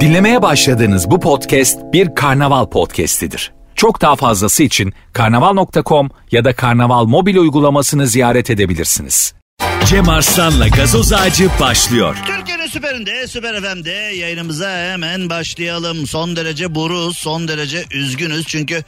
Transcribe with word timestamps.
Dinlemeye 0.00 0.42
başladığınız 0.42 1.10
bu 1.10 1.20
podcast 1.20 1.78
bir 1.92 2.14
karnaval 2.14 2.66
podcastidir. 2.66 3.52
Çok 3.74 4.00
daha 4.00 4.16
fazlası 4.16 4.62
için 4.62 4.92
karnaval.com 5.12 6.10
ya 6.30 6.44
da 6.44 6.52
karnaval 6.56 7.04
mobil 7.04 7.36
uygulamasını 7.36 8.06
ziyaret 8.06 8.50
edebilirsiniz. 8.50 9.34
Cem 9.86 10.08
Arslan'la 10.08 10.68
gazoz 10.68 11.12
ağacı 11.12 11.48
başlıyor. 11.60 12.16
Türkiye'nin 12.26 12.66
süperinde, 12.66 13.26
süper 13.26 13.60
FM'de 13.60 13.90
yayınımıza 13.90 14.70
hemen 14.70 15.30
başlayalım. 15.30 16.06
Son 16.06 16.36
derece 16.36 16.74
buruz, 16.74 17.18
son 17.18 17.48
derece 17.48 17.84
üzgünüz. 17.94 18.46
Çünkü 18.46 18.84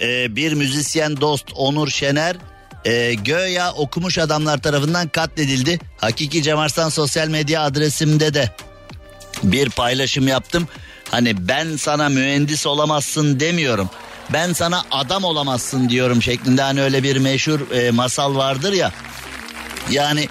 e, 0.00 0.36
bir 0.36 0.52
müzisyen 0.52 1.20
dost 1.20 1.52
Onur 1.56 1.88
Şener 1.88 2.36
e, 2.84 3.14
göya 3.14 3.72
okumuş 3.72 4.18
adamlar 4.18 4.62
tarafından 4.62 5.08
katledildi. 5.08 5.78
Hakiki 5.96 6.42
Cem 6.42 6.58
Arslan 6.58 6.88
sosyal 6.88 7.28
medya 7.28 7.62
adresimde 7.62 8.34
de 8.34 8.50
bir 9.42 9.70
paylaşım 9.70 10.28
yaptım. 10.28 10.68
Hani 11.10 11.48
ben 11.48 11.76
sana 11.76 12.08
mühendis 12.08 12.66
olamazsın 12.66 13.40
demiyorum. 13.40 13.90
Ben 14.32 14.52
sana 14.52 14.84
adam 14.90 15.24
olamazsın 15.24 15.88
diyorum 15.88 16.22
şeklinde 16.22 16.62
hani 16.62 16.82
öyle 16.82 17.02
bir 17.02 17.16
meşhur 17.16 17.70
e, 17.70 17.90
masal 17.90 18.36
vardır 18.36 18.72
ya. 18.72 18.92
Yani 19.90 20.28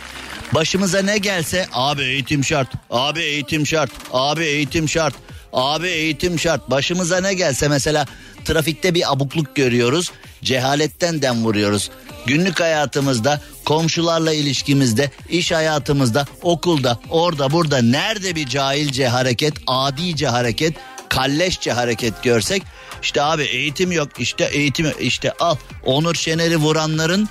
başımıza 0.51 1.01
ne 1.01 1.17
gelse 1.17 1.67
abi 1.73 2.03
eğitim 2.03 2.43
şart, 2.43 2.67
abi 2.89 3.21
eğitim 3.21 3.67
şart, 3.67 3.91
abi 4.13 4.43
eğitim 4.43 4.89
şart, 4.89 5.13
abi 5.53 5.87
eğitim 5.87 6.39
şart. 6.39 6.69
Başımıza 6.69 7.21
ne 7.21 7.33
gelse 7.33 7.67
mesela 7.67 8.05
trafikte 8.45 8.93
bir 8.93 9.13
abukluk 9.13 9.55
görüyoruz, 9.55 10.11
cehaletten 10.43 11.21
dem 11.21 11.43
vuruyoruz. 11.45 11.89
Günlük 12.25 12.59
hayatımızda, 12.59 13.41
komşularla 13.65 14.33
ilişkimizde, 14.33 15.11
iş 15.29 15.51
hayatımızda, 15.51 16.25
okulda, 16.41 16.99
orada 17.09 17.51
burada 17.51 17.81
nerede 17.81 18.35
bir 18.35 18.47
cahilce 18.47 19.07
hareket, 19.07 19.53
adice 19.67 20.27
hareket, 20.27 20.73
kalleşçe 21.09 21.71
hareket 21.71 22.23
görsek 22.23 22.63
işte 23.01 23.21
abi 23.21 23.43
eğitim 23.43 23.91
yok 23.91 24.09
işte 24.17 24.49
eğitim 24.53 24.91
işte 24.99 25.31
al. 25.31 25.55
Onur 25.85 26.15
Şener'i 26.15 26.57
vuranların 26.57 27.29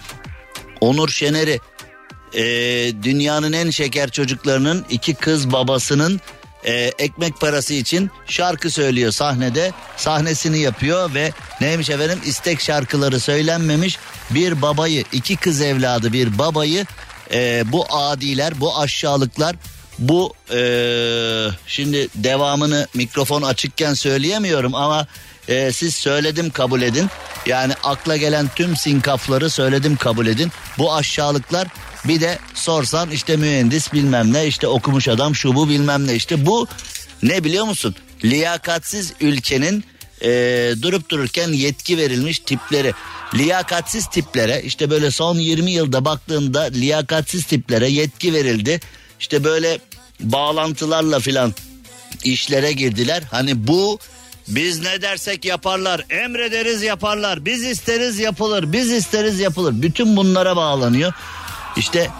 Onur 0.81 1.09
Şener'i 1.09 1.61
e, 2.35 2.43
dünyanın 3.03 3.53
en 3.53 3.70
şeker 3.70 4.11
çocuklarının 4.11 4.85
iki 4.91 5.15
kız 5.15 5.53
babasının 5.53 6.20
e, 6.65 6.73
ekmek 6.98 7.41
parası 7.41 7.75
için 7.75 8.11
şarkı 8.27 8.70
söylüyor 8.70 9.13
sahnede. 9.13 9.73
Sahnesini 9.97 10.59
yapıyor 10.59 11.15
ve 11.15 11.33
neymiş 11.61 11.91
efendim? 11.91 12.19
İstek 12.25 12.61
şarkıları 12.61 13.20
söylenmemiş 13.20 13.98
bir 14.35 14.63
babayı 14.63 15.05
iki 15.13 15.37
kız 15.37 15.61
evladı 15.61 16.13
bir 16.13 16.39
babayı 16.39 16.87
e, 17.33 17.65
bu 17.73 17.87
adiler 17.91 18.61
bu 18.61 18.79
aşağılıklar 18.79 19.57
bu 19.99 20.35
e, 20.51 20.61
şimdi 21.67 22.09
devamını 22.15 22.87
mikrofon 22.95 23.43
açıkken 23.43 23.95
söyleyemiyorum 23.95 24.75
ama 24.75 25.07
e, 25.49 25.73
siz 25.73 25.95
söyledim 25.95 26.51
kabul 26.51 26.83
edin. 26.83 27.11
Yani 27.47 27.73
akla 27.85 28.17
gelen 28.17 28.51
tüm 28.57 28.77
sinkafları 28.77 29.51
söyledim 29.51 29.97
kabul 29.97 30.27
edin. 30.27 30.53
Bu 30.79 30.95
aşağılıklar 30.95 31.69
bir 32.05 32.21
de 32.21 32.39
sorsan 32.55 33.11
işte 33.11 33.37
mühendis 33.37 33.93
bilmem 33.93 34.33
ne 34.33 34.47
işte 34.47 34.67
okumuş 34.67 35.09
adam 35.09 35.35
şu 35.35 35.55
bu 35.55 35.69
bilmem 35.69 36.07
ne 36.07 36.15
işte 36.15 36.47
bu 36.47 36.69
ne 37.23 37.45
biliyor 37.45 37.65
musun? 37.65 37.95
Liyakatsiz 38.25 39.13
ülkenin 39.21 39.85
e, 40.23 40.28
durup 40.83 41.09
dururken 41.09 41.48
yetki 41.48 41.98
verilmiş 41.98 42.39
tipleri. 42.39 42.92
Liyakatsiz 43.34 44.06
tiplere 44.06 44.62
işte 44.62 44.91
böyle 44.91 45.11
son 45.11 45.39
20 45.39 45.70
yılda 45.70 46.05
baktığında 46.05 46.61
liyakatsiz 46.61 47.45
tiplere 47.45 47.89
yetki 47.89 48.33
verildi. 48.33 48.81
İşte 49.20 49.45
böyle 49.45 49.79
bağlantılarla 50.20 51.20
filan 51.20 51.55
işlere 52.25 52.73
girdiler. 52.73 53.23
Hani 53.31 53.67
bu 53.67 53.98
biz 54.48 54.83
ne 54.83 55.03
dersek 55.03 55.45
yaparlar, 55.45 56.05
emrederiz 56.11 56.83
yaparlar, 56.83 57.45
biz 57.45 57.64
isteriz 57.64 58.18
yapılır, 58.18 58.73
biz 58.73 58.92
isteriz 58.92 59.41
yapılır. 59.41 59.83
Bütün 59.83 60.17
bunlara 60.17 60.57
bağlanıyor. 60.57 61.13
İşte 61.77 62.11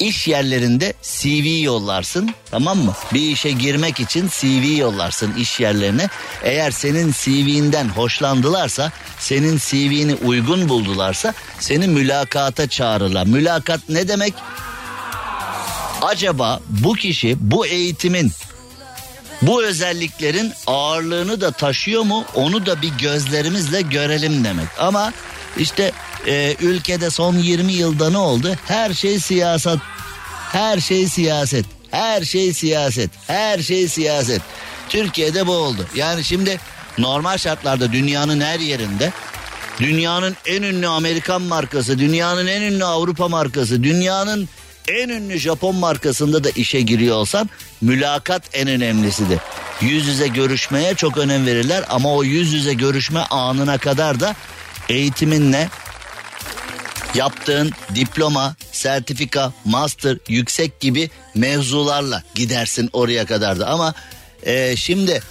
iş 0.00 0.28
yerlerinde 0.28 0.94
CV 1.02 1.62
yollarsın 1.62 2.34
tamam 2.50 2.78
mı? 2.78 2.94
Bir 3.14 3.20
işe 3.20 3.50
girmek 3.50 4.00
için 4.00 4.28
CV 4.28 4.78
yollarsın 4.78 5.34
iş 5.34 5.60
yerlerine. 5.60 6.08
Eğer 6.42 6.70
senin 6.70 7.12
CV'nden 7.12 7.88
hoşlandılarsa, 7.88 8.92
senin 9.18 9.58
CV'ni 9.58 10.14
uygun 10.14 10.68
buldularsa 10.68 11.34
seni 11.58 11.86
mülakata 11.88 12.68
çağırırlar. 12.68 13.26
Mülakat 13.26 13.80
ne 13.88 14.08
demek? 14.08 14.34
Acaba 16.02 16.60
bu 16.68 16.92
kişi 16.92 17.36
bu 17.40 17.66
eğitimin 17.66 18.32
bu 19.42 19.64
özelliklerin 19.64 20.52
ağırlığını 20.66 21.40
da 21.40 21.50
taşıyor 21.50 22.02
mu 22.02 22.24
onu 22.34 22.66
da 22.66 22.82
bir 22.82 22.88
gözlerimizle 22.98 23.82
görelim 23.82 24.44
demek. 24.44 24.66
Ama 24.78 25.12
işte 25.58 25.92
e, 26.26 26.56
ülkede 26.60 27.10
son 27.10 27.36
20 27.36 27.72
yılda 27.72 28.10
ne 28.10 28.18
oldu? 28.18 28.54
Her 28.66 28.94
şey 28.94 29.20
siyaset. 29.20 29.78
Her 30.52 30.80
şey 30.80 31.08
siyaset. 31.08 31.66
Her 31.90 32.22
şey 32.22 32.52
siyaset. 32.52 33.10
Her 33.26 33.58
şey 33.58 33.88
siyaset. 33.88 34.42
Türkiye'de 34.88 35.46
bu 35.46 35.52
oldu. 35.52 35.86
Yani 35.94 36.24
şimdi 36.24 36.60
normal 36.98 37.38
şartlarda 37.38 37.92
dünyanın 37.92 38.40
her 38.40 38.60
yerinde 38.60 39.12
dünyanın 39.78 40.36
en 40.46 40.62
ünlü 40.62 40.88
Amerikan 40.88 41.42
markası, 41.42 41.98
dünyanın 41.98 42.46
en 42.46 42.62
ünlü 42.62 42.84
Avrupa 42.84 43.28
markası, 43.28 43.82
dünyanın 43.82 44.48
en 44.88 45.08
ünlü 45.08 45.38
Japon 45.38 45.76
markasında 45.76 46.44
da 46.44 46.50
işe 46.50 46.80
giriyor 46.80 47.16
olsan 47.16 47.50
mülakat 47.80 48.42
en 48.52 48.68
önemlisidir. 48.68 49.38
Yüz 49.80 50.06
yüze 50.06 50.28
görüşmeye 50.28 50.94
çok 50.94 51.18
önem 51.18 51.46
verirler 51.46 51.84
ama 51.88 52.14
o 52.14 52.24
yüz 52.24 52.52
yüze 52.52 52.74
görüşme 52.74 53.20
anına 53.20 53.78
kadar 53.78 54.20
da 54.20 54.36
eğitiminle 54.88 55.68
yaptığın 57.14 57.70
diploma, 57.94 58.54
sertifika, 58.72 59.52
master, 59.64 60.16
yüksek 60.28 60.80
gibi 60.80 61.10
mevzularla 61.34 62.22
gidersin 62.34 62.90
oraya 62.92 63.26
kadar 63.26 63.60
da. 63.60 63.66
Ama 63.66 63.94
e, 64.42 64.76
şimdi 64.76 65.22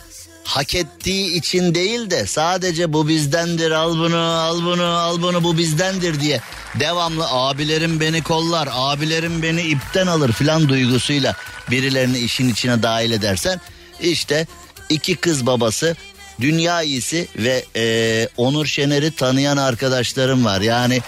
hak 0.44 0.76
ettiği 0.76 1.34
için 1.34 1.76
değil 1.76 2.10
de 2.10 2.26
sadece 2.26 2.94
bu 2.94 3.08
bizdendir 3.08 3.72
al 3.72 3.98
bunu 3.98 4.18
al 4.18 4.64
bunu 4.64 4.84
al 4.84 5.22
bunu 5.22 5.44
bu 5.44 5.58
bizdendir 5.58 6.20
diye 6.20 6.42
devamlı 6.80 7.28
abilerim 7.30 8.00
beni 8.00 8.24
kollar 8.24 8.70
abilerim 8.72 9.42
beni 9.42 9.62
ipten 9.62 10.08
alır 10.08 10.32
filan 10.32 10.70
duygusuyla 10.70 11.36
birilerini 11.72 12.20
işin 12.20 12.50
içine 12.50 12.84
dahil 12.84 13.12
edersen 13.12 13.62
işte 14.02 14.48
iki 14.90 15.16
kız 15.16 15.46
babası 15.46 15.96
dünya 16.42 16.82
iyisi 16.82 17.28
ve 17.36 17.66
e, 17.76 18.28
Onur 18.38 18.66
Şener'i 18.66 19.12
tanıyan 19.12 19.58
arkadaşlarım 19.58 20.46
var 20.46 20.62
yani 20.62 21.02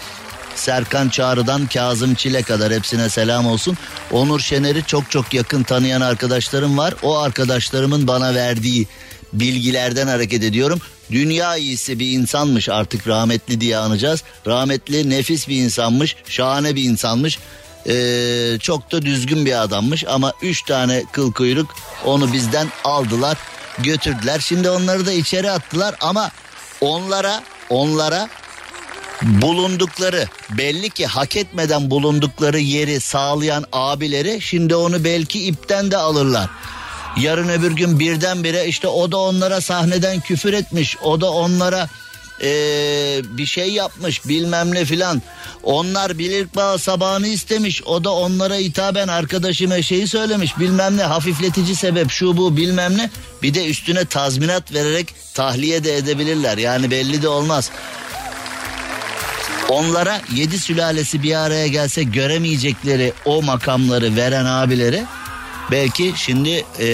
Serkan 0.54 1.08
Çağrı'dan 1.08 1.66
Kazım 1.66 2.14
Çile 2.14 2.42
kadar 2.42 2.72
hepsine 2.72 3.08
selam 3.08 3.46
olsun. 3.46 3.76
Onur 4.10 4.40
Şener'i 4.40 4.84
çok 4.86 5.10
çok 5.10 5.34
yakın 5.34 5.62
tanıyan 5.62 6.00
arkadaşlarım 6.00 6.78
var. 6.78 6.94
O 7.02 7.18
arkadaşlarımın 7.18 8.06
bana 8.06 8.34
verdiği 8.34 8.86
bilgilerden 9.32 10.06
hareket 10.06 10.42
ediyorum. 10.42 10.80
Dünya 11.10 11.56
iyisi 11.56 11.98
bir 11.98 12.10
insanmış 12.12 12.68
artık 12.68 13.08
rahmetli 13.08 13.60
diye 13.60 13.76
anacağız. 13.76 14.22
Rahmetli 14.46 15.10
nefis 15.10 15.48
bir 15.48 15.56
insanmış, 15.56 16.16
şahane 16.28 16.74
bir 16.74 16.82
insanmış. 16.82 17.38
Ee, 17.86 18.58
çok 18.60 18.92
da 18.92 19.02
düzgün 19.02 19.46
bir 19.46 19.62
adammış 19.62 20.04
ama 20.08 20.32
üç 20.42 20.62
tane 20.62 21.04
kıl 21.12 21.32
kuyruk 21.32 21.74
onu 22.04 22.32
bizden 22.32 22.68
aldılar 22.84 23.38
götürdüler. 23.78 24.40
Şimdi 24.40 24.70
onları 24.70 25.06
da 25.06 25.12
içeri 25.12 25.50
attılar 25.50 25.94
ama 26.00 26.30
onlara 26.80 27.42
onlara 27.70 28.28
bulundukları 29.22 30.26
belli 30.58 30.90
ki 30.90 31.06
hak 31.06 31.36
etmeden 31.36 31.90
bulundukları 31.90 32.58
yeri 32.58 33.00
sağlayan 33.00 33.64
abileri 33.72 34.40
şimdi 34.40 34.74
onu 34.74 35.04
belki 35.04 35.46
ipten 35.46 35.90
de 35.90 35.96
alırlar. 35.96 36.50
Yarın 37.16 37.48
öbür 37.48 37.72
gün 37.72 37.98
birdenbire 37.98 38.66
işte 38.66 38.88
o 38.88 39.12
da 39.12 39.18
onlara 39.18 39.60
sahneden 39.60 40.20
küfür 40.20 40.52
etmiş. 40.52 40.96
O 41.02 41.20
da 41.20 41.30
onlara 41.30 41.88
ee, 42.42 43.20
bir 43.24 43.46
şey 43.46 43.72
yapmış 43.72 44.28
bilmem 44.28 44.74
ne 44.74 44.84
filan. 44.84 45.22
Onlar 45.62 46.18
bilir 46.18 46.48
bağ 46.56 46.78
sabahını 46.78 47.26
istemiş. 47.26 47.82
O 47.82 48.04
da 48.04 48.12
onlara 48.12 48.54
hitaben 48.56 49.08
arkadaşıma 49.08 49.82
şeyi 49.82 50.08
söylemiş 50.08 50.58
bilmem 50.58 50.96
ne 50.96 51.02
hafifletici 51.02 51.76
sebep 51.76 52.10
şu 52.10 52.36
bu 52.36 52.56
bilmem 52.56 52.98
ne. 52.98 53.10
Bir 53.42 53.54
de 53.54 53.66
üstüne 53.66 54.04
tazminat 54.04 54.74
vererek 54.74 55.14
tahliye 55.34 55.84
de 55.84 55.96
edebilirler. 55.96 56.58
Yani 56.58 56.90
belli 56.90 57.22
de 57.22 57.28
olmaz. 57.28 57.70
Onlara 59.72 60.20
yedi 60.34 60.58
sülalesi 60.58 61.22
bir 61.22 61.34
araya 61.34 61.66
gelse 61.66 62.02
göremeyecekleri 62.02 63.12
o 63.24 63.42
makamları 63.42 64.16
veren 64.16 64.44
abileri 64.44 65.04
belki 65.70 66.12
şimdi 66.16 66.64
e, 66.80 66.86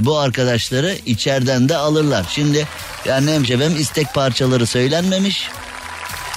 bu 0.00 0.18
arkadaşları 0.18 0.96
içeriden 1.06 1.68
de 1.68 1.76
alırlar. 1.76 2.26
Şimdi 2.30 2.66
yani 3.04 3.26
neymiş 3.26 3.50
efendim 3.50 3.80
istek 3.80 4.14
parçaları 4.14 4.66
söylenmemiş. 4.66 5.48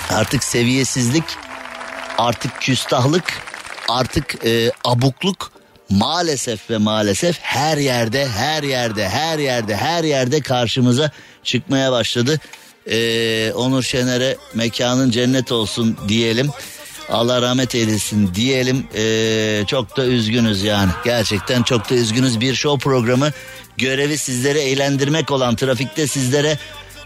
Artık 0.10 0.44
seviyesizlik, 0.44 1.24
artık 2.18 2.62
küstahlık, 2.62 3.34
artık 3.90 4.46
e, 4.46 4.72
abukluk 4.86 5.52
maalesef 5.90 6.70
ve 6.70 6.78
maalesef 6.78 7.40
her 7.42 7.78
yerde 7.78 8.28
her 8.28 8.64
yerde 8.64 9.10
her 9.10 9.40
yerde 9.40 9.76
her 9.76 10.04
yerde 10.04 10.42
karşımıza 10.42 11.12
çıkmaya 11.44 11.92
başladı. 11.92 12.40
Ee, 12.90 13.52
Onur 13.56 13.84
Şener'e 13.84 14.38
mekanın 14.54 15.12
cennet 15.12 15.52
olsun 15.52 15.98
diyelim. 16.08 16.50
Allah 17.10 17.42
rahmet 17.42 17.76
eylesin 17.76 18.36
diyelim. 18.36 18.88
Ee, 18.96 19.64
çok 19.68 19.98
da 19.98 20.06
üzgünüz 20.06 20.64
yani. 20.64 20.92
Gerçekten 21.06 21.64
çok 21.64 21.90
da 21.90 21.96
üzgünüz. 21.96 22.40
Bir 22.40 22.56
show 22.56 22.84
programı 22.84 23.32
görevi 23.78 24.18
sizlere 24.18 24.62
eğlendirmek 24.62 25.32
olan 25.32 25.56
trafikte 25.56 26.08
sizlere 26.08 26.58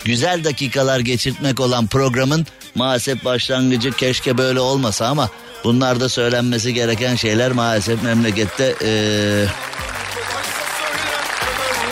güzel 0.06 0.44
dakikalar 0.44 1.00
geçirtmek 1.00 1.60
olan 1.60 1.88
programın 1.88 2.46
maalesef 2.76 3.26
başlangıcı 3.26 3.92
keşke 3.92 4.38
böyle 4.38 4.60
olmasa 4.60 5.08
ama 5.08 5.30
bunlar 5.64 6.00
da 6.00 6.10
söylenmesi 6.10 6.74
gereken 6.74 7.16
şeyler 7.16 7.52
maalesef 7.52 8.04
memlekette 8.04 8.76
ee, 8.84 9.46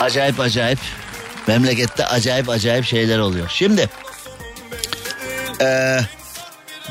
acayip 0.00 0.40
acayip 0.40 0.78
memlekette 1.46 2.06
acayip 2.06 2.48
acayip 2.48 2.84
şeyler 2.84 3.18
oluyor. 3.18 3.48
Şimdi 3.48 3.90
ee, 5.60 5.98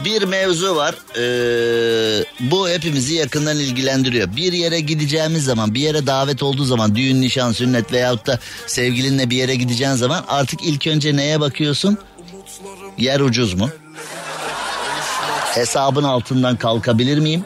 bir 0.06 0.24
mevzu 0.24 0.76
var. 0.76 0.96
Ee, 1.18 2.26
bu 2.40 2.70
hepimizi 2.70 3.14
yakından 3.14 3.58
ilgilendiriyor. 3.58 4.36
Bir 4.36 4.54
yere 4.54 4.80
gideceğimiz 4.80 5.44
zaman, 5.44 5.74
bir 5.74 5.80
yere 5.80 6.08
davet 6.08 6.44
olduğu 6.44 6.66
zaman, 6.66 6.96
düğün, 6.96 7.22
nişan, 7.22 7.52
sünnet 7.52 7.94
veyahut 7.94 8.28
da 8.28 8.40
sevgilinle 8.68 9.30
bir 9.30 9.38
yere 9.38 9.56
gideceğin 9.56 9.94
zaman 9.94 10.26
artık 10.28 10.64
ilk 10.64 10.88
önce 10.88 11.16
neye 11.16 11.40
bakıyorsun? 11.40 11.98
Yer 12.98 13.20
ucuz 13.20 13.54
mu? 13.54 13.70
Hesabın 15.54 16.04
altından 16.04 16.56
kalkabilir 16.56 17.18
miyim? 17.18 17.46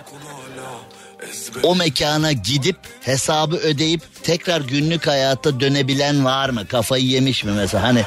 O 1.63 1.75
mekana 1.75 2.31
gidip 2.31 2.77
hesabı 3.01 3.55
ödeyip 3.55 4.01
tekrar 4.23 4.61
günlük 4.61 5.07
hayatta 5.07 5.59
dönebilen 5.59 6.25
var 6.25 6.49
mı? 6.49 6.67
Kafayı 6.67 7.05
yemiş 7.05 7.43
mi 7.43 7.51
mesela? 7.51 7.83
Hani 7.83 8.03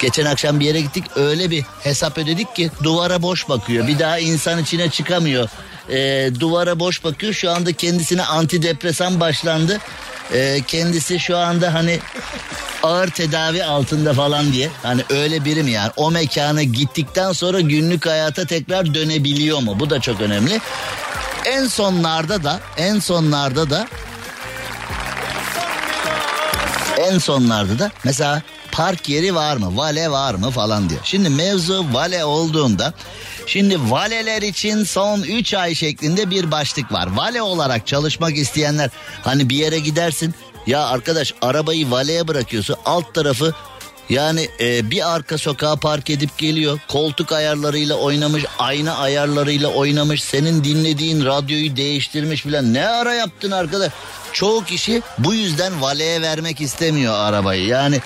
Geçen 0.00 0.24
akşam 0.24 0.60
bir 0.60 0.64
yere 0.64 0.80
gittik 0.80 1.04
öyle 1.16 1.50
bir 1.50 1.64
hesap 1.82 2.18
ödedik 2.18 2.56
ki 2.56 2.70
duvara 2.82 3.22
boş 3.22 3.48
bakıyor. 3.48 3.86
Bir 3.86 3.98
daha 3.98 4.18
insan 4.18 4.62
içine 4.62 4.90
çıkamıyor. 4.90 5.48
Ee, 5.90 6.30
duvara 6.40 6.78
boş 6.78 7.04
bakıyor 7.04 7.32
şu 7.32 7.50
anda 7.50 7.72
kendisine 7.72 8.22
antidepresan 8.24 9.20
başlandı. 9.20 9.78
Ee, 10.32 10.60
kendisi 10.66 11.20
şu 11.20 11.36
anda 11.38 11.74
hani 11.74 11.98
ağır 12.82 13.08
tedavi 13.08 13.64
altında 13.64 14.12
falan 14.14 14.52
diye. 14.52 14.70
Hani 14.82 15.02
öyle 15.10 15.44
birim 15.44 15.68
yani 15.68 15.90
o 15.96 16.10
mekana 16.10 16.62
gittikten 16.62 17.32
sonra 17.32 17.60
günlük 17.60 18.06
hayata 18.06 18.46
tekrar 18.46 18.94
dönebiliyor 18.94 19.58
mu? 19.58 19.76
Bu 19.80 19.90
da 19.90 20.00
çok 20.00 20.20
önemli. 20.20 20.60
En 21.44 21.66
sonlarda 21.66 22.44
da 22.44 22.60
en 22.76 22.98
sonlarda 22.98 23.70
da 23.70 23.88
en 26.98 27.18
sonlarda 27.18 27.78
da 27.78 27.90
mesela 28.04 28.42
park 28.72 29.08
yeri 29.08 29.34
var 29.34 29.56
mı? 29.56 29.76
Vale 29.76 30.10
var 30.10 30.34
mı 30.34 30.50
falan 30.50 30.90
diyor. 30.90 31.00
Şimdi 31.04 31.28
mevzu 31.28 31.86
vale 31.92 32.24
olduğunda 32.24 32.92
şimdi 33.46 33.90
valeler 33.90 34.42
için 34.42 34.84
son 34.84 35.22
3 35.22 35.54
ay 35.54 35.74
şeklinde 35.74 36.30
bir 36.30 36.50
başlık 36.50 36.92
var. 36.92 37.16
Vale 37.16 37.42
olarak 37.42 37.86
çalışmak 37.86 38.36
isteyenler 38.36 38.90
hani 39.22 39.50
bir 39.50 39.56
yere 39.56 39.78
gidersin 39.78 40.34
ya 40.66 40.86
arkadaş 40.86 41.34
arabayı 41.42 41.90
valeye 41.90 42.28
bırakıyorsun 42.28 42.76
alt 42.84 43.14
tarafı 43.14 43.54
yani 44.08 44.48
e, 44.60 44.90
bir 44.90 45.14
arka 45.14 45.38
sokağa 45.38 45.76
park 45.76 46.10
edip 46.10 46.38
geliyor. 46.38 46.78
Koltuk 46.88 47.32
ayarlarıyla 47.32 47.94
oynamış, 47.94 48.44
ayna 48.58 48.94
ayarlarıyla 48.96 49.68
oynamış. 49.68 50.22
Senin 50.22 50.64
dinlediğin 50.64 51.24
radyoyu 51.24 51.76
değiştirmiş 51.76 52.42
filan. 52.42 52.74
Ne 52.74 52.88
ara 52.88 53.14
yaptın 53.14 53.50
arkadaş? 53.50 53.92
Çoğu 54.32 54.64
kişi 54.64 55.02
bu 55.18 55.34
yüzden 55.34 55.82
valeye 55.82 56.22
vermek 56.22 56.60
istemiyor 56.60 57.14
arabayı. 57.14 57.66
Yani 57.66 58.00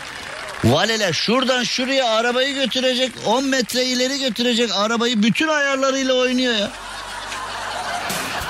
Valeler 0.65 1.13
şuradan 1.13 1.65
şuraya 1.65 2.09
arabayı 2.11 2.55
götürecek 2.55 3.13
10 3.27 3.45
metre 3.45 3.85
ileri 3.85 4.19
götürecek 4.19 4.71
arabayı 4.77 5.23
bütün 5.23 5.49
ayarlarıyla 5.49 6.15
oynuyor 6.15 6.55
ya. 6.55 6.71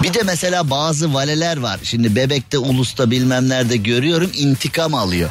Bir 0.02 0.14
de 0.14 0.22
mesela 0.22 0.70
bazı 0.70 1.14
valeler 1.14 1.56
var. 1.56 1.80
Şimdi 1.82 2.16
Bebek'te, 2.16 2.58
Ulus'ta 2.58 3.10
bilmem 3.10 3.48
nerede 3.48 3.76
görüyorum 3.76 4.30
intikam 4.34 4.94
alıyor. 4.94 5.30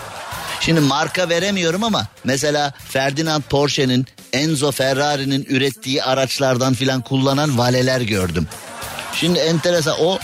Şimdi 0.62 0.80
marka 0.80 1.30
veremiyorum 1.30 1.84
ama 1.84 2.08
mesela 2.24 2.74
Ferdinand 2.88 3.42
Porsche'nin, 3.42 4.06
Enzo 4.34 4.72
Ferrari'nin 4.72 5.46
ürettiği 5.50 6.04
araçlardan 6.04 6.74
filan 6.74 7.02
kullanan 7.02 7.58
valeler 7.58 8.02
gördüm. 8.02 8.48
Şimdi 9.14 9.40
enteresan 9.40 9.96
o 10.00 10.20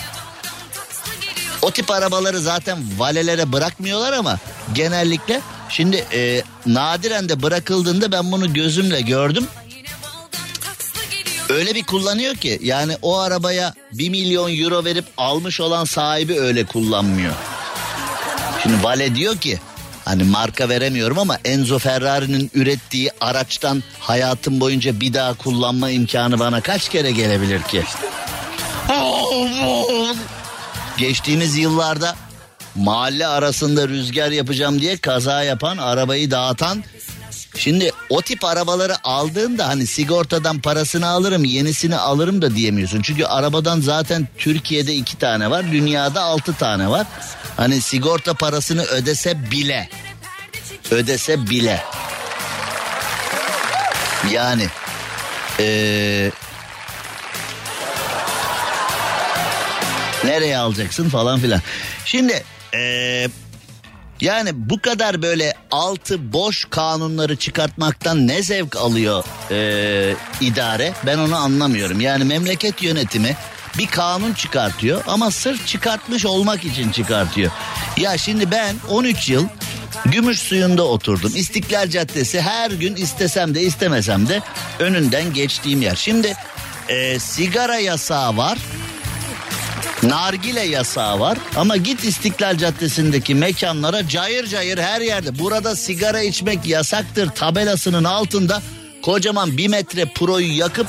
o 1.61 1.71
tip 1.71 1.91
arabaları 1.91 2.39
zaten 2.39 2.77
valelere 2.97 3.51
bırakmıyorlar 3.51 4.13
ama 4.13 4.37
genellikle 4.73 5.41
Şimdi 5.69 6.05
e, 6.13 6.41
nadiren 6.65 7.29
de 7.29 7.43
bırakıldığında 7.43 8.11
ben 8.11 8.31
bunu 8.31 8.53
gözümle 8.53 9.01
gördüm. 9.01 9.47
Öyle 11.49 11.75
bir 11.75 11.83
kullanıyor 11.83 12.35
ki 12.35 12.59
yani 12.63 12.97
o 13.01 13.19
arabaya 13.19 13.73
1 13.93 14.09
milyon 14.09 14.57
euro 14.57 14.85
verip 14.85 15.05
almış 15.17 15.59
olan 15.59 15.85
sahibi 15.85 16.39
öyle 16.39 16.65
kullanmıyor. 16.65 17.33
Şimdi 18.63 18.83
Vale 18.83 19.15
diyor 19.15 19.37
ki 19.37 19.59
hani 20.07 20.23
marka 20.23 20.69
veremiyorum 20.69 21.19
ama 21.19 21.37
Enzo 21.45 21.79
Ferrari'nin 21.79 22.51
ürettiği 22.53 23.11
araçtan 23.21 23.83
hayatım 23.99 24.59
boyunca 24.59 24.99
bir 24.99 25.13
daha 25.13 25.33
kullanma 25.33 25.89
imkanı 25.89 26.39
bana 26.39 26.61
kaç 26.61 26.89
kere 26.89 27.11
gelebilir 27.11 27.61
ki? 27.63 27.83
Geçtiğimiz 30.97 31.57
yıllarda 31.57 32.15
mahalle 32.75 33.27
arasında 33.27 33.87
rüzgar 33.87 34.31
yapacağım 34.31 34.81
diye 34.81 34.97
kaza 34.97 35.43
yapan, 35.43 35.77
arabayı 35.77 36.31
dağıtan. 36.31 36.83
Şimdi 37.57 37.91
o 38.09 38.21
tip 38.21 38.45
arabaları 38.45 38.95
aldığında 39.03 39.67
hani 39.67 39.87
sigortadan 39.87 40.59
parasını 40.59 41.07
alırım, 41.07 41.43
yenisini 41.43 41.95
alırım 41.95 42.41
da 42.41 42.55
diyemiyorsun. 42.55 43.01
Çünkü 43.01 43.25
arabadan 43.25 43.81
zaten 43.81 44.27
Türkiye'de 44.37 44.95
iki 44.95 45.17
tane 45.17 45.49
var, 45.49 45.71
dünyada 45.71 46.21
altı 46.21 46.53
tane 46.53 46.89
var. 46.89 47.07
Hani 47.57 47.81
sigorta 47.81 48.33
parasını 48.33 48.83
ödese 48.83 49.51
bile, 49.51 49.89
ödese 50.91 51.49
bile. 51.49 51.83
Yani 54.31 54.67
ee, 55.59 56.31
nereye 60.23 60.57
alacaksın 60.57 61.09
falan 61.09 61.39
filan. 61.39 61.61
Şimdi 62.05 62.43
ee, 62.73 63.27
yani 64.21 64.49
bu 64.53 64.81
kadar 64.81 65.21
böyle 65.21 65.53
altı 65.71 66.33
boş 66.33 66.65
kanunları 66.69 67.35
çıkartmaktan 67.35 68.27
ne 68.27 68.43
zevk 68.43 68.75
alıyor 68.75 69.23
e, 69.51 70.15
idare 70.41 70.93
ben 71.05 71.17
onu 71.17 71.35
anlamıyorum. 71.35 72.01
Yani 72.01 72.23
memleket 72.23 72.83
yönetimi 72.83 73.35
bir 73.77 73.87
kanun 73.87 74.33
çıkartıyor 74.33 75.03
ama 75.07 75.31
sırf 75.31 75.67
çıkartmış 75.67 76.25
olmak 76.25 76.65
için 76.65 76.91
çıkartıyor. 76.91 77.51
Ya 77.97 78.17
şimdi 78.17 78.51
ben 78.51 78.75
13 78.89 79.29
yıl 79.29 79.47
Gümüş 80.05 80.39
suyunda 80.39 80.83
oturdum. 80.83 81.31
İstiklal 81.35 81.89
Caddesi 81.89 82.41
her 82.41 82.71
gün 82.71 82.95
istesem 82.95 83.55
de 83.55 83.61
istemesem 83.61 84.27
de 84.27 84.41
önünden 84.79 85.33
geçtiğim 85.33 85.81
yer. 85.81 85.95
Şimdi 85.95 86.33
e, 86.89 87.19
sigara 87.19 87.79
yasağı 87.79 88.37
var 88.37 88.57
nargile 90.09 90.61
yasağı 90.61 91.19
var 91.19 91.37
ama 91.55 91.77
git 91.77 92.03
İstiklal 92.03 92.57
Caddesi'ndeki 92.57 93.35
mekanlara 93.35 94.07
cayır 94.07 94.47
cayır 94.47 94.77
her 94.77 95.01
yerde 95.01 95.39
burada 95.39 95.75
sigara 95.75 96.21
içmek 96.21 96.65
yasaktır 96.65 97.29
tabelasının 97.29 98.03
altında 98.03 98.61
kocaman 99.01 99.57
bir 99.57 99.67
metre 99.67 100.05
proyu 100.05 100.57
yakıp 100.57 100.87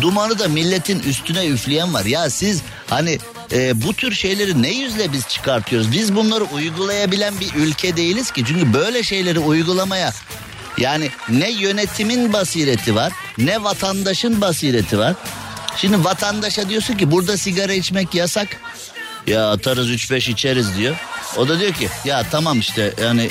dumanı 0.00 0.38
da 0.38 0.48
milletin 0.48 1.00
üstüne 1.00 1.46
üfleyen 1.46 1.94
var. 1.94 2.04
Ya 2.04 2.30
siz 2.30 2.62
hani 2.90 3.18
e, 3.52 3.82
bu 3.82 3.94
tür 3.94 4.12
şeyleri 4.12 4.62
ne 4.62 4.70
yüzle 4.70 5.12
biz 5.12 5.28
çıkartıyoruz? 5.28 5.92
Biz 5.92 6.16
bunları 6.16 6.44
uygulayabilen 6.44 7.34
bir 7.40 7.54
ülke 7.54 7.96
değiliz 7.96 8.30
ki. 8.30 8.44
Çünkü 8.46 8.74
böyle 8.74 9.02
şeyleri 9.02 9.38
uygulamaya 9.38 10.12
yani 10.78 11.10
ne 11.28 11.50
yönetimin 11.50 12.32
basireti 12.32 12.94
var 12.94 13.12
ne 13.38 13.64
vatandaşın 13.64 14.40
basireti 14.40 14.98
var. 14.98 15.14
Şimdi 15.76 16.04
vatandaşa 16.04 16.68
diyorsun 16.68 16.94
ki 16.94 17.10
burada 17.10 17.36
sigara 17.36 17.72
içmek 17.72 18.14
yasak. 18.14 18.48
Ya 19.26 19.50
atarız 19.50 19.90
3-5 19.90 20.30
içeriz 20.30 20.76
diyor. 20.76 20.96
O 21.36 21.48
da 21.48 21.60
diyor 21.60 21.72
ki 21.72 21.88
ya 22.04 22.26
tamam 22.30 22.60
işte 22.60 22.94
yani 23.02 23.30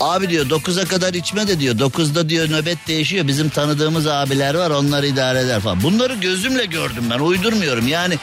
abi 0.00 0.28
diyor 0.28 0.46
9'a 0.46 0.84
kadar 0.84 1.14
içme 1.14 1.48
de 1.48 1.60
diyor 1.60 1.74
9'da 1.74 2.28
diyor 2.28 2.50
nöbet 2.50 2.88
değişiyor 2.88 3.26
bizim 3.26 3.48
tanıdığımız 3.48 4.06
abiler 4.06 4.54
var 4.54 4.70
onlar 4.70 5.02
idare 5.02 5.40
eder 5.40 5.60
falan. 5.60 5.82
Bunları 5.82 6.14
gözümle 6.14 6.64
gördüm 6.64 7.04
ben 7.10 7.18
uydurmuyorum 7.18 7.88
yani 7.88 8.18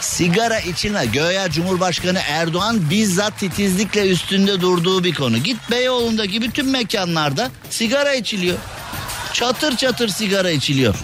sigara 0.00 0.60
içine 0.60 1.06
göya 1.06 1.50
Cumhurbaşkanı 1.50 2.18
Erdoğan 2.28 2.90
bizzat 2.90 3.38
titizlikle 3.38 4.08
üstünde 4.08 4.60
durduğu 4.60 5.04
bir 5.04 5.14
konu. 5.14 5.38
Git 5.38 5.70
Beyoğlu'ndaki 5.70 6.42
bütün 6.42 6.66
mekanlarda 6.68 7.50
sigara 7.70 8.14
içiliyor. 8.14 8.58
Çatır 9.32 9.76
çatır 9.76 10.08
sigara 10.08 10.50
içiliyor. 10.50 10.94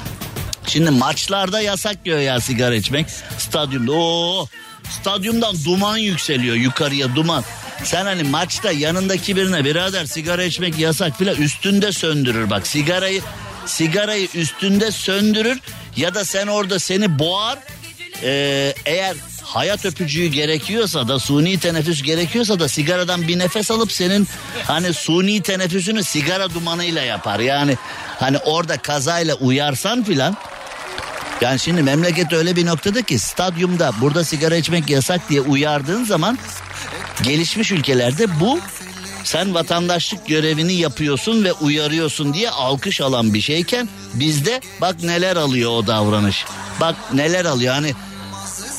Şimdi 0.69 0.91
maçlarda 0.91 1.61
yasak 1.61 2.05
diyor 2.05 2.19
ya 2.19 2.41
sigara 2.41 2.75
içmek. 2.75 3.07
Stadyumda 3.39 3.93
o 3.93 4.47
stadyumdan 4.91 5.65
duman 5.65 5.97
yükseliyor 5.97 6.57
yukarıya 6.57 7.15
duman. 7.15 7.45
Sen 7.85 8.05
hani 8.05 8.23
maçta 8.23 8.73
yanındaki 8.73 9.37
birine 9.37 9.65
birader 9.65 10.07
sigara 10.07 10.45
içmek 10.45 10.79
yasak 10.79 11.19
filan 11.19 11.37
üstünde 11.37 11.93
söndürür 11.93 12.51
bak 12.51 12.67
sigarayı 12.67 13.23
sigarayı 13.67 14.29
üstünde 14.35 14.91
söndürür 14.91 15.61
ya 15.97 16.15
da 16.15 16.25
sen 16.25 16.47
orada 16.47 16.79
seni 16.79 17.19
boğar 17.19 17.59
ee, 18.23 18.75
eğer 18.87 19.17
hayat 19.43 19.85
öpücüğü 19.85 20.27
gerekiyorsa 20.27 21.09
da 21.09 21.19
suni 21.19 21.59
teneffüs 21.59 22.03
gerekiyorsa 22.03 22.61
da 22.61 22.69
sigaradan 22.69 23.29
bir 23.29 23.39
nefes 23.39 23.71
alıp 23.71 23.93
senin 23.93 24.29
hani 24.65 24.95
suni 24.95 25.43
teneffüsünü 25.43 26.05
sigara 26.05 26.55
dumanıyla 26.55 27.03
yapar. 27.03 27.41
Yani 27.41 27.77
hani 28.19 28.39
orada 28.39 28.77
kazayla 28.77 29.35
uyarsan 29.35 30.05
filan 30.05 30.37
yani 31.41 31.59
şimdi 31.59 31.83
memleket 31.83 32.33
öyle 32.33 32.57
bir 32.57 32.67
noktada 32.67 33.03
ki 33.03 33.19
stadyumda 33.19 33.93
burada 34.01 34.25
sigara 34.25 34.57
içmek 34.57 34.91
yasak 34.91 35.29
diye 35.29 35.41
uyardığın 35.41 36.05
zaman 36.05 36.39
gelişmiş 37.23 37.73
ülkelerde 37.73 38.41
bu 38.41 38.61
sen 39.25 39.55
vatandaşlık 39.55 40.27
görevini 40.27 40.73
yapıyorsun 40.73 41.45
ve 41.45 41.53
uyarıyorsun 41.53 42.35
diye 42.35 42.51
alkış 42.51 43.01
alan 43.01 43.35
bir 43.35 43.41
şeyken 43.41 43.89
bizde 44.15 44.61
bak 44.81 45.03
neler 45.03 45.37
alıyor 45.37 45.71
o 45.71 45.87
davranış. 45.87 46.45
Bak 46.81 46.97
neler 47.15 47.45
alıyor 47.45 47.75
hani 47.75 47.95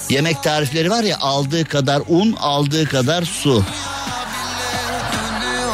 yemek 0.10 0.44
tarifleri 0.44 0.90
var 0.90 1.04
ya 1.04 1.18
aldığı 1.20 1.66
kadar 1.66 2.02
un 2.08 2.34
aldığı 2.40 2.86
kadar 2.86 3.24
su. 3.24 3.66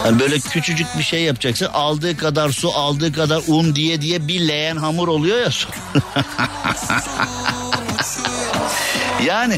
Yani 0.06 0.20
böyle 0.20 0.40
küçücük 0.40 0.88
bir 0.98 1.04
şey 1.04 1.22
yapacaksın 1.24 1.66
aldığı 1.74 2.18
kadar 2.18 2.50
su 2.50 2.72
aldığı 2.72 3.14
kadar 3.14 3.42
un 3.48 3.76
diye 3.76 4.02
diye 4.02 4.28
bir 4.28 4.48
leğen 4.48 4.78
hamur 4.78 5.08
oluyor 5.08 5.40
ya 5.40 5.52
su. 5.52 5.70
yani 9.26 9.58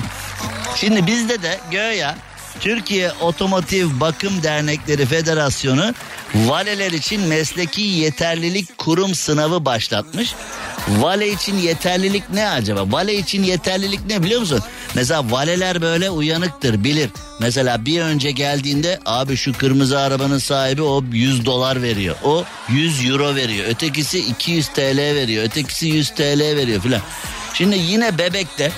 şimdi 0.75 1.07
bizde 1.07 1.41
de 1.41 1.59
göya 1.71 2.15
Türkiye 2.59 3.11
Otomotiv 3.11 3.99
Bakım 3.99 4.43
Dernekleri 4.43 5.05
Federasyonu 5.05 5.93
valeler 6.35 6.91
için 6.91 7.21
mesleki 7.21 7.81
yeterlilik 7.81 8.77
kurum 8.77 9.15
sınavı 9.15 9.65
başlatmış. 9.65 10.33
Vale 10.89 11.29
için 11.29 11.57
yeterlilik 11.57 12.23
ne 12.33 12.49
acaba? 12.49 12.91
Vale 12.91 13.15
için 13.15 13.43
yeterlilik 13.43 13.99
ne 14.07 14.23
biliyor 14.23 14.39
musun? 14.39 14.59
Mesela 14.95 15.31
valeler 15.31 15.81
böyle 15.81 16.09
uyanıktır 16.09 16.83
bilir. 16.83 17.09
Mesela 17.39 17.85
bir 17.85 18.01
önce 18.01 18.31
geldiğinde 18.31 18.99
abi 19.05 19.37
şu 19.37 19.53
kırmızı 19.53 19.99
arabanın 19.99 20.37
sahibi 20.37 20.81
o 20.81 21.03
100 21.11 21.45
dolar 21.45 21.81
veriyor. 21.81 22.15
O 22.23 22.43
100 22.69 23.09
euro 23.09 23.35
veriyor. 23.35 23.67
Ötekisi 23.67 24.19
200 24.19 24.67
TL 24.67 24.97
veriyor. 24.97 25.43
Ötekisi 25.43 25.87
100 25.87 26.09
TL 26.09 26.39
veriyor 26.39 26.81
filan. 26.81 27.01
Şimdi 27.53 27.77
yine 27.77 28.17
bebekte 28.17 28.71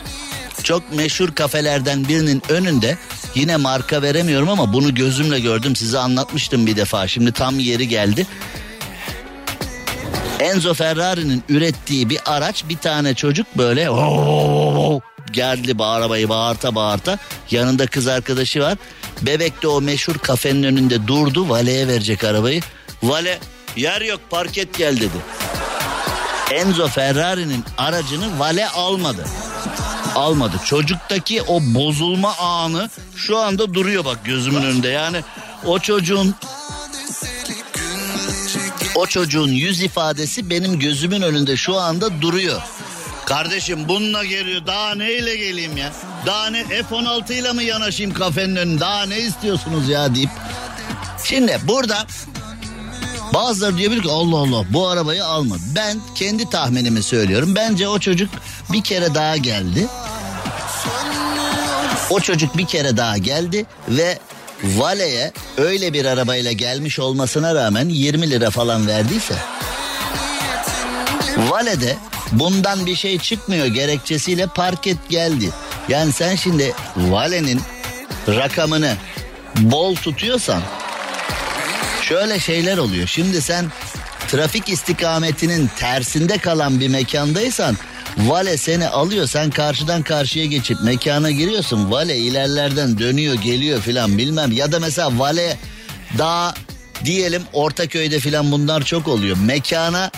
çok 0.63 0.93
meşhur 0.93 1.35
kafelerden 1.35 2.07
birinin 2.07 2.41
önünde 2.49 2.97
yine 3.35 3.57
marka 3.57 4.01
veremiyorum 4.01 4.49
ama 4.49 4.73
bunu 4.73 4.95
gözümle 4.95 5.39
gördüm 5.39 5.75
size 5.75 5.99
anlatmıştım 5.99 6.67
bir 6.67 6.75
defa 6.75 7.07
şimdi 7.07 7.31
tam 7.31 7.59
yeri 7.59 7.87
geldi. 7.87 8.27
Enzo 10.39 10.73
Ferrari'nin 10.73 11.43
ürettiği 11.49 12.09
bir 12.09 12.19
araç 12.25 12.63
bir 12.69 12.77
tane 12.77 13.13
çocuk 13.13 13.47
böyle 13.57 13.89
oh, 13.89 14.99
geldi 15.31 15.77
bu 15.77 15.85
arabayı 15.85 16.29
bağırta 16.29 16.75
bağırta 16.75 17.17
yanında 17.51 17.87
kız 17.87 18.07
arkadaşı 18.07 18.61
var. 18.61 18.77
Bebek 19.21 19.61
de 19.61 19.67
o 19.67 19.81
meşhur 19.81 20.17
kafenin 20.17 20.63
önünde 20.63 21.07
durdu 21.07 21.49
valeye 21.49 21.87
verecek 21.87 22.23
arabayı. 22.23 22.61
Vale 23.03 23.39
yer 23.75 24.01
yok 24.01 24.19
parket 24.29 24.77
gel 24.77 24.97
dedi. 24.97 25.17
Enzo 26.51 26.87
Ferrari'nin 26.87 27.63
aracını 27.77 28.39
vale 28.39 28.69
almadı. 28.69 29.25
Almadı. 30.19 30.55
Çocuktaki 30.65 31.41
o 31.41 31.59
bozulma 31.61 32.37
anı 32.37 32.89
şu 33.15 33.37
anda 33.37 33.73
duruyor 33.73 34.05
bak 34.05 34.25
gözümün 34.25 34.61
önünde. 34.61 34.87
Yani 34.87 35.21
o 35.65 35.79
çocuğun 35.79 36.35
o 38.95 39.05
çocuğun 39.05 39.47
yüz 39.47 39.81
ifadesi 39.81 40.49
benim 40.49 40.79
gözümün 40.79 41.21
önünde 41.21 41.57
şu 41.57 41.77
anda 41.77 42.21
duruyor. 42.21 42.61
Kardeşim 43.25 43.87
bununla 43.87 44.25
geliyor 44.25 44.67
daha 44.67 44.95
neyle 44.95 45.35
geleyim 45.35 45.77
ya? 45.77 45.93
Daha 46.25 46.49
ne 46.49 46.63
F-16 46.63 47.33
ile 47.33 47.53
mi 47.53 47.63
yanaşayım 47.63 48.13
kafenin 48.13 48.55
önünde 48.55 48.79
daha 48.79 49.05
ne 49.05 49.19
istiyorsunuz 49.19 49.89
ya 49.89 50.15
deyip. 50.15 50.29
Şimdi 51.23 51.59
burada 51.63 52.05
bazıları 53.33 53.77
diyor 53.77 54.03
ki 54.03 54.09
Allah 54.09 54.37
Allah 54.37 54.65
bu 54.69 54.87
arabayı 54.87 55.25
alma. 55.25 55.55
Ben 55.75 55.97
kendi 56.15 56.49
tahminimi 56.49 57.03
söylüyorum. 57.03 57.55
Bence 57.55 57.87
o 57.87 57.99
çocuk 57.99 58.29
bir 58.73 58.83
kere 58.83 59.15
daha 59.15 59.37
geldi. 59.37 59.87
O 62.09 62.19
çocuk 62.19 62.57
bir 62.57 62.65
kere 62.65 62.97
daha 62.97 63.17
geldi 63.17 63.65
ve 63.89 64.19
Vale'ye 64.63 65.31
öyle 65.57 65.93
bir 65.93 66.05
arabayla 66.05 66.51
gelmiş 66.51 66.99
olmasına 66.99 67.55
rağmen 67.55 67.89
20 67.89 68.29
lira 68.29 68.49
falan 68.49 68.87
verdiyse 68.87 69.35
Vale'de 71.37 71.95
bundan 72.31 72.85
bir 72.85 72.95
şey 72.95 73.19
çıkmıyor 73.19 73.65
gerekçesiyle 73.65 74.47
park 74.47 74.87
et 74.87 74.97
geldi. 75.09 75.49
Yani 75.89 76.11
sen 76.11 76.35
şimdi 76.35 76.73
Vale'nin 76.97 77.61
rakamını 78.27 78.95
bol 79.57 79.95
tutuyorsan 79.95 80.61
şöyle 82.09 82.39
şeyler 82.39 82.77
oluyor. 82.77 83.07
Şimdi 83.07 83.41
sen 83.41 83.65
trafik 84.27 84.69
istikametinin 84.69 85.69
tersinde 85.77 86.37
kalan 86.37 86.79
bir 86.79 86.87
mekandaysan 86.87 87.77
Vale 88.17 88.57
seni 88.57 88.87
alıyor 88.87 89.27
sen 89.27 89.49
karşıdan 89.49 90.03
karşıya 90.03 90.45
geçip 90.45 90.81
mekana 90.81 91.31
giriyorsun. 91.31 91.91
Vale 91.91 92.17
ilerlerden 92.17 92.99
dönüyor 92.99 93.35
geliyor 93.35 93.81
filan 93.81 94.17
bilmem. 94.17 94.51
Ya 94.51 94.71
da 94.71 94.79
mesela 94.79 95.19
Vale 95.19 95.57
daha 96.17 96.53
diyelim 97.05 97.43
Ortaköy'de 97.53 98.19
filan 98.19 98.51
bunlar 98.51 98.83
çok 98.83 99.07
oluyor. 99.07 99.37
Mekana 99.45 100.11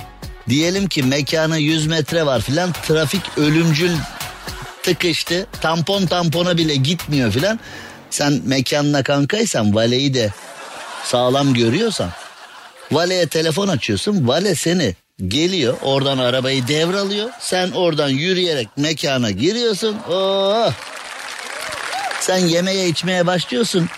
diyelim 0.50 0.88
ki 0.88 1.03
mekana 1.03 1.57
100 1.57 1.88
metre 1.88 2.25
var 2.25 2.41
filan 2.41 2.71
trafik 2.88 3.21
ölümcül 3.38 3.91
tıkıştı. 4.83 5.48
Tampon 5.62 6.05
tampona 6.05 6.57
bile 6.57 6.75
gitmiyor 6.75 7.31
filan. 7.31 7.60
Sen 8.10 8.41
mekanına 8.45 9.03
kankaysan 9.03 9.75
valeyi 9.75 10.13
de 10.13 10.33
sağlam 11.03 11.53
görüyorsan 11.53 12.10
valeye 12.91 13.27
telefon 13.27 13.67
açıyorsun. 13.67 14.27
Vale 14.27 14.55
seni 14.55 14.96
geliyor 15.27 15.77
oradan 15.81 16.17
arabayı 16.17 16.67
devralıyor. 16.67 17.29
Sen 17.39 17.72
oradan 17.72 18.10
yürüyerek 18.10 18.67
mekana 18.77 19.31
giriyorsun. 19.31 19.98
Oh. 20.10 20.74
Sen 22.20 22.38
yemeğe 22.38 22.88
içmeye 22.88 23.27
başlıyorsun. 23.27 23.89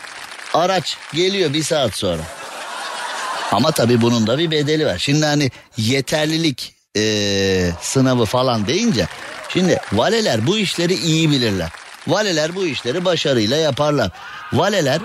Araç 0.53 0.97
geliyor 1.13 1.53
bir 1.53 1.63
saat 1.63 1.93
sonra. 1.93 2.21
Ama 3.51 3.71
tabii 3.71 4.01
bunun 4.01 4.27
da 4.27 4.37
bir 4.37 4.51
bedeli 4.51 4.85
var. 4.85 4.97
Şimdi 4.97 5.25
hani 5.25 5.51
yeterlilik 5.77 6.73
ee, 6.97 7.71
sınavı 7.81 8.25
falan 8.25 8.67
deyince 8.67 9.07
şimdi 9.49 9.79
valeler 9.93 10.47
bu 10.47 10.57
işleri 10.57 10.93
iyi 10.93 11.31
bilirler. 11.31 11.69
Valeler 12.07 12.55
bu 12.55 12.65
işleri 12.65 13.05
başarıyla 13.05 13.57
yaparlar. 13.57 14.11
Valeler 14.53 15.01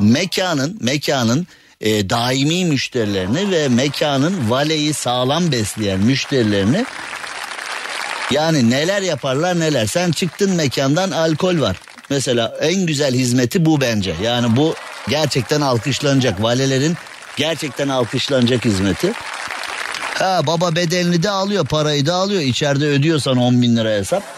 mekanın 0.00 0.78
mekanın 0.80 1.46
e, 1.80 2.10
daimi 2.10 2.64
müşterilerini 2.64 3.50
ve 3.50 3.68
mekanın 3.68 4.50
valeyi 4.50 4.94
sağlam 4.94 5.52
besleyen 5.52 6.00
müşterilerini 6.00 6.84
yani 8.30 8.70
neler 8.70 9.02
yaparlar 9.02 9.60
neler. 9.60 9.86
Sen 9.86 10.10
çıktın 10.10 10.50
mekandan 10.50 11.10
alkol 11.10 11.60
var. 11.60 11.76
Mesela 12.10 12.56
en 12.60 12.86
güzel 12.86 13.14
hizmeti 13.14 13.64
bu 13.64 13.80
bence. 13.80 14.14
Yani 14.22 14.56
bu 14.56 14.74
gerçekten 15.08 15.60
alkışlanacak. 15.60 16.42
Valelerin 16.42 16.96
gerçekten 17.36 17.88
alkışlanacak 17.88 18.64
hizmeti. 18.64 19.12
Ha 20.14 20.40
baba 20.46 20.76
bedelini 20.76 21.22
de 21.22 21.30
alıyor 21.30 21.66
parayı 21.66 22.06
da 22.06 22.14
alıyor. 22.14 22.42
İçeride 22.42 22.86
ödüyorsan 22.86 23.36
10 23.36 23.62
bin 23.62 23.76
lira 23.76 23.90
hesap. 23.90 24.37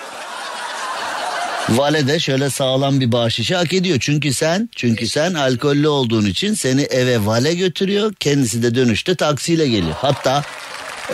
Vale 1.70 2.08
de 2.08 2.20
şöyle 2.20 2.50
sağlam 2.50 3.00
bir 3.00 3.12
bahşişi 3.12 3.56
hak 3.56 3.72
ediyor. 3.72 3.98
Çünkü 4.00 4.32
sen 4.32 4.68
çünkü 4.76 5.08
sen 5.08 5.34
alkollü 5.34 5.88
olduğun 5.88 6.26
için 6.26 6.54
seni 6.54 6.82
eve 6.82 7.26
vale 7.26 7.54
götürüyor. 7.54 8.14
Kendisi 8.20 8.62
de 8.62 8.74
dönüşte 8.74 9.14
taksiyle 9.14 9.68
geliyor. 9.68 9.94
Hatta 9.98 10.42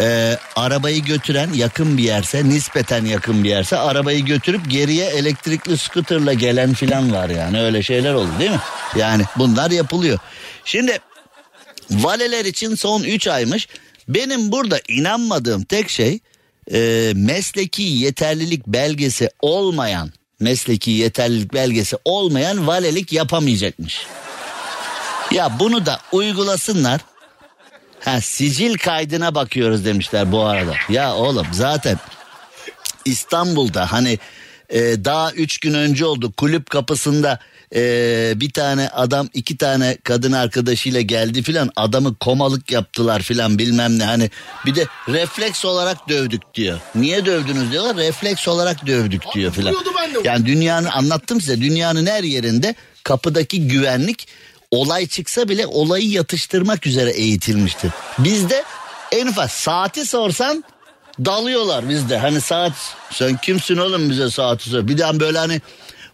e, 0.01 0.39
arabayı 0.57 1.05
götüren 1.05 1.53
yakın 1.53 1.99
bir 1.99 2.03
yerse 2.03 2.49
nispeten 2.49 3.05
yakın 3.05 3.45
bir 3.45 3.49
yerse 3.49 3.77
arabayı 3.77 4.25
götürüp 4.25 4.71
geriye 4.71 5.07
elektrikli 5.07 5.79
scooterla 5.79 6.33
gelen 6.33 6.75
filan 6.75 7.13
var 7.13 7.31
yani 7.31 7.61
öyle 7.61 7.83
şeyler 7.83 8.15
oldu 8.15 8.31
değil 8.39 8.51
mi? 8.51 8.61
Yani 8.97 9.23
bunlar 9.39 9.71
yapılıyor. 9.71 10.19
Şimdi 10.65 10.99
valeler 11.91 12.45
için 12.45 12.75
son 12.75 13.03
3 13.03 13.27
aymış. 13.27 13.69
Benim 14.09 14.53
burada 14.53 14.81
inanmadığım 14.89 15.65
tek 15.65 15.91
şey 15.91 16.19
e, 16.73 17.13
mesleki 17.15 17.83
yeterlilik 17.83 18.67
belgesi 18.67 19.31
olmayan 19.41 20.11
mesleki 20.41 20.91
yeterlilik 20.91 21.55
belgesi 21.55 21.97
olmayan 22.05 22.67
valelik 22.67 23.13
yapamayacakmış. 23.13 24.07
Ya 25.31 25.59
bunu 25.61 25.87
da 25.87 26.01
uygulasınlar. 26.13 27.01
Ha 28.05 28.21
sicil 28.21 28.79
kaydına 28.79 29.35
bakıyoruz 29.35 29.85
demişler 29.85 30.33
bu 30.33 30.45
arada. 30.45 30.75
Ya 30.89 31.15
oğlum 31.15 31.47
zaten 31.53 31.99
İstanbul'da 33.05 33.93
hani 33.93 34.19
e, 34.71 34.81
daha 35.05 35.33
üç 35.33 35.59
gün 35.59 35.75
önce 35.75 36.07
oldu 36.07 36.33
kulüp 36.37 36.71
kapısında 36.71 37.39
e, 37.75 38.33
bir 38.37 38.51
tane 38.51 38.89
adam 38.89 39.29
iki 39.35 39.57
tane 39.57 39.97
kadın 40.05 40.33
arkadaşıyla 40.33 41.01
geldi 41.01 41.43
filan 41.43 41.71
adamı 41.77 42.15
komalık 42.15 42.71
yaptılar 42.71 43.23
filan 43.23 43.59
bilmem 43.59 43.99
ne 43.99 44.05
hani 44.05 44.31
bir 44.67 44.75
de 44.75 44.87
refleks 45.09 45.65
olarak 45.65 46.09
dövdük 46.09 46.55
diyor. 46.55 46.81
Niye 46.95 47.27
dövdünüz 47.27 47.73
diyorlar 47.73 47.97
refleks 47.97 48.49
olarak 48.49 48.87
dövdük 48.87 49.23
diyor 49.35 49.53
filan. 49.53 49.75
Yani 50.25 50.47
dünyanın 50.47 50.89
anlattım 50.89 51.41
size 51.41 51.61
dünyanın 51.61 52.07
her 52.07 52.23
yerinde 52.23 52.75
kapıdaki 53.05 53.69
güvenlik 53.69 54.29
olay 54.71 55.07
çıksa 55.07 55.49
bile 55.49 55.67
olayı 55.67 56.11
yatıştırmak 56.11 56.87
üzere 56.87 57.11
eğitilmiştir. 57.11 57.91
Bizde 58.19 58.65
en 59.13 59.27
ufak 59.27 59.51
saati 59.51 60.07
sorsan 60.07 60.65
dalıyorlar 61.25 61.89
bizde. 61.89 62.19
Hani 62.19 62.41
saat 62.41 62.73
sen 63.11 63.37
kimsin 63.37 63.77
oğlum 63.77 64.11
bize 64.11 64.31
saati 64.31 64.71
sor. 64.71 64.89
Bir 64.89 64.99
daha 64.99 65.21
böyle 65.21 65.39
hani 65.39 65.61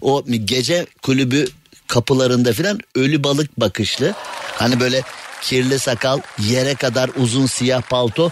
o 0.02 0.24
gece 0.44 0.86
kulübü 1.02 1.48
kapılarında 1.86 2.52
filan 2.52 2.80
ölü 2.94 3.24
balık 3.24 3.60
bakışlı. 3.60 4.14
Hani 4.56 4.80
böyle 4.80 5.02
kirli 5.42 5.78
sakal 5.78 6.20
yere 6.38 6.74
kadar 6.74 7.10
uzun 7.16 7.46
siyah 7.46 7.82
palto 7.82 8.30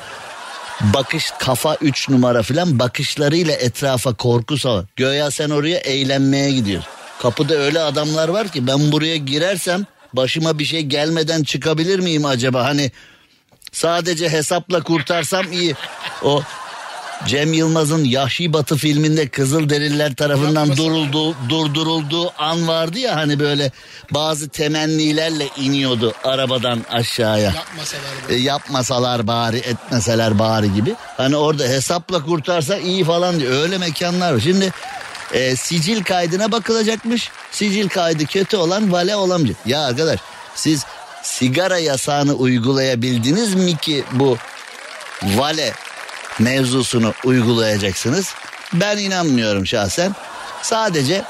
bakış 0.80 1.30
kafa 1.38 1.76
üç 1.80 2.08
numara 2.08 2.42
filan 2.42 2.78
bakışlarıyla 2.78 3.54
etrafa 3.54 4.14
korku 4.14 4.58
sal. 4.58 4.84
Göya 4.96 5.30
sen 5.30 5.50
oraya 5.50 5.78
eğlenmeye 5.78 6.52
gidiyorsun. 6.52 6.90
Kapıda 7.22 7.54
öyle 7.54 7.80
adamlar 7.80 8.28
var 8.28 8.48
ki 8.48 8.66
ben 8.66 8.92
buraya 8.92 9.16
girersem 9.16 9.86
başıma 10.12 10.58
bir 10.58 10.64
şey 10.64 10.82
gelmeden 10.82 11.42
çıkabilir 11.42 11.98
miyim 11.98 12.24
acaba? 12.24 12.64
Hani 12.64 12.90
sadece 13.72 14.28
hesapla 14.28 14.82
kurtarsam 14.82 15.52
iyi. 15.52 15.74
O 16.22 16.42
Cem 17.26 17.52
Yılmaz'ın 17.52 18.04
Yahşi 18.04 18.52
Batı 18.52 18.76
filminde 18.76 19.28
Kızılderililer 19.28 20.14
tarafından 20.14 20.76
duruldu, 20.76 21.36
durdurulduğu 21.48 22.32
an 22.38 22.68
vardı 22.68 22.98
ya 22.98 23.16
hani 23.16 23.40
böyle 23.40 23.72
bazı 24.10 24.48
temennilerle 24.48 25.48
iniyordu 25.56 26.12
arabadan 26.24 26.80
aşağıya. 26.90 27.52
Yapmasalar 27.52 28.28
E, 28.28 28.34
yapmasalar 28.34 29.26
bari 29.26 29.58
etmeseler 29.58 30.38
bari 30.38 30.74
gibi. 30.74 30.94
Hani 31.16 31.36
orada 31.36 31.64
hesapla 31.64 32.24
kurtarsa 32.24 32.78
iyi 32.78 33.04
falan 33.04 33.40
diyor. 33.40 33.52
Öyle 33.52 33.78
mekanlar 33.78 34.34
var. 34.34 34.40
Şimdi 34.40 34.72
e, 35.32 35.56
sicil 35.56 36.04
kaydına 36.04 36.52
bakılacakmış. 36.52 37.30
Sicil 37.50 37.88
kaydı 37.88 38.26
kötü 38.26 38.56
olan 38.56 38.92
vale 38.92 39.16
olamayacak. 39.16 39.56
Ya 39.66 39.80
arkadaş 39.80 40.20
siz 40.54 40.84
sigara 41.22 41.78
yasağını 41.78 42.34
uygulayabildiniz 42.34 43.54
mi 43.54 43.76
ki 43.76 44.04
bu 44.12 44.38
vale 45.22 45.72
mevzusunu 46.40 47.14
uygulayacaksınız? 47.24 48.34
Ben 48.74 48.98
inanmıyorum 48.98 49.66
şahsen. 49.66 50.14
Sadece 50.62 51.22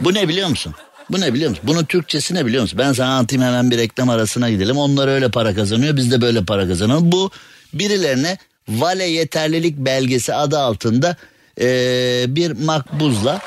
bu 0.00 0.14
ne 0.14 0.28
biliyor 0.28 0.48
musun? 0.48 0.74
Bu 1.10 1.20
ne 1.20 1.34
biliyor 1.34 1.50
musun? 1.50 1.64
Bunun 1.68 1.84
Türkçesi 1.84 2.34
ne 2.34 2.46
biliyor 2.46 2.62
musun? 2.62 2.78
Ben 2.78 2.92
sana 2.92 3.08
anlatayım 3.14 3.44
hemen 3.44 3.70
bir 3.70 3.78
reklam 3.78 4.08
arasına 4.10 4.50
gidelim. 4.50 4.76
Onlar 4.76 5.08
öyle 5.08 5.30
para 5.30 5.54
kazanıyor 5.54 5.96
biz 5.96 6.10
de 6.10 6.20
böyle 6.20 6.44
para 6.44 6.68
kazanalım. 6.68 7.12
Bu 7.12 7.30
birilerine 7.74 8.38
vale 8.68 9.04
yeterlilik 9.04 9.76
belgesi 9.76 10.34
adı 10.34 10.58
altında 10.58 11.16
eee, 11.60 12.24
bir 12.28 12.50
makbuzla 12.50 13.40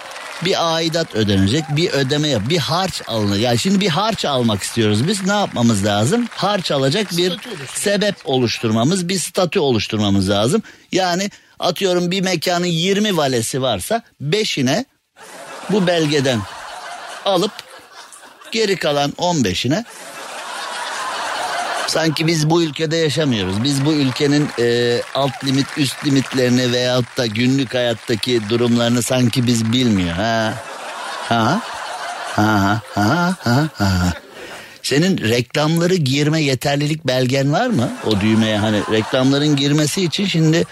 bir 0.45 0.75
aidat 0.75 1.15
ödenecek 1.15 1.63
bir 1.69 1.91
ödeme 1.91 2.27
yap 2.27 2.41
bir 2.49 2.57
harç 2.57 3.01
alınır. 3.07 3.39
Yani 3.39 3.59
şimdi 3.59 3.79
bir 3.79 3.89
harç 3.89 4.25
almak 4.25 4.63
istiyoruz 4.63 5.07
biz 5.07 5.25
ne 5.25 5.33
yapmamız 5.33 5.85
lazım? 5.85 6.27
Harç 6.31 6.71
alacak 6.71 7.17
bir 7.17 7.39
sebep 7.75 8.15
oluşturmamız 8.25 9.09
bir 9.09 9.19
statü 9.19 9.59
oluşturmamız 9.59 10.29
lazım. 10.29 10.61
Yani 10.91 11.29
atıyorum 11.59 12.11
bir 12.11 12.21
mekanın 12.21 12.65
20 12.65 13.17
valesi 13.17 13.61
varsa 13.61 14.01
5'ine 14.21 14.85
bu 15.69 15.87
belgeden 15.87 16.39
alıp 17.25 17.51
geri 18.51 18.75
kalan 18.75 19.11
15'ine 19.11 19.83
sanki 21.87 22.27
biz 22.27 22.49
bu 22.49 22.63
ülkede 22.63 22.97
yaşamıyoruz. 22.97 23.63
Biz 23.63 23.85
bu 23.85 23.93
ülkenin 23.93 24.47
e, 24.59 25.01
alt 25.15 25.45
limit 25.45 25.67
üst 25.77 26.05
limitlerini 26.05 26.71
veyahut 26.71 27.17
da 27.17 27.25
günlük 27.25 27.73
hayattaki 27.73 28.49
durumlarını 28.49 29.01
sanki 29.01 29.47
biz 29.47 29.71
bilmiyor. 29.73 30.15
Ha. 30.15 30.53
Ha. 31.29 31.61
Ha 32.35 32.81
ha 32.95 33.35
ha 33.39 33.67
ha. 33.73 34.13
Senin 34.83 35.17
reklamları 35.17 35.95
girme 35.95 36.41
yeterlilik 36.41 37.07
belgen 37.07 37.53
var 37.53 37.67
mı? 37.67 37.91
O 38.05 38.21
düğmeye 38.21 38.57
hani 38.57 38.81
reklamların 38.91 39.55
girmesi 39.55 40.03
için 40.03 40.25
şimdi 40.25 40.63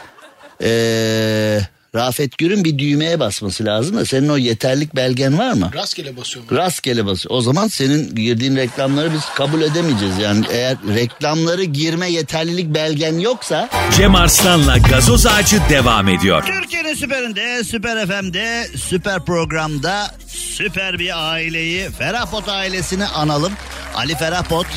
eee 0.62 1.68
Rafet 1.96 2.38
Gür'ün 2.38 2.64
bir 2.64 2.80
düğmeye 2.80 3.20
basması 3.20 3.66
lazım 3.66 3.98
da 3.98 4.06
senin 4.06 4.30
o 4.30 4.38
yeterlik 4.38 4.96
belgen 4.96 5.38
var 5.38 5.54
mı? 5.54 5.72
Rastgele 5.76 6.18
basıyorum. 6.18 6.58
Rastgele 6.58 7.06
bas. 7.06 7.26
O 7.30 7.42
zaman 7.42 7.68
senin 7.68 8.16
girdiğin 8.16 8.56
reklamları 8.56 9.14
biz 9.14 9.22
kabul 9.36 9.62
edemeyeceğiz. 9.62 10.18
Yani 10.18 10.46
eğer 10.52 10.78
reklamları 10.96 11.64
girme 11.64 12.10
yeterlilik 12.12 12.74
belgen 12.74 13.20
yoksa 13.20 13.70
Cem 13.98 14.16
Arslan'la 14.16 14.78
gazoz 14.78 15.26
ağacı 15.26 15.62
devam 15.70 16.08
ediyor. 16.10 16.44
Türkiye'nin 16.62 16.94
süperinde, 16.94 17.64
süper 17.64 18.08
FM'de, 18.08 18.68
süper 18.78 19.26
programda 19.26 20.16
süper 20.28 21.00
bir 21.00 21.32
aileyi, 21.32 21.90
Ferahpot 21.90 22.50
ailesini 22.50 23.06
analım. 23.06 23.54
Ali 23.96 24.16
Ferahpot, 24.16 24.68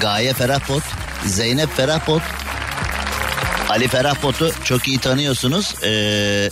Gaye 0.00 0.32
Ferahpot, 0.32 0.82
Zeynep 1.26 1.76
Ferahpot, 1.76 2.22
Ali 3.72 3.88
Ferahpot'u 3.88 4.50
çok 4.64 4.88
iyi 4.88 4.98
tanıyorsunuz. 4.98 5.74
Ee, 5.84 6.50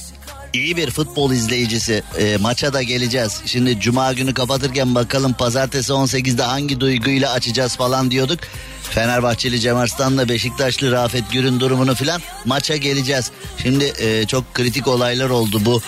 iyi 0.52 0.76
bir 0.76 0.90
futbol 0.90 1.32
izleyicisi. 1.32 2.02
Ee, 2.18 2.36
maça 2.36 2.72
da 2.72 2.82
geleceğiz. 2.82 3.40
Şimdi 3.46 3.80
cuma 3.80 4.12
günü 4.12 4.34
kapatırken 4.34 4.94
bakalım 4.94 5.32
pazartesi 5.32 5.92
18'de 5.92 6.42
hangi 6.42 6.80
duyguyla 6.80 7.32
açacağız 7.32 7.76
falan 7.76 8.10
diyorduk. 8.10 8.40
Fenerbahçeli 8.82 9.60
Cem 9.60 9.76
Arslan'la 9.76 10.28
Beşiktaşlı 10.28 10.92
Rafet 10.92 11.32
Gür'ün 11.32 11.60
durumunu 11.60 11.94
filan 11.94 12.22
maça 12.44 12.76
geleceğiz. 12.76 13.30
Şimdi 13.62 13.92
e, 13.98 14.26
çok 14.26 14.54
kritik 14.54 14.88
olaylar 14.88 15.30
oldu 15.30 15.64
bu 15.64 15.82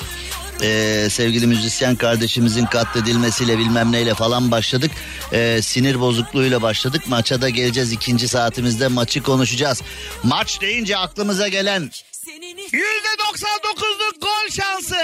e, 0.62 1.08
sevgili 1.10 1.46
müzisyen 1.46 1.96
kardeşimizin 1.96 2.66
katledilmesiyle 2.66 3.58
bilmem 3.58 3.92
neyle 3.92 4.14
falan 4.14 4.50
başladık. 4.50 4.90
E, 5.32 5.62
sinir 5.62 6.00
bozukluğuyla 6.00 6.62
başladık. 6.62 7.02
Maça 7.06 7.42
da 7.42 7.48
geleceğiz 7.48 7.92
ikinci 7.92 8.28
saatimizde 8.28 8.88
maçı 8.88 9.22
konuşacağız. 9.22 9.82
Maç 10.22 10.60
deyince 10.60 10.96
aklımıza 10.96 11.48
gelen 11.48 11.90
%99'luk 12.26 14.20
gol 14.20 14.50
şansı. 14.50 14.96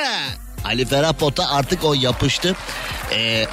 Ali 0.64 0.86
Ferah 0.86 1.14
artık 1.50 1.84
o 1.84 1.94
yapıştı. 1.94 2.56
E, 3.12 3.46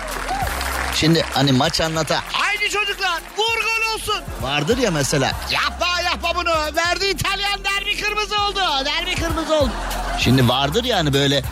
şimdi 0.96 1.26
hani 1.34 1.52
maç 1.52 1.82
anlata 1.82 2.24
haydi 2.32 2.70
çocuklar 2.70 3.22
vur 3.38 3.62
gol 3.62 3.96
olsun. 3.96 4.24
Vardır 4.42 4.78
ya 4.78 4.92
mesela 4.92 5.32
yapma 5.52 6.02
yapma 6.06 6.36
bunu 6.36 6.76
verdi 6.76 7.06
İtalyan 7.06 7.60
derbi 7.64 7.98
kırmızı 7.98 8.36
oldu 8.42 8.60
derbi 8.86 9.16
kırmızı 9.16 9.56
oldu. 9.56 9.72
Şimdi 10.20 10.48
vardır 10.48 10.84
yani 10.84 11.14
böyle 11.14 11.44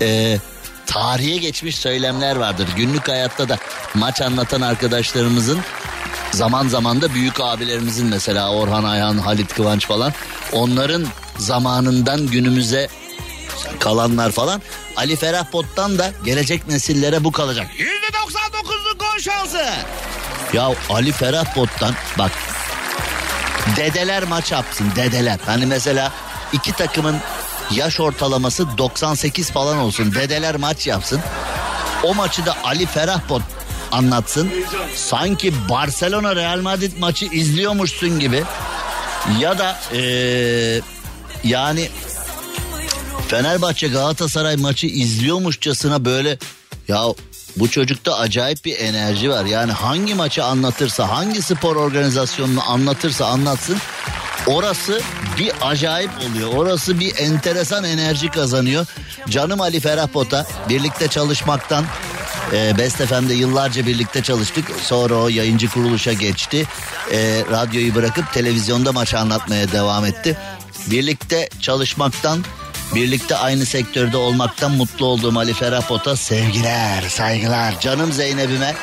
e, 0.00 0.38
tarihe 0.86 1.36
geçmiş 1.36 1.76
söylemler 1.76 2.36
vardır. 2.36 2.68
Günlük 2.76 3.08
hayatta 3.08 3.48
da 3.48 3.58
maç 3.94 4.20
anlatan 4.20 4.60
arkadaşlarımızın 4.60 5.60
zaman 6.32 6.68
zaman 6.68 7.02
da 7.02 7.14
büyük 7.14 7.40
abilerimizin 7.40 8.06
mesela 8.06 8.52
Orhan 8.52 8.84
Ayhan, 8.84 9.18
Halit 9.18 9.54
Kıvanç 9.54 9.86
falan 9.86 10.12
onların 10.52 11.06
zamanından 11.38 12.26
günümüze 12.26 12.88
kalanlar 13.78 14.30
falan 14.32 14.62
Ali 14.96 15.16
Ferah 15.16 15.44
Pot'tan 15.44 15.98
da 15.98 16.12
gelecek 16.24 16.68
nesillere 16.68 17.24
bu 17.24 17.32
kalacak. 17.32 17.66
%99'luk 17.78 18.98
gol 18.98 19.18
şansı. 19.20 19.64
Ya 20.52 20.70
Ali 20.90 21.12
Ferah 21.12 21.54
Pot'tan 21.54 21.94
bak 22.18 22.32
dedeler 23.76 24.24
maç 24.24 24.52
yapsın 24.52 24.92
dedeler. 24.96 25.38
Hani 25.46 25.66
mesela 25.66 26.12
iki 26.52 26.72
takımın 26.72 27.16
yaş 27.76 28.00
ortalaması 28.00 28.78
98 28.78 29.50
falan 29.50 29.78
olsun. 29.78 30.14
Dedeler 30.14 30.56
maç 30.56 30.86
yapsın. 30.86 31.20
O 32.02 32.14
maçı 32.14 32.46
da 32.46 32.56
Ali 32.64 32.86
Ferahbot 32.86 33.42
anlatsın. 33.92 34.50
Sanki 34.96 35.68
Barcelona 35.68 36.36
Real 36.36 36.60
Madrid 36.60 36.92
maçı 36.98 37.24
izliyormuşsun 37.26 38.18
gibi. 38.18 38.42
Ya 39.40 39.58
da 39.58 39.78
eee, 39.92 40.80
yani 41.44 41.88
Fenerbahçe 43.28 43.88
Galatasaray 43.88 44.56
maçı 44.56 44.86
izliyormuşçasına 44.86 46.04
böyle 46.04 46.38
ya 46.88 47.02
bu 47.56 47.70
çocukta 47.70 48.18
acayip 48.18 48.64
bir 48.64 48.78
enerji 48.78 49.30
var. 49.30 49.44
Yani 49.44 49.72
hangi 49.72 50.14
maçı 50.14 50.44
anlatırsa, 50.44 51.08
hangi 51.08 51.42
spor 51.42 51.76
organizasyonunu 51.76 52.70
anlatırsa 52.70 53.26
anlatsın 53.26 53.76
orası 54.46 55.00
bir 55.38 55.52
acayip 55.62 56.10
oluyor. 56.30 56.54
Orası 56.54 57.00
bir 57.00 57.18
enteresan 57.18 57.84
enerji 57.84 58.28
kazanıyor. 58.28 58.86
Canım 59.28 59.60
Ali 59.60 59.80
Ferahpot'a 59.80 60.46
birlikte 60.68 61.08
çalışmaktan 61.08 61.84
e, 62.52 62.78
Best 62.78 62.96
FM'de 62.96 63.34
yıllarca 63.34 63.86
birlikte 63.86 64.22
çalıştık. 64.22 64.64
Sonra 64.82 65.14
o 65.14 65.28
yayıncı 65.28 65.68
kuruluşa 65.68 66.12
geçti. 66.12 66.66
E, 67.12 67.44
radyoyu 67.50 67.94
bırakıp 67.94 68.32
televizyonda 68.32 68.92
maçı 68.92 69.18
anlatmaya 69.18 69.72
devam 69.72 70.04
etti. 70.04 70.36
Birlikte 70.90 71.48
çalışmaktan 71.60 72.44
birlikte 72.94 73.36
aynı 73.36 73.66
sektörde 73.66 74.16
olmaktan 74.16 74.70
mutlu 74.70 75.06
olduğum 75.06 75.38
Ali 75.38 75.54
Ferah 75.54 75.88
Pot'a 75.88 76.16
sevgiler, 76.16 77.02
saygılar. 77.02 77.80
Canım 77.80 78.12
Zeynep'ime, 78.12 78.74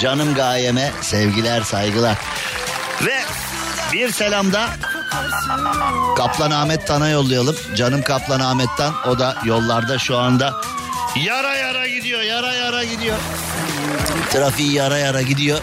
canım 0.00 0.34
Gayem'e 0.34 0.92
sevgiler, 1.02 1.62
saygılar. 1.62 2.16
Ve 3.06 3.16
bir 3.92 4.12
selam 4.12 4.52
da 4.52 4.68
Kaplan 6.16 6.50
Ahmet 6.50 6.86
Tan'a 6.86 7.08
yollayalım. 7.08 7.56
Canım 7.76 8.02
Kaplan 8.02 8.40
Ahmet'ten 8.40 8.92
o 9.08 9.18
da 9.18 9.36
yollarda 9.44 9.98
şu 9.98 10.18
anda 10.18 10.54
yara 11.24 11.54
yara 11.56 11.88
gidiyor, 11.88 12.22
yara 12.22 12.54
yara 12.54 12.84
gidiyor. 12.84 13.16
Trafiği 14.30 14.72
yara 14.72 14.98
yara 14.98 15.22
gidiyor. 15.22 15.60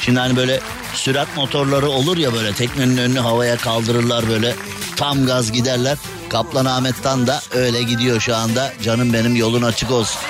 Şimdi 0.00 0.18
hani 0.18 0.36
böyle 0.36 0.60
sürat 0.94 1.36
motorları 1.36 1.88
olur 1.88 2.16
ya 2.16 2.32
böyle 2.32 2.52
teknenin 2.52 2.96
önünü 2.96 3.20
havaya 3.20 3.56
kaldırırlar 3.56 4.28
böyle 4.28 4.54
tam 4.96 5.26
gaz 5.26 5.52
giderler. 5.52 5.98
Kaplan 6.28 6.64
Ahmet'ten 6.64 7.26
da 7.26 7.42
öyle 7.54 7.82
gidiyor 7.82 8.20
şu 8.20 8.36
anda. 8.36 8.72
Canım 8.82 9.12
benim 9.12 9.36
yolun 9.36 9.62
açık 9.62 9.90
olsun. 9.90 10.20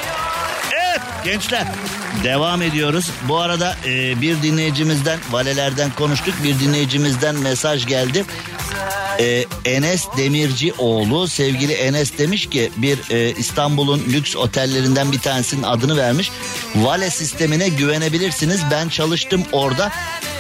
Evet 0.72 1.00
gençler 1.24 1.64
devam 2.24 2.62
ediyoruz. 2.62 3.11
Bu 3.29 3.38
arada 3.38 3.77
e, 3.87 4.20
bir 4.20 4.42
dinleyicimizden 4.42 5.18
valelerden 5.31 5.90
konuştuk. 5.90 6.35
Bir 6.44 6.61
dinleyicimizden 6.61 7.35
mesaj 7.35 7.87
geldi. 7.87 8.24
E, 9.20 9.44
Enes 9.64 10.07
Demircioğlu 10.16 11.29
sevgili 11.29 11.72
Enes 11.72 12.18
demiş 12.18 12.46
ki 12.46 12.70
bir 12.77 13.11
e, 13.11 13.35
İstanbul'un 13.38 14.03
lüks 14.09 14.37
otellerinden 14.37 15.12
bir 15.12 15.18
tanesinin 15.18 15.62
adını 15.62 15.96
vermiş. 15.96 16.31
Vale 16.77 17.11
sistemine 17.11 17.68
güvenebilirsiniz. 17.68 18.61
Ben 18.70 18.88
çalıştım 18.88 19.42
orada. 19.53 19.92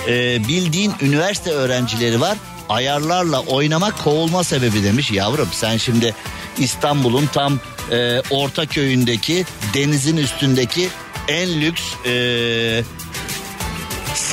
E, 0.08 0.48
bildiğin 0.48 0.92
üniversite 1.00 1.50
öğrencileri 1.50 2.20
var. 2.20 2.38
Ayarlarla 2.68 3.40
oynamak 3.40 4.04
kovulma 4.04 4.44
sebebi 4.44 4.84
demiş. 4.84 5.10
Yavrum 5.10 5.48
sen 5.52 5.76
şimdi 5.76 6.14
İstanbul'un 6.58 7.26
tam 7.26 7.60
e, 7.90 8.22
orta 8.30 8.66
köyündeki 8.66 9.44
denizin 9.74 10.16
üstündeki 10.16 10.88
en 11.28 11.60
lüks 11.60 11.82
e, 12.06 12.84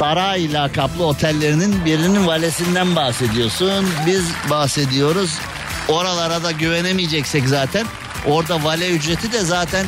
saray 0.02 0.54
lakaplı 0.54 1.06
otellerinin 1.06 1.86
birinin 1.86 2.28
valesinden 2.28 2.96
bahsediyorsun. 2.96 3.90
Biz 4.06 4.26
bahsediyoruz. 4.50 5.32
Oralara 5.88 6.44
da 6.44 6.52
güvenemeyeceksek 6.52 7.48
zaten. 7.48 7.86
Orada 8.28 8.64
vale 8.64 8.90
ücreti 8.90 9.32
de 9.32 9.40
zaten 9.40 9.86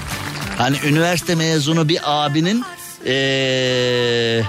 hani 0.57 0.77
üniversite 0.85 1.35
mezunu 1.35 1.89
bir 1.89 1.99
abinin 2.03 2.63
ee, 3.05 4.41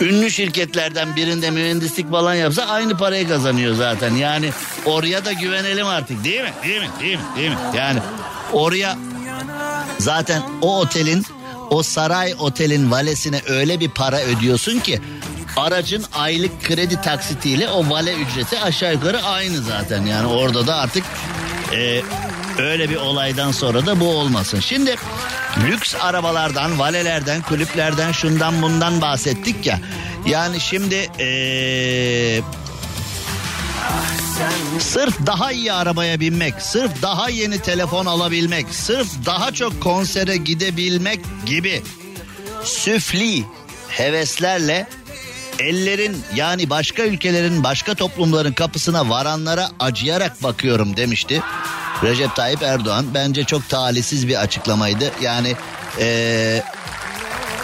ünlü 0.00 0.30
şirketlerden 0.30 1.16
birinde 1.16 1.50
mühendislik 1.50 2.10
falan 2.10 2.34
yapsa 2.34 2.62
aynı 2.62 2.96
parayı 2.96 3.28
kazanıyor 3.28 3.74
zaten. 3.74 4.14
Yani 4.14 4.50
oraya 4.86 5.24
da 5.24 5.32
güvenelim 5.32 5.86
artık 5.86 6.24
değil 6.24 6.42
mi? 6.42 6.52
Değil 6.64 6.80
mi? 6.80 6.88
Değil 7.00 7.16
mi? 7.16 7.24
Değil 7.36 7.50
mi? 7.50 7.56
Yani 7.76 7.98
oraya 8.52 8.96
zaten 9.98 10.42
o 10.62 10.78
otelin 10.80 11.24
o 11.72 11.82
saray 11.82 12.34
otelin 12.38 12.90
valesine 12.90 13.40
öyle 13.48 13.80
bir 13.80 13.88
para 13.88 14.20
ödüyorsun 14.20 14.78
ki 14.80 15.00
aracın 15.56 16.04
aylık 16.12 16.62
kredi 16.64 17.00
taksitiyle 17.00 17.68
o 17.68 17.90
vale 17.90 18.14
ücreti 18.14 18.60
aşağı 18.60 18.92
yukarı 18.92 19.22
aynı 19.22 19.62
zaten. 19.62 20.06
Yani 20.06 20.26
orada 20.26 20.66
da 20.66 20.76
artık 20.76 21.04
e, 21.72 22.02
öyle 22.58 22.90
bir 22.90 22.96
olaydan 22.96 23.52
sonra 23.52 23.86
da 23.86 24.00
bu 24.00 24.08
olmasın. 24.08 24.60
Şimdi 24.60 24.96
lüks 25.68 25.94
arabalardan, 26.00 26.78
valelerden, 26.78 27.42
kulüplerden, 27.42 28.12
şundan 28.12 28.62
bundan 28.62 29.00
bahsettik 29.00 29.66
ya. 29.66 29.80
Yani 30.26 30.60
şimdi 30.60 31.08
eee 31.18 32.42
Sırf 34.80 35.26
daha 35.26 35.52
iyi 35.52 35.72
arabaya 35.72 36.20
binmek, 36.20 36.54
sırf 36.62 37.02
daha 37.02 37.30
yeni 37.30 37.58
telefon 37.58 38.06
alabilmek, 38.06 38.66
sırf 38.70 39.08
daha 39.26 39.52
çok 39.52 39.82
konsere 39.82 40.36
gidebilmek 40.36 41.20
gibi 41.46 41.82
süfli 42.64 43.44
heveslerle 43.88 44.86
ellerin 45.58 46.22
yani 46.34 46.70
başka 46.70 47.02
ülkelerin 47.02 47.64
başka 47.64 47.94
toplumların 47.94 48.52
kapısına 48.52 49.08
varanlara 49.08 49.70
acıyarak 49.80 50.42
bakıyorum 50.42 50.96
demişti. 50.96 51.42
Recep 52.02 52.36
Tayyip 52.36 52.62
Erdoğan 52.62 53.06
bence 53.14 53.44
çok 53.44 53.68
talihsiz 53.68 54.28
bir 54.28 54.40
açıklamaydı. 54.40 55.12
Yani 55.22 55.56
ee, 55.98 56.62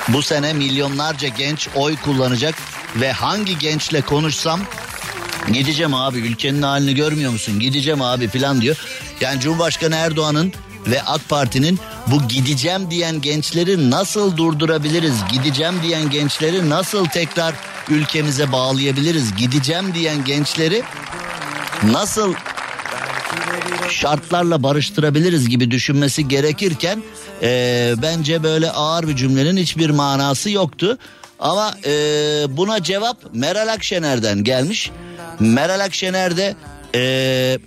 bu 0.09 0.23
sene 0.23 0.53
milyonlarca 0.53 1.29
genç 1.29 1.69
oy 1.75 1.97
kullanacak 1.97 2.55
ve 2.97 3.13
hangi 3.13 3.59
gençle 3.59 4.01
konuşsam 4.01 4.61
Gideceğim 5.53 5.95
abi 5.95 6.19
ülkenin 6.19 6.63
halini 6.63 6.95
görmüyor 6.95 7.33
musun? 7.33 7.61
Gideceğim 7.61 8.03
abi 8.03 8.29
falan 8.29 8.61
diyor. 8.61 8.77
Yani 9.21 9.41
Cumhurbaşkanı 9.41 9.95
Erdoğan'ın 9.95 10.53
ve 10.87 11.03
AK 11.03 11.29
Parti'nin 11.29 11.79
bu 12.07 12.29
gideceğim 12.29 12.91
diyen 12.91 13.21
gençleri 13.21 13.91
nasıl 13.91 14.37
durdurabiliriz? 14.37 15.15
Gideceğim 15.33 15.75
diyen 15.83 16.11
gençleri 16.11 16.71
nasıl 16.71 17.07
tekrar 17.07 17.55
ülkemize 17.89 18.53
bağlayabiliriz? 18.53 19.37
Gideceğim 19.37 19.95
diyen 19.95 20.25
gençleri 20.25 20.83
nasıl 21.85 22.35
şartlarla 23.91 24.63
barıştırabiliriz 24.63 25.49
gibi 25.49 25.71
düşünmesi 25.71 26.29
gerekirken 26.29 27.03
e, 27.43 27.95
bence 28.03 28.43
böyle 28.43 28.71
ağır 28.71 29.09
bir 29.09 29.17
cümlenin 29.17 29.57
hiçbir 29.57 29.91
manası 29.91 30.51
yoktu. 30.51 30.99
Ama 31.39 31.75
e, 31.85 31.91
buna 32.49 32.83
cevap 32.83 33.17
Meral 33.35 33.73
Akşener'den 33.73 34.45
gelmiş. 34.45 34.91
Meral 35.41 35.81
Akşener 35.81 36.37
de 36.37 36.57
e, 36.95 37.59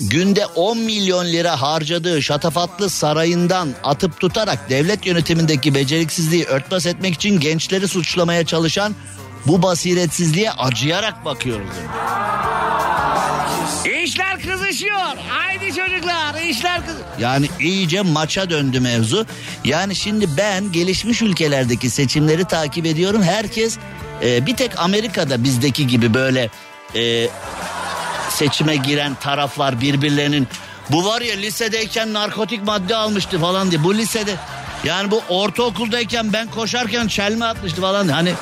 günde 0.00 0.46
10 0.46 0.78
milyon 0.78 1.26
lira 1.26 1.62
harcadığı 1.62 2.22
şatafatlı 2.22 2.90
sarayından 2.90 3.68
atıp 3.84 4.20
tutarak 4.20 4.70
devlet 4.70 5.06
yönetimindeki 5.06 5.74
beceriksizliği 5.74 6.44
örtbas 6.44 6.86
etmek 6.86 7.14
için 7.14 7.40
gençleri 7.40 7.88
suçlamaya 7.88 8.46
çalışan 8.46 8.94
bu 9.46 9.62
basiretsizliğe 9.62 10.50
acıyarak 10.50 11.24
bakıyoruz. 11.24 11.70
İşler 14.04 14.42
kızışıyor. 14.42 15.16
Haydi 15.28 15.74
çocuklar 15.74 16.42
işler 16.48 16.86
kız. 16.86 16.96
Yani 17.20 17.48
iyice 17.60 18.02
maça 18.02 18.50
döndü 18.50 18.80
mevzu. 18.80 19.26
Yani 19.64 19.94
şimdi 19.94 20.36
ben 20.36 20.72
gelişmiş 20.72 21.22
ülkelerdeki 21.22 21.90
seçimleri 21.90 22.44
takip 22.44 22.86
ediyorum. 22.86 23.22
Herkes 23.22 23.78
e, 24.22 24.46
bir 24.46 24.56
tek 24.56 24.78
Amerika'da 24.78 25.44
bizdeki 25.44 25.86
gibi 25.86 26.14
böyle 26.14 26.50
e, 26.94 27.28
seçime 28.30 28.76
giren 28.76 29.14
taraflar 29.14 29.80
birbirlerinin 29.80 30.48
bu 30.90 31.04
var 31.04 31.20
ya 31.20 31.36
lisedeyken 31.36 32.12
narkotik 32.12 32.64
madde 32.64 32.96
almıştı 32.96 33.40
falan 33.40 33.70
diye. 33.70 33.84
Bu 33.84 33.94
lisede 33.94 34.34
yani 34.84 35.10
bu 35.10 35.22
ortaokuldayken 35.28 36.32
ben 36.32 36.50
koşarken 36.50 37.08
çelme 37.08 37.44
atmıştı 37.44 37.80
falan. 37.80 38.08
Hani 38.08 38.32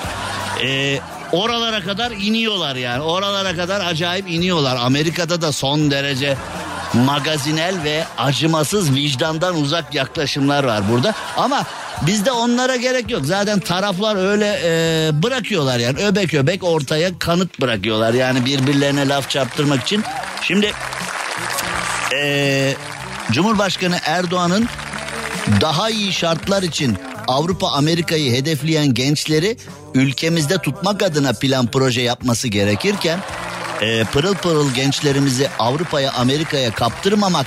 e, 0.63 1.01
oralara 1.33 1.81
kadar 1.81 2.11
iniyorlar 2.11 2.77
yani. 2.77 3.03
Oralara 3.03 3.57
kadar 3.57 3.81
acayip 3.81 4.31
iniyorlar. 4.31 4.77
Amerika'da 4.77 5.43
da 5.43 5.53
son 5.53 5.91
derece 5.91 6.37
magazinel 6.95 7.85
ve 7.85 8.05
acımasız 8.19 8.95
vicdandan 8.95 9.57
uzak 9.57 9.95
yaklaşımlar 9.95 10.65
var 10.65 10.83
burada. 10.91 11.15
Ama 11.37 11.65
bizde 12.03 12.33
onlara 12.33 12.77
gerek 12.77 13.11
yok. 13.11 13.25
Zaten 13.25 13.61
taraflar 13.61 14.17
öyle 14.17 14.61
e, 14.65 15.23
bırakıyorlar 15.23 15.79
yani 15.79 15.99
öbek 15.99 16.35
öbek 16.35 16.65
ortaya 16.65 17.19
kanıt 17.19 17.61
bırakıyorlar. 17.61 18.15
Yani 18.15 18.45
birbirlerine 18.45 19.09
laf 19.09 19.31
çarptırmak 19.31 19.83
için. 19.83 20.05
Şimdi 20.43 20.73
e, 22.23 22.75
Cumhurbaşkanı 23.33 23.97
Erdoğan'ın 24.05 24.69
daha 25.61 25.91
iyi 25.91 26.13
şartlar 26.13 26.63
için 26.63 26.99
Avrupa 27.29 27.69
Amerika'yı 27.69 28.33
hedefleyen 28.33 28.95
gençleri 28.95 29.57
ülkemizde 29.95 30.59
tutmak 30.59 31.03
adına 31.03 31.33
plan 31.33 31.67
proje 31.67 32.01
yapması 32.01 32.49
gerekirken 32.49 33.21
e, 33.85 34.05
pırıl 34.05 34.35
pırıl 34.35 34.75
gençlerimizi 34.75 35.49
Avrupa'ya 35.59 36.13
Amerika'ya 36.13 36.71
kaptırmamak 36.71 37.47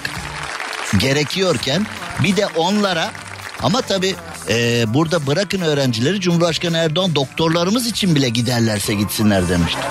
gerekiyorken 1.00 1.86
bir 2.24 2.38
de 2.38 2.48
onlara 2.48 3.12
ama 3.64 3.82
tabi 3.82 4.16
e, 4.50 4.86
burada 4.94 5.28
bırakın 5.28 5.62
öğrencileri 5.62 6.22
Cumhurbaşkanı 6.22 6.78
Erdoğan 6.78 7.16
doktorlarımız 7.16 7.88
için 7.88 8.16
bile 8.16 8.30
giderlerse 8.30 8.94
gitsinler 8.94 9.50
demişti. 9.50 9.82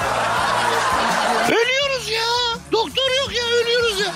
Ölüyoruz 1.49 2.11
ya 2.11 2.59
doktor 2.73 3.11
yok 3.23 3.33
ya 3.37 3.45
ölüyoruz 3.63 4.01
ya. 4.01 4.13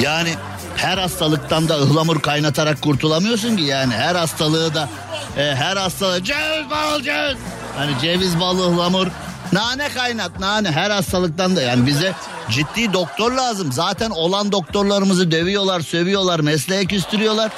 Yani 0.00 0.34
her 0.76 0.98
hastalıktan 0.98 1.68
da 1.68 1.78
ıhlamur 1.78 2.20
kaynatarak 2.20 2.82
kurtulamıyorsun 2.82 3.56
ki 3.56 3.62
yani 3.62 3.94
her 3.94 4.14
hastalığı 4.14 4.74
da 4.74 4.88
e, 5.36 5.54
her 5.54 5.76
hastalığı 5.76 6.24
ceviz 6.24 6.70
bal 6.70 7.02
ceviz. 7.02 7.36
Hani 7.76 7.92
ceviz 8.02 8.40
balı 8.40 8.72
ıhlamur 8.72 9.06
Nane 9.52 9.88
kaynat 9.88 10.40
nane 10.40 10.70
her 10.70 10.90
hastalıktan 10.90 11.56
da 11.56 11.62
yani 11.62 11.86
bize 11.86 12.12
ciddi 12.50 12.92
doktor 12.92 13.32
lazım. 13.32 13.72
Zaten 13.72 14.10
olan 14.10 14.52
doktorlarımızı 14.52 15.30
dövüyorlar, 15.30 15.80
sövüyorlar, 15.80 16.40
mesleğe 16.40 16.84
küstürüyorlar. 16.84 17.52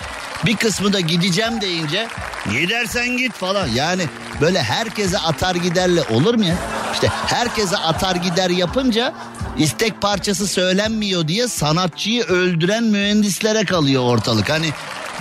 Bir 0.46 0.56
kısmı 0.56 0.92
da 0.92 1.00
gideceğim 1.00 1.60
deyince 1.60 2.08
gidersen 2.50 3.16
git 3.16 3.32
falan. 3.32 3.66
Yani 3.66 4.02
böyle 4.40 4.62
herkese 4.62 5.18
atar 5.18 5.54
giderle 5.54 6.02
olur 6.02 6.34
mu 6.34 6.44
ya? 6.44 6.54
İşte 6.92 7.08
herkese 7.26 7.76
atar 7.76 8.16
gider 8.16 8.50
yapınca 8.50 9.14
istek 9.58 10.02
parçası 10.02 10.46
söylenmiyor 10.46 11.28
diye 11.28 11.48
sanatçıyı 11.48 12.24
öldüren 12.24 12.84
mühendislere 12.84 13.64
kalıyor 13.64 14.02
ortalık. 14.02 14.50
Hani 14.50 14.70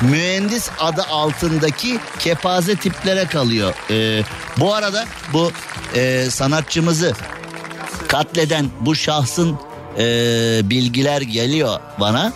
mühendis 0.02 0.70
adı 0.80 1.04
altındaki 1.04 2.00
kepaze 2.20 2.76
tiplere 2.76 3.26
kalıyor. 3.26 3.74
Ee, 3.90 4.24
bu 4.58 4.74
arada 4.74 5.06
bu 5.34 5.52
e, 5.96 6.30
sanatçımızı 6.30 7.14
katleden 8.08 8.70
bu 8.80 8.96
şahsın 8.96 9.60
e, 9.98 10.04
bilgiler 10.64 11.22
geliyor 11.22 11.80
bana. 12.00 12.34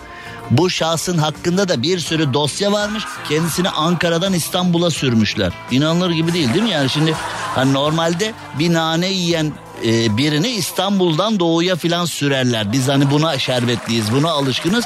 Bu 0.51 0.69
şahsın 0.69 1.17
hakkında 1.17 1.69
da 1.69 1.81
bir 1.81 1.99
sürü 1.99 2.33
dosya 2.33 2.71
varmış. 2.71 3.03
Kendisini 3.29 3.69
Ankara'dan 3.69 4.33
İstanbul'a 4.33 4.91
sürmüşler. 4.91 5.53
İnanılır 5.71 6.11
gibi 6.11 6.33
değil 6.33 6.53
değil 6.53 6.63
mi? 6.63 6.69
Yani 6.69 6.89
şimdi 6.89 7.15
hani 7.55 7.73
normalde 7.73 8.33
bir 8.59 8.73
nane 8.73 9.07
yiyen 9.07 9.53
e, 9.85 10.17
birini 10.17 10.47
İstanbul'dan 10.49 11.39
doğuya 11.39 11.75
filan 11.75 12.05
sürerler. 12.05 12.71
Biz 12.71 12.87
hani 12.87 13.11
buna 13.11 13.39
şerbetliyiz, 13.39 14.11
buna 14.11 14.31
alışkınız. 14.31 14.85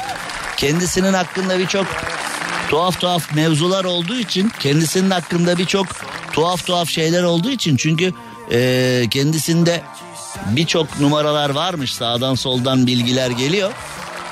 Kendisinin 0.56 1.12
hakkında 1.12 1.58
birçok 1.58 1.86
tuhaf 2.70 3.00
tuhaf 3.00 3.34
mevzular 3.34 3.84
olduğu 3.84 4.16
için, 4.16 4.52
kendisinin 4.60 5.10
hakkında 5.10 5.58
birçok 5.58 5.86
tuhaf 6.32 6.66
tuhaf 6.66 6.88
şeyler 6.88 7.22
olduğu 7.22 7.50
için 7.50 7.76
çünkü 7.76 8.12
e, 8.52 9.02
kendisinde 9.10 9.82
birçok 10.46 11.00
numaralar 11.00 11.50
varmış 11.50 11.94
sağdan 11.94 12.34
soldan 12.34 12.86
bilgiler 12.86 13.30
geliyor. 13.30 13.72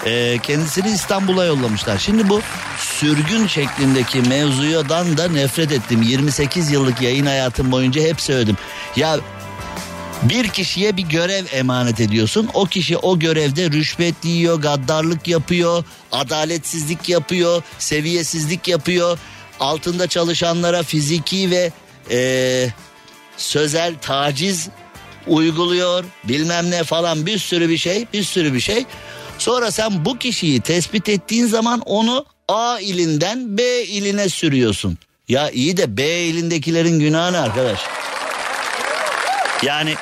Ee, 0.07 0.38
kendisini 0.42 0.88
İstanbul'a 0.88 1.44
yollamışlar. 1.44 1.99
Şimdi 1.99 2.29
bu 2.29 2.40
sürgün 2.79 3.47
şeklindeki 3.47 4.20
mevzuyadan 4.20 5.18
da 5.18 5.29
nefret 5.29 5.73
ettim. 5.73 6.03
28 6.03 6.70
yıllık 6.70 7.03
yayın 7.03 7.27
hayatım 7.27 7.73
boyunca 7.73 8.03
hep 8.03 8.20
söyledim. 8.20 8.57
Ya 8.97 9.18
bir 10.25 10.49
kişiye 10.49 10.97
bir 10.97 11.03
görev 11.03 11.45
emanet 11.53 12.01
ediyorsun. 12.01 12.51
O 12.55 12.65
kişi 12.65 12.97
o 12.97 13.19
görevde 13.19 13.71
rüşvet 13.71 14.25
yiyor, 14.25 14.63
gaddarlık 14.63 15.29
yapıyor, 15.29 15.85
adaletsizlik 16.13 17.09
yapıyor, 17.09 17.63
seviyesizlik 17.79 18.69
yapıyor. 18.69 19.19
Altında 19.61 20.07
çalışanlara 20.07 20.83
fiziki 20.83 21.51
ve 21.51 21.73
e, 22.11 22.69
sözel 23.37 23.95
taciz 24.01 24.69
uyguluyor 25.27 26.05
bilmem 26.25 26.71
ne 26.71 26.85
falan 26.85 27.27
bir 27.27 27.39
sürü 27.39 27.69
bir 27.69 27.79
şey 27.79 28.07
bir 28.13 28.23
sürü 28.23 28.55
bir 28.55 28.61
şey. 28.61 28.85
Sonra 29.39 29.71
sen 29.71 30.05
bu 30.05 30.19
kişiyi 30.19 30.61
tespit 30.61 31.09
ettiğin 31.09 31.47
zaman 31.47 31.81
onu 31.81 32.27
A 32.49 32.79
ilinden 32.81 33.59
B 33.59 33.85
iline 33.85 34.29
sürüyorsun. 34.29 34.99
Ya 35.29 35.51
iyi 35.51 35.77
de 35.77 35.97
B 35.97 36.21
ilindekilerin 36.21 37.01
günahı 37.01 37.33
ne 37.33 37.39
arkadaş? 37.39 37.81
Yani 39.63 39.95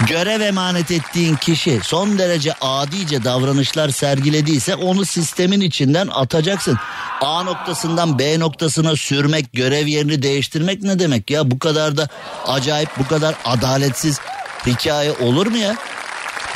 görev 0.00 0.40
emanet 0.40 0.90
ettiğin 0.90 1.36
kişi 1.36 1.80
son 1.82 2.18
derece 2.18 2.54
adice 2.60 3.24
davranışlar 3.24 3.88
sergilediyse 3.88 4.74
onu 4.74 5.04
sistemin 5.04 5.60
içinden 5.60 6.06
atacaksın. 6.06 6.78
A 7.20 7.42
noktasından 7.42 8.18
B 8.18 8.40
noktasına 8.40 8.96
sürmek, 8.96 9.52
görev 9.52 9.86
yerini 9.86 10.22
değiştirmek 10.22 10.82
ne 10.82 10.98
demek 10.98 11.30
ya? 11.30 11.50
Bu 11.50 11.58
kadar 11.58 11.96
da 11.96 12.08
acayip, 12.46 12.98
bu 12.98 13.08
kadar 13.08 13.34
adaletsiz 13.44 14.20
hikaye 14.66 15.12
olur 15.12 15.46
mu 15.46 15.56
ya? 15.56 15.76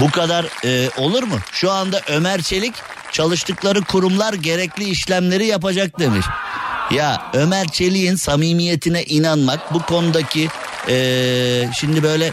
Bu 0.00 0.10
kadar 0.10 0.46
e, 0.64 0.90
olur 0.98 1.22
mu? 1.22 1.34
Şu 1.52 1.70
anda 1.70 2.00
Ömer 2.08 2.42
Çelik 2.42 2.74
çalıştıkları 3.12 3.80
kurumlar 3.84 4.34
gerekli 4.34 4.84
işlemleri 4.84 5.46
yapacak 5.46 5.98
demiş. 5.98 6.26
Ya 6.90 7.30
Ömer 7.32 7.68
Çelik'in 7.68 8.16
samimiyetine 8.16 9.04
inanmak 9.04 9.74
bu 9.74 9.82
konudaki 9.82 10.48
e, 10.88 11.68
şimdi 11.78 12.02
böyle 12.02 12.32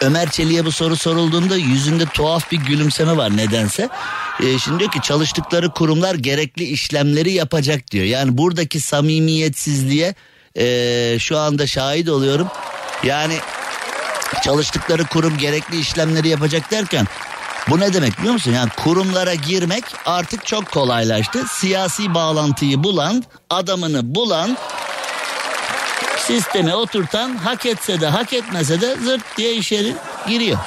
Ömer 0.00 0.30
Çelik'e 0.30 0.64
bu 0.64 0.72
soru 0.72 0.96
sorulduğunda 0.96 1.56
yüzünde 1.56 2.06
tuhaf 2.06 2.52
bir 2.52 2.56
gülümseme 2.56 3.16
var 3.16 3.36
nedense. 3.36 3.88
E, 4.40 4.58
şimdi 4.58 4.78
diyor 4.78 4.90
ki 4.90 5.00
çalıştıkları 5.02 5.70
kurumlar 5.70 6.14
gerekli 6.14 6.64
işlemleri 6.64 7.32
yapacak 7.32 7.90
diyor. 7.90 8.04
Yani 8.04 8.38
buradaki 8.38 8.80
samimiyetsizliğe 8.80 10.14
e, 10.58 11.16
şu 11.18 11.38
anda 11.38 11.66
şahit 11.66 12.08
oluyorum. 12.08 12.48
Yani 13.04 13.38
çalıştıkları 14.44 15.04
kurum 15.04 15.38
gerekli 15.38 15.78
işlemleri 15.80 16.28
yapacak 16.28 16.70
derken 16.70 17.06
bu 17.70 17.80
ne 17.80 17.92
demek 17.92 18.18
biliyor 18.18 18.32
musun? 18.32 18.52
Yani 18.52 18.70
kurumlara 18.76 19.34
girmek 19.34 19.84
artık 20.06 20.46
çok 20.46 20.70
kolaylaştı. 20.70 21.44
Siyasi 21.50 22.14
bağlantıyı 22.14 22.82
bulan, 22.84 23.24
adamını 23.50 24.14
bulan, 24.14 24.56
sisteme 26.26 26.74
oturtan 26.74 27.36
hak 27.36 27.66
etse 27.66 28.00
de 28.00 28.06
hak 28.06 28.32
etmese 28.32 28.80
de 28.80 28.96
zırt 29.04 29.36
diye 29.36 29.56
içeri 29.56 29.94
giriyor. 30.28 30.58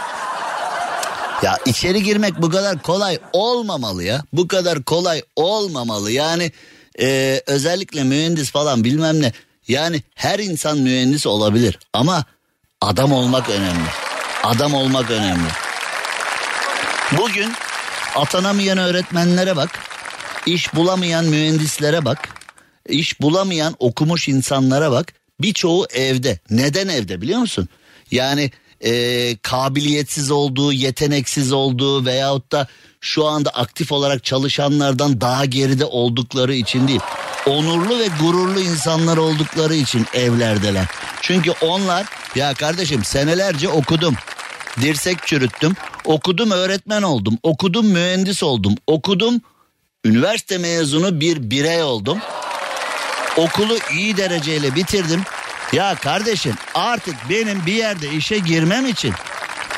Ya 1.43 1.57
içeri 1.65 2.03
girmek 2.03 2.41
bu 2.41 2.49
kadar 2.49 2.81
kolay 2.81 3.19
olmamalı 3.33 4.03
ya. 4.03 4.23
Bu 4.33 4.47
kadar 4.47 4.83
kolay 4.83 5.23
olmamalı. 5.35 6.11
Yani 6.11 6.51
e, 7.01 7.41
özellikle 7.47 8.03
mühendis 8.03 8.51
falan 8.51 8.83
bilmem 8.83 9.21
ne. 9.21 9.31
Yani 9.67 10.03
her 10.15 10.39
insan 10.39 10.77
mühendis 10.77 11.27
olabilir 11.27 11.79
ama 11.93 12.23
adam 12.81 13.11
olmak 13.11 13.49
önemli. 13.49 13.89
Adam 14.43 14.73
olmak 14.73 15.11
önemli. 15.11 15.49
Bugün 17.17 17.53
atanamayan 18.15 18.77
öğretmenlere 18.77 19.55
bak. 19.55 19.79
iş 20.45 20.75
bulamayan 20.75 21.25
mühendislere 21.25 22.05
bak. 22.05 22.29
iş 22.89 23.21
bulamayan 23.21 23.75
okumuş 23.79 24.27
insanlara 24.27 24.91
bak. 24.91 25.18
Birçoğu 25.41 25.85
evde. 25.93 26.39
Neden 26.49 26.87
evde 26.87 27.21
biliyor 27.21 27.39
musun? 27.39 27.67
Yani 28.11 28.51
e, 28.81 29.35
kabiliyetsiz 29.41 30.31
olduğu, 30.31 30.73
yeteneksiz 30.73 31.51
olduğu 31.51 32.05
veyahut 32.05 32.51
da 32.51 32.67
şu 33.01 33.25
anda 33.25 33.49
aktif 33.49 33.91
olarak 33.91 34.23
çalışanlardan 34.23 35.21
daha 35.21 35.45
geride 35.45 35.85
oldukları 35.85 36.53
için 36.53 36.87
değil. 36.87 36.99
Onurlu 37.45 37.99
ve 37.99 38.07
gururlu 38.21 38.59
insanlar 38.59 39.17
oldukları 39.17 39.75
için 39.75 40.05
evlerdeler. 40.13 40.85
Çünkü 41.21 41.51
onlar 41.61 42.05
ya 42.35 42.53
kardeşim 42.53 43.03
senelerce 43.03 43.69
okudum. 43.69 44.15
Dirsek 44.81 45.27
çürüttüm. 45.27 45.73
Okudum 46.05 46.51
öğretmen 46.51 47.01
oldum. 47.01 47.37
Okudum 47.43 47.87
mühendis 47.87 48.43
oldum. 48.43 48.75
Okudum 48.87 49.41
üniversite 50.05 50.57
mezunu 50.57 51.19
bir 51.19 51.51
birey 51.51 51.83
oldum. 51.83 52.19
Okulu 53.37 53.77
iyi 53.91 54.17
dereceyle 54.17 54.75
bitirdim. 54.75 55.23
Ya 55.73 55.95
kardeşim 55.95 56.55
artık 56.75 57.15
benim 57.29 57.65
bir 57.65 57.73
yerde 57.73 58.09
işe 58.09 58.37
girmem 58.37 58.85
için 58.85 59.13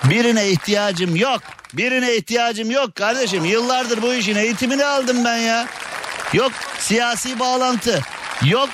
birine 0.04 0.50
ihtiyacım 0.50 1.16
yok. 1.16 1.42
Birine 1.74 2.16
ihtiyacım 2.16 2.72
yok 2.72 2.96
kardeşim. 2.96 3.46
Yıllardır 3.46 4.02
bu 4.02 4.14
işin 4.14 4.36
eğitimini 4.36 4.86
aldım 4.86 5.26
ben 5.26 5.38
ya. 5.38 5.68
Yok 6.34 6.52
siyasi 6.80 7.40
bağlantı. 7.40 8.02
Yok 8.46 8.70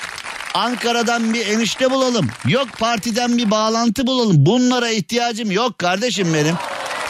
Ankara'dan 0.54 1.34
bir 1.34 1.48
enişte 1.48 1.92
bulalım. 1.92 2.28
Yok 2.48 2.68
partiden 2.80 3.38
bir 3.38 3.52
bağlantı 3.52 4.08
bulalım. 4.08 4.46
Bunlara 4.46 4.90
ihtiyacım 4.90 5.52
yok 5.52 5.80
kardeşim 5.80 6.34
benim. 6.34 6.56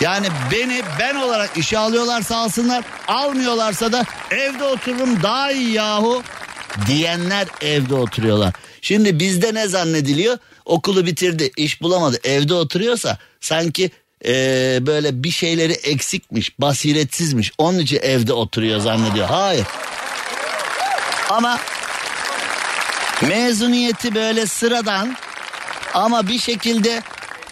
Yani 0.01 0.27
beni 0.51 0.81
ben 0.99 1.15
olarak 1.15 1.57
işe 1.57 1.77
alıyorlarsa 1.77 2.37
alsınlar. 2.37 2.83
Almıyorlarsa 3.07 3.91
da 3.91 4.03
evde 4.31 4.63
otururum 4.63 5.23
daha 5.23 5.51
iyi 5.51 5.71
yahu 5.71 6.23
diyenler 6.87 7.47
evde 7.61 7.95
oturuyorlar. 7.95 8.53
Şimdi 8.81 9.19
bizde 9.19 9.53
ne 9.53 9.67
zannediliyor? 9.67 10.37
Okulu 10.65 11.05
bitirdi, 11.05 11.51
iş 11.57 11.81
bulamadı, 11.81 12.19
evde 12.23 12.53
oturuyorsa 12.53 13.17
sanki 13.41 13.91
ee, 14.25 14.79
böyle 14.81 15.23
bir 15.23 15.31
şeyleri 15.31 15.73
eksikmiş, 15.73 16.59
basiretsizmiş. 16.59 17.51
Onun 17.57 17.79
için 17.79 17.99
evde 18.01 18.33
oturuyor 18.33 18.79
zannediyor. 18.79 19.27
Hayır. 19.27 19.65
Ama 21.29 21.59
mezuniyeti 23.21 24.15
böyle 24.15 24.45
sıradan 24.45 25.15
ama 25.93 26.27
bir 26.27 26.39
şekilde 26.39 27.03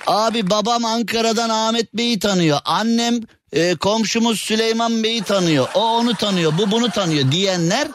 abi 0.07 0.49
babam 0.49 0.85
Ankara'dan 0.85 1.49
Ahmet 1.49 1.93
Bey'i 1.93 2.19
tanıyor. 2.19 2.59
Annem 2.65 3.19
e, 3.53 3.75
komşumuz 3.75 4.39
Süleyman 4.39 5.03
Bey'i 5.03 5.23
tanıyor. 5.23 5.67
O 5.73 5.97
onu 5.97 6.15
tanıyor, 6.15 6.53
bu 6.57 6.71
bunu 6.71 6.89
tanıyor 6.89 7.31
diyenler 7.31 7.87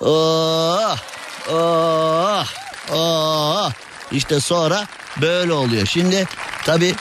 Oh, 0.00 0.96
oh, 1.52 2.44
oh. 2.92 3.70
İşte 4.12 4.40
sonra 4.40 4.86
böyle 5.20 5.52
oluyor. 5.52 5.86
Şimdi 5.86 6.26
tabi 6.64 6.94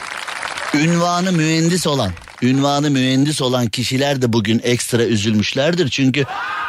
ünvanı 0.73 1.31
mühendis 1.31 1.87
olan, 1.87 2.11
ünvanı 2.41 2.89
mühendis 2.89 3.41
olan 3.41 3.67
kişiler 3.67 4.21
de 4.21 4.33
bugün 4.33 4.61
ekstra 4.63 5.03
üzülmüşlerdir. 5.03 5.89
Çünkü 5.89 6.25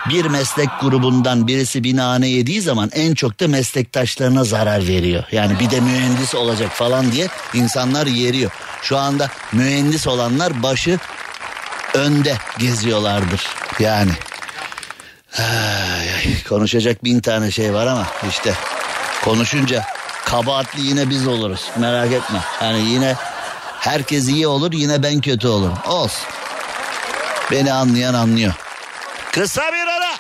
bir 0.09 0.25
meslek 0.25 0.69
grubundan 0.81 1.47
birisi 1.47 1.85
binane 1.85 2.29
yediği 2.29 2.61
zaman 2.61 2.91
en 2.93 3.15
çok 3.15 3.41
da 3.41 3.49
meslektaşlarına 3.49 4.45
zarar 4.45 4.89
veriyor. 4.89 5.25
Yani 5.33 5.61
bir 5.61 5.71
de 5.71 5.81
mühendis 5.81 6.35
olacak 6.35 6.71
falan 6.73 7.13
diye 7.13 7.29
insanlar 7.55 8.07
yeriyor. 8.07 8.51
Şu 8.83 8.97
anda 8.97 9.29
mühendis 9.53 10.07
olanlar 10.07 10.63
başı 10.63 10.99
önde 11.95 12.37
geziyorlardır. 12.59 13.47
Yani 13.81 14.13
Ay, 15.39 16.15
ay, 16.15 16.45
konuşacak 16.49 17.05
bin 17.05 17.21
tane 17.21 17.51
şey 17.51 17.75
var 17.75 17.87
ama 17.87 18.07
işte 18.31 18.55
konuşunca 19.25 19.85
kabahatli 20.25 20.81
yine 20.81 21.11
biz 21.11 21.27
oluruz 21.27 21.71
merak 21.77 22.13
etme. 22.13 22.39
Hani 22.43 22.81
yine 22.81 23.17
Herkes 23.81 24.29
iyi 24.29 24.47
olur 24.47 24.73
yine 24.73 25.03
ben 25.03 25.21
kötü 25.21 25.49
olurum. 25.49 25.79
Olsun. 25.87 26.29
Beni 27.51 27.73
anlayan 27.73 28.15
anlıyor. 28.15 28.53
Kısa 29.33 29.73
bir 29.73 29.87
ara. 29.87 30.11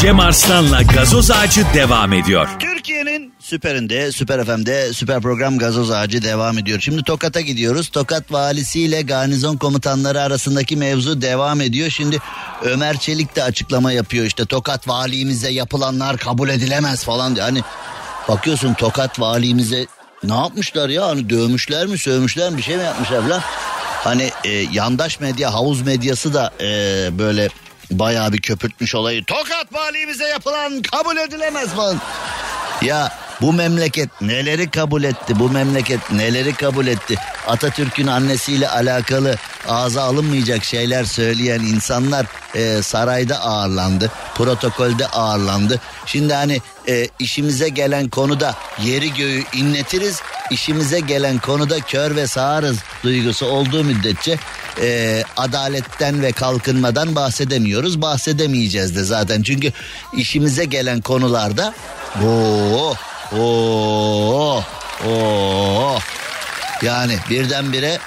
Cem 0.00 0.20
Arslan'la 0.20 0.82
gazoz 0.82 1.30
ağacı 1.30 1.66
devam 1.74 2.12
ediyor. 2.12 2.48
Türkiye'nin 2.58 3.32
süperinde, 3.40 4.12
süper 4.12 4.44
FM'de 4.44 4.92
süper 4.92 5.20
program 5.20 5.58
gazoz 5.58 5.90
ağacı 5.90 6.22
devam 6.22 6.58
ediyor. 6.58 6.80
Şimdi 6.80 7.02
Tokat'a 7.02 7.40
gidiyoruz. 7.40 7.88
Tokat 7.88 8.32
valisiyle 8.32 9.02
garnizon 9.02 9.56
komutanları 9.56 10.20
arasındaki 10.20 10.76
mevzu 10.76 11.22
devam 11.22 11.60
ediyor. 11.60 11.90
Şimdi 11.90 12.18
Ömer 12.64 12.98
Çelik 12.98 13.36
de 13.36 13.42
açıklama 13.42 13.92
yapıyor 13.92 14.26
işte 14.26 14.46
Tokat 14.46 14.88
valimize 14.88 15.50
yapılanlar 15.50 16.16
kabul 16.16 16.48
edilemez 16.48 17.04
falan 17.04 17.36
diyor. 17.36 17.46
Hani 17.46 17.62
bakıyorsun 18.28 18.74
Tokat 18.74 19.20
valimize 19.20 19.86
ne 20.24 20.34
yapmışlar 20.34 20.88
ya 20.88 21.06
hani 21.06 21.30
dövmüşler 21.30 21.86
mi 21.86 21.98
sövmüşler 21.98 22.50
mi 22.50 22.58
bir 22.58 22.62
şey 22.62 22.76
mi 22.76 22.82
yapmışlar 22.82 23.22
falan. 23.22 23.42
Hani 24.04 24.30
e, 24.44 24.50
yandaş 24.50 25.20
medya 25.20 25.54
havuz 25.54 25.82
medyası 25.82 26.34
da 26.34 26.50
e, 26.60 26.68
böyle 27.18 27.48
bayağı 27.90 28.32
bir 28.32 28.40
köpürtmüş 28.40 28.94
olayı. 28.94 29.24
Tokat 29.24 29.72
valimize 29.72 30.28
yapılan 30.28 30.82
kabul 30.82 31.16
edilemez 31.16 31.68
falan. 31.68 32.00
Ya 32.82 33.12
bu 33.40 33.52
memleket 33.52 34.20
neleri 34.20 34.70
kabul 34.70 35.04
etti? 35.04 35.38
Bu 35.38 35.50
memleket 35.50 36.12
neleri 36.12 36.54
kabul 36.54 36.86
etti? 36.86 37.14
Atatürk'ün 37.46 38.06
annesiyle 38.06 38.68
alakalı 38.68 39.36
ağza 39.68 40.02
alınmayacak 40.02 40.64
şeyler 40.64 41.04
söyleyen 41.04 41.60
insanlar 41.60 42.26
e, 42.54 42.82
sarayda 42.82 43.40
ağırlandı. 43.40 44.10
Protokolde 44.34 45.06
ağırlandı. 45.06 45.80
Şimdi 46.06 46.34
hani 46.34 46.60
e, 46.88 47.08
işimize 47.18 47.68
gelen 47.68 48.08
konuda 48.08 48.54
yeri 48.82 49.14
göğü 49.14 49.42
inletiriz. 49.52 50.20
İşimize 50.50 51.00
gelen 51.00 51.38
konuda 51.38 51.80
kör 51.80 52.16
ve 52.16 52.26
sağırız 52.26 52.76
duygusu 53.02 53.46
olduğu 53.46 53.84
müddetçe 53.84 54.36
e, 54.82 55.22
adaletten 55.36 56.22
ve 56.22 56.32
kalkınmadan 56.32 57.14
bahsedemiyoruz. 57.14 58.02
Bahsedemeyeceğiz 58.02 58.96
de 58.96 59.04
zaten. 59.04 59.42
Çünkü 59.42 59.72
işimize 60.16 60.64
gelen 60.64 61.00
konularda 61.00 61.74
Oo, 62.24 62.94
oo, 63.32 64.62
oo. 65.08 65.98
Yani 66.82 67.18
birdenbire 67.30 67.98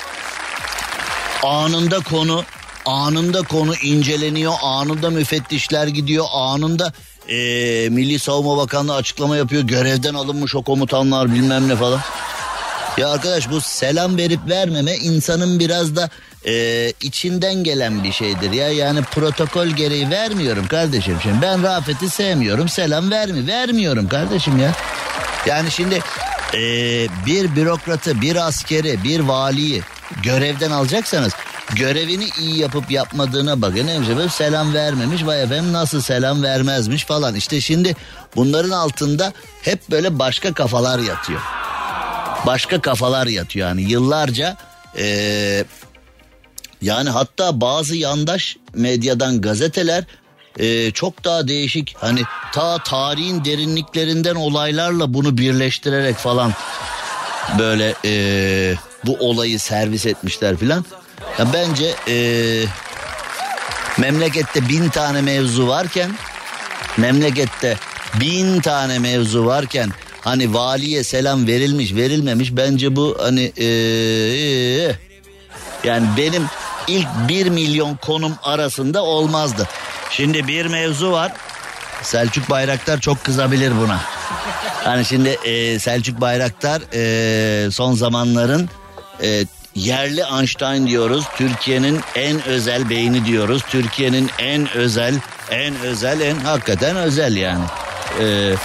anında 1.43 1.99
konu 1.99 2.43
anında 2.85 3.41
konu 3.41 3.75
inceleniyor 3.75 4.53
anında 4.61 5.09
müfettişler 5.09 5.87
gidiyor 5.87 6.25
anında 6.33 6.93
e, 7.29 7.35
Milli 7.89 8.19
Savunma 8.19 8.57
Bakanlığı 8.57 8.95
açıklama 8.95 9.37
yapıyor 9.37 9.63
görevden 9.63 10.13
alınmış 10.13 10.55
o 10.55 10.61
komutanlar 10.61 11.33
bilmem 11.33 11.67
ne 11.69 11.75
falan. 11.75 11.99
Ya 12.97 13.09
arkadaş 13.09 13.49
bu 13.49 13.61
selam 13.61 14.17
verip 14.17 14.39
vermeme 14.49 14.95
insanın 14.95 15.59
biraz 15.59 15.95
da 15.95 16.09
e, 16.45 16.93
içinden 17.01 17.63
gelen 17.63 18.03
bir 18.03 18.11
şeydir 18.11 18.51
ya. 18.51 18.69
Yani 18.69 19.01
protokol 19.01 19.67
gereği 19.67 20.09
vermiyorum 20.09 20.67
kardeşim. 20.67 21.17
Şimdi 21.23 21.41
ben 21.41 21.63
Rafet'i 21.63 22.09
sevmiyorum 22.09 22.69
selam 22.69 23.11
vermi 23.11 23.47
vermiyorum 23.47 24.07
kardeşim 24.07 24.59
ya. 24.59 24.71
Yani 25.45 25.71
şimdi 25.71 25.99
e, 26.53 26.59
bir 27.25 27.55
bürokratı, 27.55 28.21
bir 28.21 28.35
askeri, 28.35 29.03
bir 29.03 29.19
valiyi 29.19 29.81
görevden 30.23 30.71
alacaksanız 30.71 31.33
görevini 31.75 32.27
iyi 32.39 32.57
yapıp 32.57 32.91
yapmadığına 32.91 33.61
bakın. 33.61 33.87
Efendim 33.87 34.29
selam 34.29 34.73
vermemiş 34.73 35.25
vay 35.25 35.43
efendim 35.43 35.73
nasıl 35.73 36.01
selam 36.01 36.43
vermezmiş 36.43 37.05
falan. 37.05 37.35
İşte 37.35 37.61
şimdi 37.61 37.95
bunların 38.35 38.69
altında 38.69 39.33
hep 39.61 39.91
böyle 39.91 40.19
başka 40.19 40.53
kafalar 40.53 40.99
yatıyor. 40.99 41.41
Başka 42.45 42.81
kafalar 42.81 43.27
yatıyor 43.27 43.67
yani 43.67 43.81
yıllarca 43.81 44.57
ee, 44.97 45.65
yani 46.81 47.09
hatta 47.09 47.61
bazı 47.61 47.95
yandaş 47.95 48.57
medyadan 48.73 49.41
gazeteler 49.41 50.03
e, 50.59 50.91
çok 50.91 51.23
daha 51.23 51.47
değişik 51.47 51.95
hani 51.99 52.21
ta 52.53 52.77
tarihin 52.77 53.45
derinliklerinden 53.45 54.35
olaylarla 54.35 55.13
bunu 55.13 55.37
birleştirerek 55.37 56.15
falan 56.15 56.53
böyle 57.59 57.95
e, 58.05 58.75
bu 59.05 59.17
olayı 59.19 59.59
servis 59.59 60.05
etmişler 60.05 60.57
filan. 60.57 60.85
Ya 61.39 61.53
bence 61.53 61.95
e, 62.07 62.15
memlekette 63.97 64.69
bin 64.69 64.89
tane 64.89 65.21
mevzu 65.21 65.67
varken 65.67 66.11
memlekette 66.97 67.77
bin 68.21 68.61
tane 68.61 68.99
mevzu 68.99 69.45
varken 69.45 69.89
hani 70.21 70.53
valiye 70.53 71.03
selam 71.03 71.47
verilmiş 71.47 71.93
verilmemiş 71.95 72.55
bence 72.55 72.95
bu 72.95 73.17
hani 73.21 73.51
e, 73.57 73.65
e, 73.65 74.95
yani 75.83 76.07
benim 76.17 76.45
ilk 76.87 77.07
bir 77.27 77.49
milyon 77.49 77.95
konum 77.95 78.33
arasında 78.43 79.03
olmazdı. 79.03 79.67
Şimdi 80.11 80.47
bir 80.47 80.65
mevzu 80.65 81.11
var. 81.11 81.31
Selçuk 82.01 82.49
Bayraktar 82.49 82.99
çok 82.99 83.23
kızabilir 83.23 83.73
buna. 83.81 83.99
Hani 84.83 85.05
şimdi 85.05 85.29
e, 85.29 85.79
Selçuk 85.79 86.21
Bayraktar 86.21 86.81
e, 86.93 87.71
son 87.71 87.93
zamanların 87.93 88.69
e, 89.23 89.45
yerli 89.75 90.23
Einstein 90.37 90.87
diyoruz. 90.87 91.25
Türkiye'nin 91.37 91.99
en 92.15 92.43
özel 92.45 92.89
beyni 92.89 93.25
diyoruz. 93.25 93.63
Türkiye'nin 93.69 94.29
en 94.39 94.73
özel, 94.73 95.15
en 95.51 95.79
özel, 95.79 96.21
en 96.21 96.35
hakikaten 96.35 96.95
özel 96.95 97.35
yani. 97.35 97.63
E, 98.21 98.55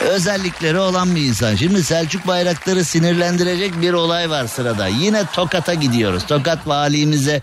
özellikleri 0.00 0.78
olan 0.78 1.14
bir 1.14 1.20
insan. 1.20 1.56
Şimdi 1.56 1.84
Selçuk 1.84 2.26
Bayraktar'ı 2.26 2.84
sinirlendirecek 2.84 3.80
bir 3.82 3.92
olay 3.92 4.30
var 4.30 4.46
sırada. 4.46 4.86
Yine 4.86 5.26
Tokat'a 5.32 5.74
gidiyoruz. 5.74 6.26
Tokat 6.26 6.66
valimize 6.66 7.42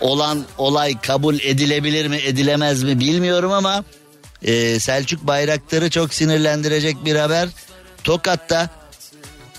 olan 0.00 0.44
olay 0.58 1.00
kabul 1.00 1.38
edilebilir 1.40 2.06
mi 2.06 2.16
edilemez 2.16 2.82
mi 2.82 3.00
bilmiyorum 3.00 3.52
ama 3.52 3.84
e, 4.42 4.80
Selçuk 4.80 5.26
Bayraktar'ı 5.26 5.90
çok 5.90 6.14
sinirlendirecek 6.14 7.04
bir 7.04 7.16
haber. 7.16 7.48
Tokat'ta 8.04 8.68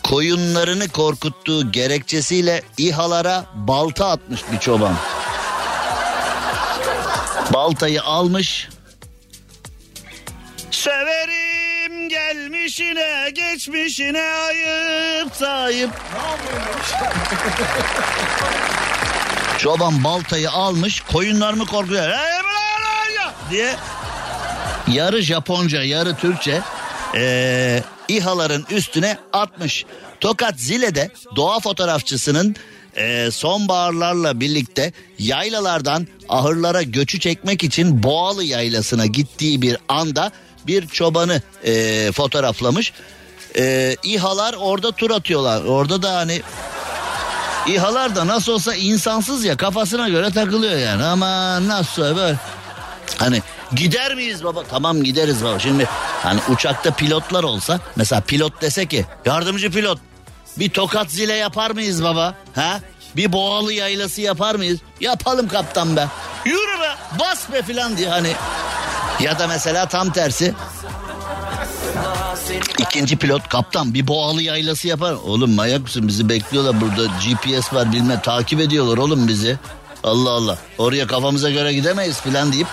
koyunlarını 0.04 0.88
korkuttuğu 0.88 1.72
gerekçesiyle 1.72 2.62
İHA'lara 2.78 3.46
balta 3.56 4.10
atmış 4.10 4.42
bir 4.52 4.60
çoban. 4.60 4.96
Baltayı 7.54 8.04
almış. 8.04 8.70
Severim 10.72 12.10
gelmişine 12.10 13.32
geçmişine 13.34 14.22
ayıp 14.22 15.36
sayıp. 15.36 15.92
Çoban 19.62 20.04
baltayı 20.04 20.52
almış 20.52 21.02
koyunlar 21.02 21.54
mı 21.54 21.66
korkuyor 21.66 22.10
diye 23.52 23.76
yarı 24.88 25.22
Japonca 25.22 25.84
yarı 25.84 26.16
Türkçe 26.16 26.62
ee, 27.16 27.84
İHA'ların 28.08 28.66
üstüne 28.72 29.18
atmış. 29.34 29.86
Tokat 30.20 30.60
Zile'de 30.60 31.12
doğa 31.36 31.60
fotoğrafçısının 31.60 32.56
e, 32.96 33.32
sonbaharlarla 33.32 34.40
birlikte 34.40 34.94
yaylalardan 35.20 36.08
ahırlara 36.30 36.82
göçü 36.82 37.20
çekmek 37.20 37.64
için 37.64 38.04
Boğalı 38.04 38.44
yaylasına 38.44 39.06
gittiği 39.06 39.62
bir 39.62 39.78
anda 39.90 40.32
bir 40.68 40.88
çobanı 40.88 41.42
e, 41.66 42.12
fotoğraflamış. 42.12 42.94
E, 43.58 43.96
İHA'lar 44.04 44.56
orada 44.60 44.92
tur 44.92 45.12
atıyorlar. 45.12 45.64
Orada 45.64 46.02
da 46.02 46.16
hani 46.16 46.42
İHA'lar 47.68 48.16
da 48.16 48.28
nasıl 48.28 48.52
olsa 48.52 48.76
insansız 48.76 49.46
ya 49.46 49.58
kafasına 49.58 50.10
göre 50.10 50.32
takılıyor 50.32 50.78
yani. 50.78 51.04
Ama 51.04 51.68
nasıl 51.68 52.16
böyle 52.16 52.38
hani 53.18 53.42
gider 53.76 54.16
miyiz 54.16 54.44
baba? 54.44 54.64
Tamam 54.72 55.04
gideriz 55.04 55.44
baba. 55.44 55.60
Şimdi 55.60 55.88
hani 56.24 56.40
uçakta 56.50 56.92
pilotlar 56.92 57.44
olsa 57.44 57.80
mesela 57.96 58.22
pilot 58.22 58.62
dese 58.62 58.86
ki 58.86 59.06
yardımcı 59.26 59.72
pilot 59.72 60.00
bir 60.60 60.70
tokat 60.70 61.12
zile 61.12 61.34
yapar 61.34 61.72
mıyız 61.72 62.04
baba? 62.04 62.36
Ha? 62.56 62.80
Bir 63.16 63.32
boğalı 63.34 63.74
yaylası 63.74 64.22
yapar 64.22 64.56
mıyız? 64.56 64.80
Yapalım 65.00 65.48
kaptan 65.48 65.96
be. 65.96 66.08
Yürü 66.46 66.80
be 66.82 67.20
bas 67.20 67.52
be 67.54 67.62
filan 67.62 67.98
diye 67.98 68.10
hani. 68.10 68.32
Ya 69.20 69.40
da 69.40 69.48
mesela 69.48 69.86
tam 69.86 70.12
tersi. 70.12 70.54
İkinci 72.80 73.18
pilot 73.18 73.50
kaptan 73.50 73.94
bir 73.94 74.08
boğalı 74.08 74.42
yaylası 74.42 74.88
yapar. 74.88 75.14
Oğlum 75.14 75.52
manyak 75.52 75.82
mısın 75.82 76.08
bizi 76.08 76.30
bekliyorlar 76.30 76.82
burada 76.82 77.06
GPS 77.06 77.74
var 77.74 77.92
bilme 77.92 78.22
takip 78.22 78.60
ediyorlar 78.60 78.98
oğlum 78.98 79.28
bizi. 79.28 79.58
Allah 80.04 80.30
Allah 80.30 80.58
oraya 80.78 81.08
kafamıza 81.08 81.50
göre 81.50 81.74
gidemeyiz 81.74 82.22
filan 82.22 82.54
deyip. 82.54 82.68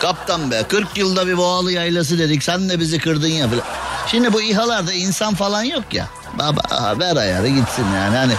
Kaptan 0.00 0.50
be 0.50 0.62
40 0.68 0.98
yılda 0.98 1.26
bir 1.26 1.36
boğalı 1.36 1.72
yaylası 1.72 2.18
dedik 2.18 2.42
sen 2.42 2.68
de 2.68 2.80
bizi 2.80 2.98
kırdın 2.98 3.28
ya 3.28 3.48
filan. 3.48 3.64
Şimdi 4.06 4.32
bu 4.32 4.42
İHA'larda 4.42 4.92
insan 4.92 5.34
falan 5.34 5.62
yok 5.62 5.94
ya. 5.94 6.08
Baba 6.38 6.98
ver 6.98 7.16
ayarı 7.16 7.48
gitsin 7.48 7.86
yani 7.94 8.16
hani. 8.16 8.32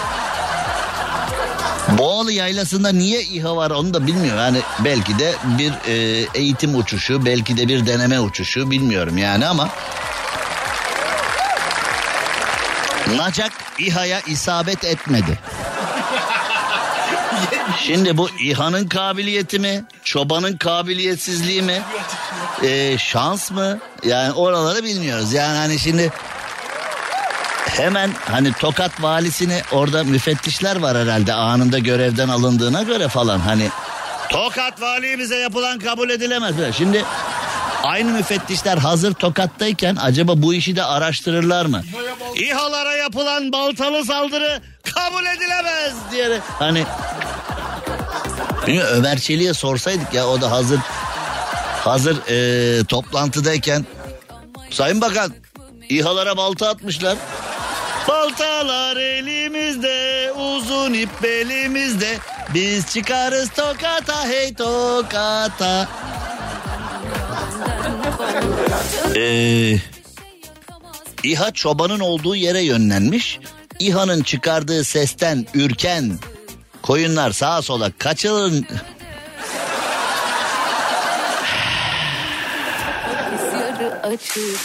Boğalı 1.98 2.32
yaylasında 2.32 2.90
niye 2.90 3.22
İHA 3.22 3.56
var 3.56 3.72
onu 3.72 3.94
da 3.94 4.08
bilmiyorum. 4.08 4.40
Yani 4.40 4.62
belki 4.80 5.20
de 5.20 5.36
bir 5.58 5.74
e, 5.88 6.28
eğitim 6.34 6.76
uçuşu, 6.76 7.26
belki 7.26 7.58
de 7.58 7.68
bir 7.68 7.86
deneme 7.86 8.20
uçuşu 8.20 8.72
bilmiyorum 8.72 9.18
yani 9.18 9.48
ama 9.48 9.70
Nacak 13.18 13.51
İHA'ya 13.80 14.22
isabet 14.28 14.84
etmedi. 14.84 15.39
Şimdi 17.80 18.18
bu 18.18 18.30
İHA'nın 18.30 18.88
kabiliyeti 18.88 19.60
mi? 19.60 19.84
Çobanın 20.03 20.57
kabiliyetsizliği 20.57 21.62
mi? 21.62 21.82
Ee, 22.64 22.97
şans 22.97 23.51
mı? 23.51 23.80
Yani 24.03 24.34
oraları 24.34 24.84
bilmiyoruz. 24.84 25.34
Yani 25.34 25.57
hani 25.57 25.80
şimdi 25.80 26.12
hemen 27.66 28.12
hani 28.32 28.53
Tokat 28.53 29.03
valisini 29.03 29.62
orada 29.72 30.03
müfettişler 30.03 30.76
var 30.76 30.97
herhalde 30.97 31.34
anında 31.34 31.80
görevden 31.80 32.30
alındığına 32.30 32.84
göre 32.84 33.07
falan 33.07 33.39
hani 33.39 33.70
Tokat 34.30 34.82
valimize 34.82 35.36
yapılan 35.36 35.80
kabul 35.80 36.10
edilemez. 36.10 36.55
Şimdi 36.78 37.05
aynı 37.84 38.12
müfettişler 38.12 38.78
hazır 38.78 39.14
Tokat'tayken 39.14 39.96
acaba 39.96 40.42
bu 40.42 40.54
işi 40.54 40.76
de 40.76 40.84
araştırırlar 40.84 41.66
mı? 41.66 41.84
İHA'lara 42.36 42.96
yapılan 42.96 43.52
baltalı 43.52 44.06
saldırı 44.06 44.62
kabul 44.96 45.26
edilemez 45.26 45.94
diye 46.12 46.40
hani 46.60 46.86
Bilmiyorum, 48.68 48.94
Ömer 48.98 49.20
Çelik'e 49.20 49.54
sorsaydık 49.54 50.14
ya 50.14 50.28
o 50.28 50.42
da 50.42 50.52
hazır 50.52 50.80
hazır 51.84 52.18
ee, 52.30 52.84
toplantıdayken 52.86 53.86
Sayın 54.70 55.02
Bakan 55.02 55.34
İHA'lara 55.90 56.38
balta 56.38 56.70
atmışlar. 56.70 57.18
Baltalar 58.08 58.98
elimizde, 58.98 60.32
uzun 60.32 60.94
ip 60.94 61.10
belimizde. 61.24 62.18
Biz 62.54 62.94
çıkarız 62.94 63.50
tokata 63.50 64.28
hey 64.28 64.54
tokata. 64.54 65.88
Ee, 69.16 69.78
İHA 71.24 71.52
çobanın 71.54 72.00
olduğu 72.00 72.36
yere 72.36 72.62
yönlenmiş. 72.62 73.40
İHA'nın 73.80 74.24
çıkardığı 74.24 74.84
sesten 74.84 75.46
ürken 75.54 76.20
koyunlar 76.82 77.32
sağa 77.32 77.62
sola 77.62 77.92
kaçılın. 77.98 78.68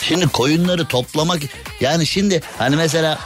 Şimdi 0.02 0.26
koyunları 0.28 0.88
toplamak 0.88 1.40
yani 1.80 2.06
şimdi 2.06 2.42
hani 2.58 2.76
mesela 2.76 3.18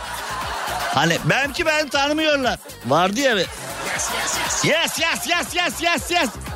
hani 0.95 1.19
belki 1.25 1.67
ben 1.67 1.89
tanımıyorlar. 1.89 2.59
Vardı 2.87 3.21
ya. 3.21 3.39
Yes 3.39 3.47
yes 4.65 4.99
yes 4.99 5.27
yes 5.29 5.55
yes 5.55 5.83
yes. 5.83 6.11
Yes 6.11 6.48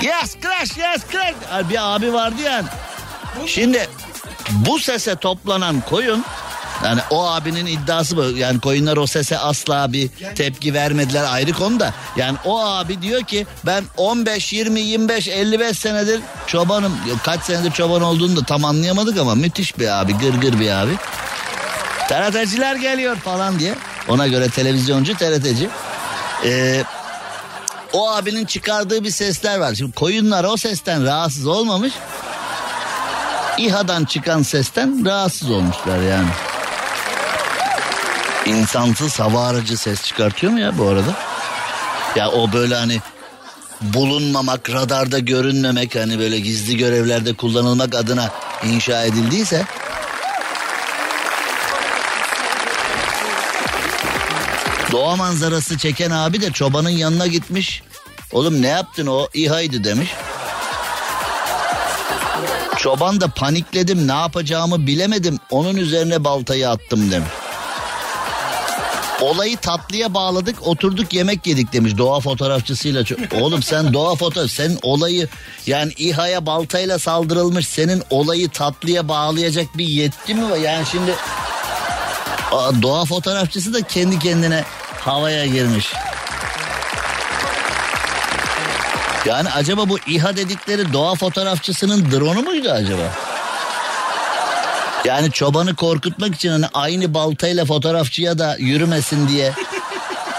crash 0.00 0.76
yes 0.76 1.02
crash. 1.12 1.68
Bir 1.70 1.94
abi 1.94 2.12
vardı 2.12 2.42
yani. 2.44 2.66
Şimdi 3.46 3.88
bu 4.50 4.78
sese 4.78 5.16
toplanan 5.16 5.80
koyun 5.80 6.24
yani 6.84 7.00
o 7.10 7.26
abinin 7.30 7.66
iddiası 7.66 8.16
bu. 8.16 8.22
Yani 8.22 8.60
koyunlar 8.60 8.96
o 8.96 9.06
sese 9.06 9.38
asla 9.38 9.92
bir 9.92 10.08
tepki 10.34 10.74
vermediler 10.74 11.24
ayrı 11.32 11.52
konuda. 11.52 11.94
Yani 12.16 12.38
o 12.44 12.60
abi 12.64 13.02
diyor 13.02 13.22
ki 13.22 13.46
ben 13.66 13.84
15, 13.96 14.52
20, 14.52 14.80
25, 14.80 15.28
55 15.28 15.78
senedir 15.78 16.20
çobanım. 16.46 16.96
Kaç 17.24 17.42
senedir 17.42 17.70
çoban 17.72 18.02
olduğunu 18.02 18.36
da 18.36 18.44
tam 18.44 18.64
anlayamadık 18.64 19.18
ama 19.18 19.34
müthiş 19.34 19.78
bir 19.78 20.00
abi, 20.00 20.18
gırgır 20.18 20.60
bir 20.60 20.70
abi. 20.70 20.92
TRT'ciler 22.08 22.76
geliyor 22.76 23.16
falan 23.16 23.58
diye. 23.58 23.74
Ona 24.08 24.26
göre 24.26 24.48
televizyoncu 24.48 25.16
TRT'ci. 25.16 25.68
Ee, 26.44 26.82
o 27.92 28.10
abinin 28.10 28.44
çıkardığı 28.44 29.04
bir 29.04 29.10
sesler 29.10 29.58
var. 29.58 29.74
Şimdi 29.74 29.92
koyunlar 29.92 30.44
o 30.44 30.56
sesten 30.56 31.04
rahatsız 31.04 31.46
olmamış. 31.46 31.92
İHA'dan 33.58 34.04
çıkan 34.04 34.42
sesten 34.42 35.04
rahatsız 35.04 35.50
olmuşlar 35.50 36.00
yani. 36.02 36.28
İnsansız 38.46 39.20
hava 39.20 39.46
aracı 39.46 39.76
ses 39.76 40.02
çıkartıyor 40.02 40.52
mu 40.52 40.60
ya 40.60 40.78
bu 40.78 40.88
arada? 40.88 41.14
Ya 42.16 42.30
o 42.30 42.52
böyle 42.52 42.74
hani 42.74 43.00
bulunmamak, 43.80 44.70
radarda 44.70 45.18
görünmemek 45.18 45.96
hani 45.96 46.18
böyle 46.18 46.38
gizli 46.38 46.76
görevlerde 46.76 47.34
kullanılmak 47.34 47.94
adına 47.94 48.30
inşa 48.64 49.04
edildiyse 49.04 49.64
Doğa 54.92 55.16
manzarası 55.16 55.78
çeken 55.78 56.10
abi 56.10 56.40
de 56.40 56.50
çobanın 56.52 56.90
yanına 56.90 57.26
gitmiş. 57.26 57.82
Oğlum 58.32 58.62
ne 58.62 58.66
yaptın 58.66 59.06
o 59.06 59.28
İHA'ydı 59.34 59.84
demiş. 59.84 60.10
Çoban 62.78 63.20
da 63.20 63.28
panikledim 63.28 64.08
ne 64.08 64.12
yapacağımı 64.12 64.86
bilemedim 64.86 65.38
onun 65.50 65.76
üzerine 65.76 66.24
baltayı 66.24 66.68
attım 66.70 67.10
demiş. 67.10 67.30
Olayı 69.20 69.56
tatlıya 69.56 70.14
bağladık 70.14 70.66
oturduk 70.66 71.12
yemek 71.12 71.46
yedik 71.46 71.72
demiş 71.72 71.98
doğa 71.98 72.20
fotoğrafçısıyla. 72.20 73.04
Oğlum 73.40 73.62
sen 73.62 73.92
doğa 73.92 74.14
fotoğraf 74.14 74.50
sen 74.50 74.78
olayı 74.82 75.28
yani 75.66 75.92
İHA'ya 75.96 76.46
baltayla 76.46 76.98
saldırılmış 76.98 77.68
senin 77.68 78.02
olayı 78.10 78.48
tatlıya 78.48 79.08
bağlayacak 79.08 79.78
bir 79.78 79.86
yetki 79.86 80.34
mi 80.34 80.50
var? 80.50 80.56
Yani 80.56 80.86
şimdi 80.86 81.14
doğa 82.82 83.04
fotoğrafçısı 83.04 83.74
da 83.74 83.82
kendi 83.82 84.18
kendine 84.18 84.64
havaya 85.00 85.46
girmiş. 85.46 85.92
Yani 89.26 89.50
acaba 89.50 89.88
bu 89.88 89.98
İHA 90.06 90.36
dedikleri 90.36 90.92
doğa 90.92 91.14
fotoğrafçısının 91.14 92.10
drone'u 92.12 92.42
muydu 92.42 92.70
acaba? 92.70 93.02
Yani 95.04 95.32
çobanı 95.32 95.74
korkutmak 95.76 96.34
için 96.34 96.50
hani 96.50 96.66
aynı 96.74 97.14
baltayla 97.14 97.64
fotoğrafçıya 97.64 98.38
da 98.38 98.56
yürümesin 98.58 99.28
diye. 99.28 99.52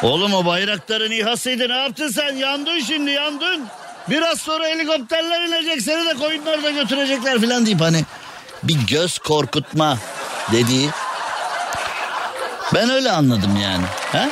Oğlum 0.03 0.33
o 0.33 0.45
bayrakların 0.45 1.11
İHA'sıydı 1.11 1.69
ne 1.69 1.77
yaptın 1.77 2.07
sen? 2.07 2.35
Yandın 2.35 2.79
şimdi 2.79 3.11
yandın. 3.11 3.65
Biraz 4.09 4.41
sonra 4.41 4.65
helikopterler 4.67 5.41
inecek 5.41 5.81
seni 5.81 6.05
de 6.05 6.13
koyunlar 6.13 6.63
da 6.63 6.71
götürecekler 6.71 7.41
falan 7.41 7.65
deyip 7.65 7.81
hani 7.81 8.05
bir 8.63 8.77
göz 8.87 9.19
korkutma 9.19 9.97
dediği. 10.51 10.89
Ben 12.73 12.89
öyle 12.89 13.11
anladım 13.11 13.55
yani. 13.63 13.85
Ha? 14.11 14.27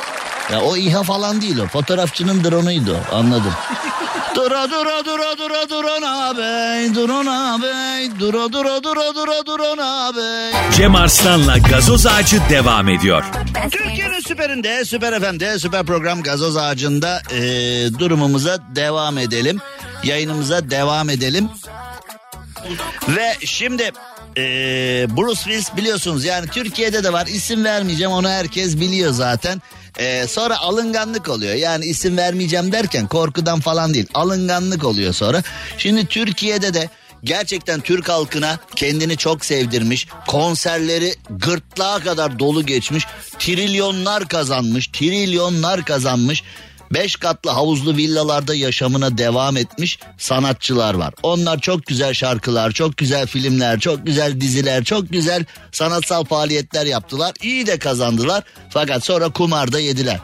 Ya 0.52 0.60
o 0.60 0.76
İHA 0.76 1.02
falan 1.02 1.40
değil 1.42 1.58
o. 1.58 1.66
Fotoğrafçının 1.66 2.44
drone'uydu. 2.44 2.96
Anladım. 3.12 3.52
Dura 4.34 4.70
dura 4.70 5.04
dura 5.04 5.38
dura 5.38 5.68
dura 5.68 6.36
bey 6.36 6.94
dura 6.94 7.62
bey 7.62 8.10
dura 8.20 8.52
dura 8.52 8.82
dura 8.82 9.14
dura 9.14 9.46
dura 9.46 10.16
bey. 10.16 10.60
Cem 10.76 10.94
Arslan'la 10.94 11.58
gazoz 11.58 12.06
ağacı 12.06 12.40
devam 12.50 12.88
ediyor. 12.88 13.24
Türkiye'nin 13.70 14.20
süperinde, 14.20 14.84
süper 14.84 15.20
FM'de, 15.20 15.58
süper 15.58 15.86
program 15.86 16.22
gazoz 16.22 16.56
ağacında 16.56 17.22
e, 17.32 17.40
durumumuza 17.98 18.58
devam 18.74 19.18
edelim. 19.18 19.60
Yayınımıza 20.02 20.70
devam 20.70 21.10
edelim. 21.10 21.48
Ve 23.08 23.36
şimdi 23.44 23.90
e, 24.36 24.42
Bruce 25.16 25.40
Willis 25.40 25.76
biliyorsunuz 25.76 26.24
yani 26.24 26.46
Türkiye'de 26.46 27.04
de 27.04 27.12
var 27.12 27.26
isim 27.26 27.64
vermeyeceğim 27.64 28.12
onu 28.12 28.28
herkes 28.28 28.76
biliyor 28.80 29.12
zaten. 29.12 29.62
Ee, 29.98 30.26
sonra 30.28 30.58
alınganlık 30.58 31.28
oluyor. 31.28 31.54
Yani 31.54 31.84
isim 31.84 32.16
vermeyeceğim 32.16 32.72
derken 32.72 33.06
korkudan 33.06 33.60
falan 33.60 33.94
değil. 33.94 34.06
Alınganlık 34.14 34.84
oluyor 34.84 35.12
sonra. 35.12 35.42
Şimdi 35.78 36.06
Türkiye'de 36.06 36.74
de 36.74 36.88
gerçekten 37.24 37.80
Türk 37.80 38.08
halkına 38.08 38.58
kendini 38.76 39.16
çok 39.16 39.44
sevdirmiş. 39.44 40.06
Konserleri 40.26 41.14
gırtlağa 41.30 41.98
kadar 41.98 42.38
dolu 42.38 42.66
geçmiş. 42.66 43.06
Trilyonlar 43.38 44.28
kazanmış. 44.28 44.86
Trilyonlar 44.86 45.84
kazanmış. 45.84 46.42
Beş 46.92 47.16
katlı 47.16 47.50
havuzlu 47.50 47.96
villalarda 47.96 48.54
yaşamına 48.54 49.18
devam 49.18 49.56
etmiş 49.56 49.98
sanatçılar 50.18 50.94
var. 50.94 51.14
Onlar 51.22 51.60
çok 51.60 51.86
güzel 51.86 52.14
şarkılar, 52.14 52.70
çok 52.70 52.96
güzel 52.96 53.26
filmler, 53.26 53.80
çok 53.80 54.06
güzel 54.06 54.40
diziler, 54.40 54.84
çok 54.84 55.10
güzel 55.10 55.44
sanatsal 55.72 56.24
faaliyetler 56.24 56.86
yaptılar. 56.86 57.32
İyi 57.42 57.66
de 57.66 57.78
kazandılar 57.78 58.44
fakat 58.70 59.04
sonra 59.04 59.28
kumarda 59.28 59.80
yediler. 59.80 60.20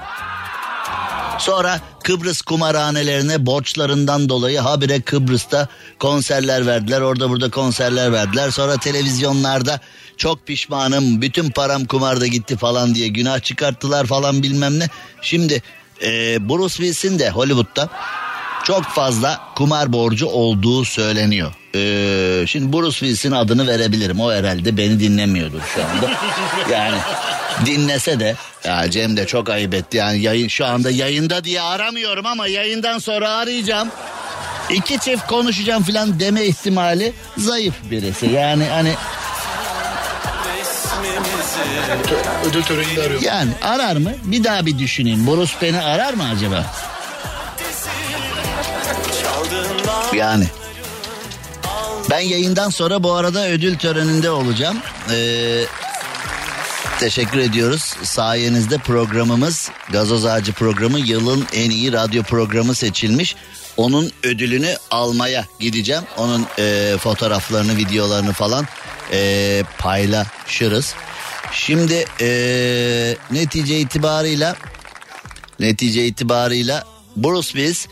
Sonra 1.38 1.80
Kıbrıs 2.04 2.42
kumarhanelerine 2.42 3.46
borçlarından 3.46 4.28
dolayı 4.28 4.60
habire 4.60 5.00
Kıbrıs'ta 5.00 5.68
konserler 5.98 6.66
verdiler. 6.66 7.00
Orada 7.00 7.30
burada 7.30 7.50
konserler 7.50 8.12
verdiler. 8.12 8.50
Sonra 8.50 8.76
televizyonlarda 8.76 9.80
çok 10.16 10.46
pişmanım 10.46 11.22
bütün 11.22 11.50
param 11.50 11.84
kumarda 11.84 12.26
gitti 12.26 12.56
falan 12.56 12.94
diye 12.94 13.08
günah 13.08 13.40
çıkarttılar 13.40 14.06
falan 14.06 14.42
bilmem 14.42 14.78
ne. 14.78 14.88
Şimdi 15.22 15.62
e, 16.02 16.08
Bruce 16.48 16.74
Willis'in 16.74 17.18
de 17.18 17.30
Hollywood'da 17.30 17.88
çok 18.66 18.84
fazla 18.84 19.40
kumar 19.54 19.92
borcu 19.92 20.26
olduğu 20.26 20.84
söyleniyor. 20.84 21.52
Ee, 21.74 22.46
şimdi 22.46 22.72
Bruce 22.72 22.98
Willis'in 22.98 23.32
adını 23.32 23.66
verebilirim. 23.66 24.20
O 24.20 24.32
herhalde 24.32 24.76
beni 24.76 25.00
dinlemiyordur 25.00 25.60
şu 25.74 25.84
anda. 25.84 26.10
Yani 26.70 26.98
dinlese 27.66 28.20
de 28.20 28.36
ya 28.64 28.90
Cem 28.90 29.16
de 29.16 29.26
çok 29.26 29.50
ayıp 29.50 29.74
etti. 29.74 29.96
Yani 29.96 30.20
yayın 30.20 30.48
şu 30.48 30.66
anda 30.66 30.90
yayında 30.90 31.44
diye 31.44 31.62
aramıyorum 31.62 32.26
ama 32.26 32.46
yayından 32.46 32.98
sonra 32.98 33.30
arayacağım. 33.30 33.88
İki 34.70 34.98
çift 34.98 35.26
konuşacağım 35.26 35.82
filan 35.82 36.20
deme 36.20 36.44
ihtimali 36.44 37.12
zayıf 37.36 37.74
birisi. 37.90 38.26
Yani 38.26 38.64
hani 38.64 38.94
Ödül 42.44 42.62
töreninde 42.62 43.02
arıyor. 43.02 43.22
Yani 43.22 43.50
arar 43.62 43.96
mı? 43.96 44.12
Bir 44.24 44.44
daha 44.44 44.66
bir 44.66 44.78
düşüneyim. 44.78 45.26
Bruce 45.26 45.52
beni 45.62 45.80
arar 45.80 46.14
mı 46.14 46.28
acaba? 46.36 46.66
Yani. 50.14 50.46
Ben 52.10 52.20
yayından 52.20 52.70
sonra 52.70 53.02
bu 53.02 53.12
arada 53.12 53.48
ödül 53.48 53.78
töreninde 53.78 54.30
olacağım. 54.30 54.78
Ee, 55.10 55.64
teşekkür 57.00 57.38
ediyoruz. 57.38 57.94
Sayenizde 58.02 58.78
programımız 58.78 59.70
Gazoz 59.90 60.24
Ağacı 60.24 60.52
programı 60.52 60.98
yılın 60.98 61.46
en 61.52 61.70
iyi 61.70 61.92
radyo 61.92 62.22
programı 62.22 62.74
seçilmiş. 62.74 63.36
Onun 63.76 64.12
ödülünü 64.22 64.76
almaya 64.90 65.44
gideceğim. 65.60 66.02
Onun 66.16 66.46
e, 66.58 66.94
fotoğraflarını, 66.98 67.76
videolarını 67.76 68.32
falan 68.32 68.66
e, 69.12 69.62
paylaşırız. 69.78 70.94
Şimdi 71.56 72.04
e, 72.20 72.28
netice 73.30 73.78
itibarıyla 73.78 74.56
netice 75.60 76.06
itibarıyla 76.06 76.84
Bruce 77.16 77.46
Willis 77.46 77.86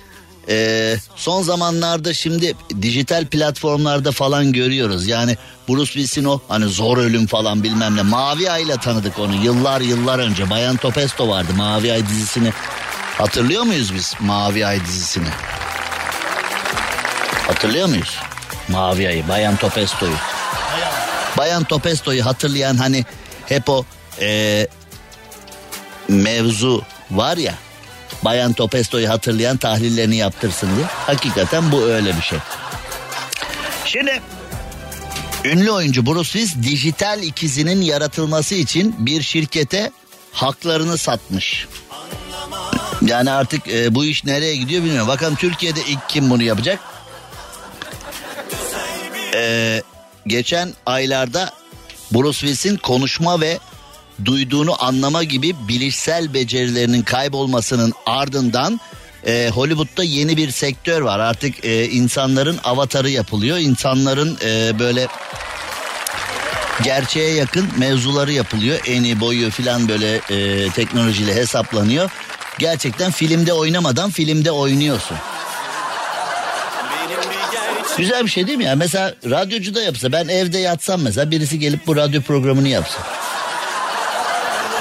e, 0.48 0.96
son 1.16 1.42
zamanlarda 1.42 2.14
şimdi 2.14 2.54
dijital 2.82 3.26
platformlarda 3.26 4.12
falan 4.12 4.52
görüyoruz. 4.52 5.06
Yani 5.06 5.36
Bruce 5.68 5.92
Willis'in 5.92 6.24
o 6.24 6.40
hani 6.48 6.64
zor 6.64 6.98
ölüm 6.98 7.26
falan 7.26 7.62
bilmem 7.62 7.96
ne 7.96 8.02
Mavi 8.02 8.50
Ay'la 8.50 8.76
tanıdık 8.76 9.18
onu 9.18 9.34
yıllar 9.34 9.80
yıllar 9.80 10.18
önce. 10.18 10.50
Bayan 10.50 10.76
Topesto 10.76 11.28
vardı 11.28 11.52
Mavi 11.56 11.92
Ay 11.92 12.06
dizisini 12.06 12.52
hatırlıyor 13.18 13.62
muyuz 13.62 13.94
biz 13.94 14.14
Mavi 14.20 14.66
Ay 14.66 14.84
dizisini? 14.84 15.28
Hatırlıyor 17.46 17.88
muyuz? 17.88 18.16
Mavi 18.68 19.08
Ay'ı 19.08 19.28
Bayan 19.28 19.56
Topesto'yu. 19.56 20.16
Bayan 21.38 21.64
Topesto'yu 21.64 22.26
hatırlayan 22.26 22.76
hani 22.76 23.04
hep 23.48 23.68
o 23.68 23.84
e, 24.20 24.66
mevzu 26.08 26.82
var 27.10 27.36
ya 27.36 27.54
Bayan 28.24 28.52
Topesto'yu 28.52 29.08
hatırlayan 29.08 29.56
tahlillerini 29.56 30.16
yaptırsın 30.16 30.76
diye. 30.76 30.86
Hakikaten 30.86 31.72
bu 31.72 31.82
öyle 31.82 32.16
bir 32.16 32.22
şey. 32.22 32.38
Şimdi 33.84 34.22
ünlü 35.44 35.70
oyuncu 35.70 36.06
Bruce 36.06 36.30
Willis 36.30 36.70
dijital 36.70 37.22
ikizinin 37.22 37.80
yaratılması 37.80 38.54
için 38.54 38.94
bir 38.98 39.22
şirkete 39.22 39.90
haklarını 40.32 40.98
satmış. 40.98 41.68
Yani 43.02 43.30
artık 43.30 43.68
e, 43.68 43.94
bu 43.94 44.04
iş 44.04 44.24
nereye 44.24 44.56
gidiyor 44.56 44.84
bilmiyorum. 44.84 45.08
Bakalım 45.08 45.36
Türkiye'de 45.36 45.80
ilk 45.88 46.08
kim 46.08 46.30
bunu 46.30 46.42
yapacak? 46.42 46.78
Ee, 49.34 49.82
geçen 50.26 50.72
aylarda 50.86 51.50
Bruce 52.14 52.38
Willis'in 52.38 52.76
konuşma 52.76 53.40
ve 53.40 53.58
duyduğunu 54.24 54.84
anlama 54.84 55.24
gibi 55.24 55.54
bilişsel 55.68 56.34
becerilerinin 56.34 57.02
kaybolmasının 57.02 57.92
ardından 58.06 58.80
e, 59.26 59.50
Hollywood'da 59.54 60.04
yeni 60.04 60.36
bir 60.36 60.50
sektör 60.50 61.00
var. 61.02 61.18
Artık 61.18 61.64
e, 61.64 61.88
insanların 61.90 62.58
avatarı 62.64 63.10
yapılıyor. 63.10 63.58
İnsanların 63.58 64.38
e, 64.44 64.78
böyle 64.78 65.06
gerçeğe 66.82 67.34
yakın 67.34 67.68
mevzuları 67.78 68.32
yapılıyor. 68.32 68.80
Eni 68.86 69.20
boyu 69.20 69.50
filan 69.50 69.88
böyle 69.88 70.14
e, 70.14 70.70
teknolojiyle 70.70 71.34
hesaplanıyor. 71.34 72.10
Gerçekten 72.58 73.10
filmde 73.10 73.52
oynamadan 73.52 74.10
filmde 74.10 74.50
oynuyorsun. 74.50 75.16
Güzel 77.98 78.24
bir 78.24 78.30
şey 78.30 78.46
değil 78.46 78.58
mi 78.58 78.64
ya? 78.64 78.76
Mesela 78.76 79.14
radyocu 79.30 79.74
da 79.74 79.82
yapsa 79.82 80.12
ben 80.12 80.28
evde 80.28 80.58
yatsam 80.58 81.02
mesela 81.02 81.30
birisi 81.30 81.58
gelip 81.58 81.86
bu 81.86 81.96
radyo 81.96 82.22
programını 82.22 82.68
yapsa. 82.68 82.98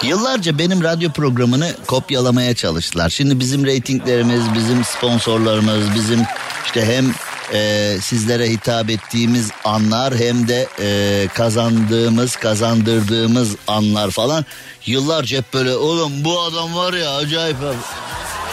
Yıllarca 0.04 0.58
benim 0.58 0.84
radyo 0.84 1.12
programını 1.12 1.72
kopyalamaya 1.88 2.56
çalıştılar. 2.56 3.10
Şimdi 3.10 3.40
bizim 3.40 3.66
reytinglerimiz, 3.66 4.42
bizim 4.56 4.84
sponsorlarımız, 4.84 5.96
bizim 5.96 6.22
işte 6.66 6.86
hem 6.86 7.14
e, 7.54 7.98
sizlere 8.02 8.50
hitap 8.50 8.90
ettiğimiz 8.90 9.52
anlar 9.64 10.16
hem 10.16 10.48
de 10.48 10.68
e, 10.80 11.28
kazandığımız, 11.34 12.36
kazandırdığımız 12.36 13.56
anlar 13.68 14.12
falan. 14.12 14.46
Yıllarca 14.86 15.38
hep 15.38 15.54
böyle 15.54 15.76
oğlum 15.76 16.24
bu 16.24 16.42
adam 16.42 16.76
var 16.76 16.94
ya 16.94 17.16
acayip. 17.16 17.58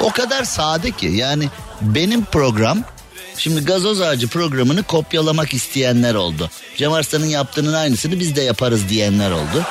O 0.00 0.11
kadar 0.11 0.44
sade 0.44 0.90
ki 0.90 1.06
yani 1.06 1.48
benim 1.80 2.24
program 2.24 2.84
Şimdi 3.41 3.64
gazoz 3.64 4.01
ağacı 4.01 4.28
programını 4.28 4.82
kopyalamak 4.82 5.55
isteyenler 5.55 6.14
oldu. 6.14 6.51
Cem 6.76 6.93
Arslan'ın 6.93 7.26
yaptığının 7.26 7.72
aynısını 7.72 8.20
biz 8.20 8.36
de 8.36 8.43
yaparız 8.43 8.88
diyenler 8.88 9.30
oldu. 9.30 9.64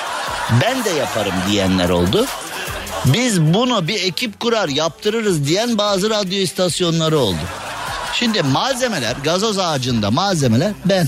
Ben 0.61 0.83
de 0.83 0.89
yaparım 0.89 1.33
diyenler 1.47 1.89
oldu. 1.89 2.25
Biz 3.05 3.41
bunu 3.41 3.87
bir 3.87 4.03
ekip 4.03 4.39
kurar 4.39 4.69
yaptırırız 4.69 5.47
diyen 5.47 5.77
bazı 5.77 6.09
radyo 6.09 6.37
istasyonları 6.37 7.17
oldu. 7.17 7.39
Şimdi 8.13 8.43
malzemeler 8.43 9.15
gazoz 9.23 9.59
ağacında 9.59 10.11
malzemeler 10.11 10.71
ben. 10.85 11.07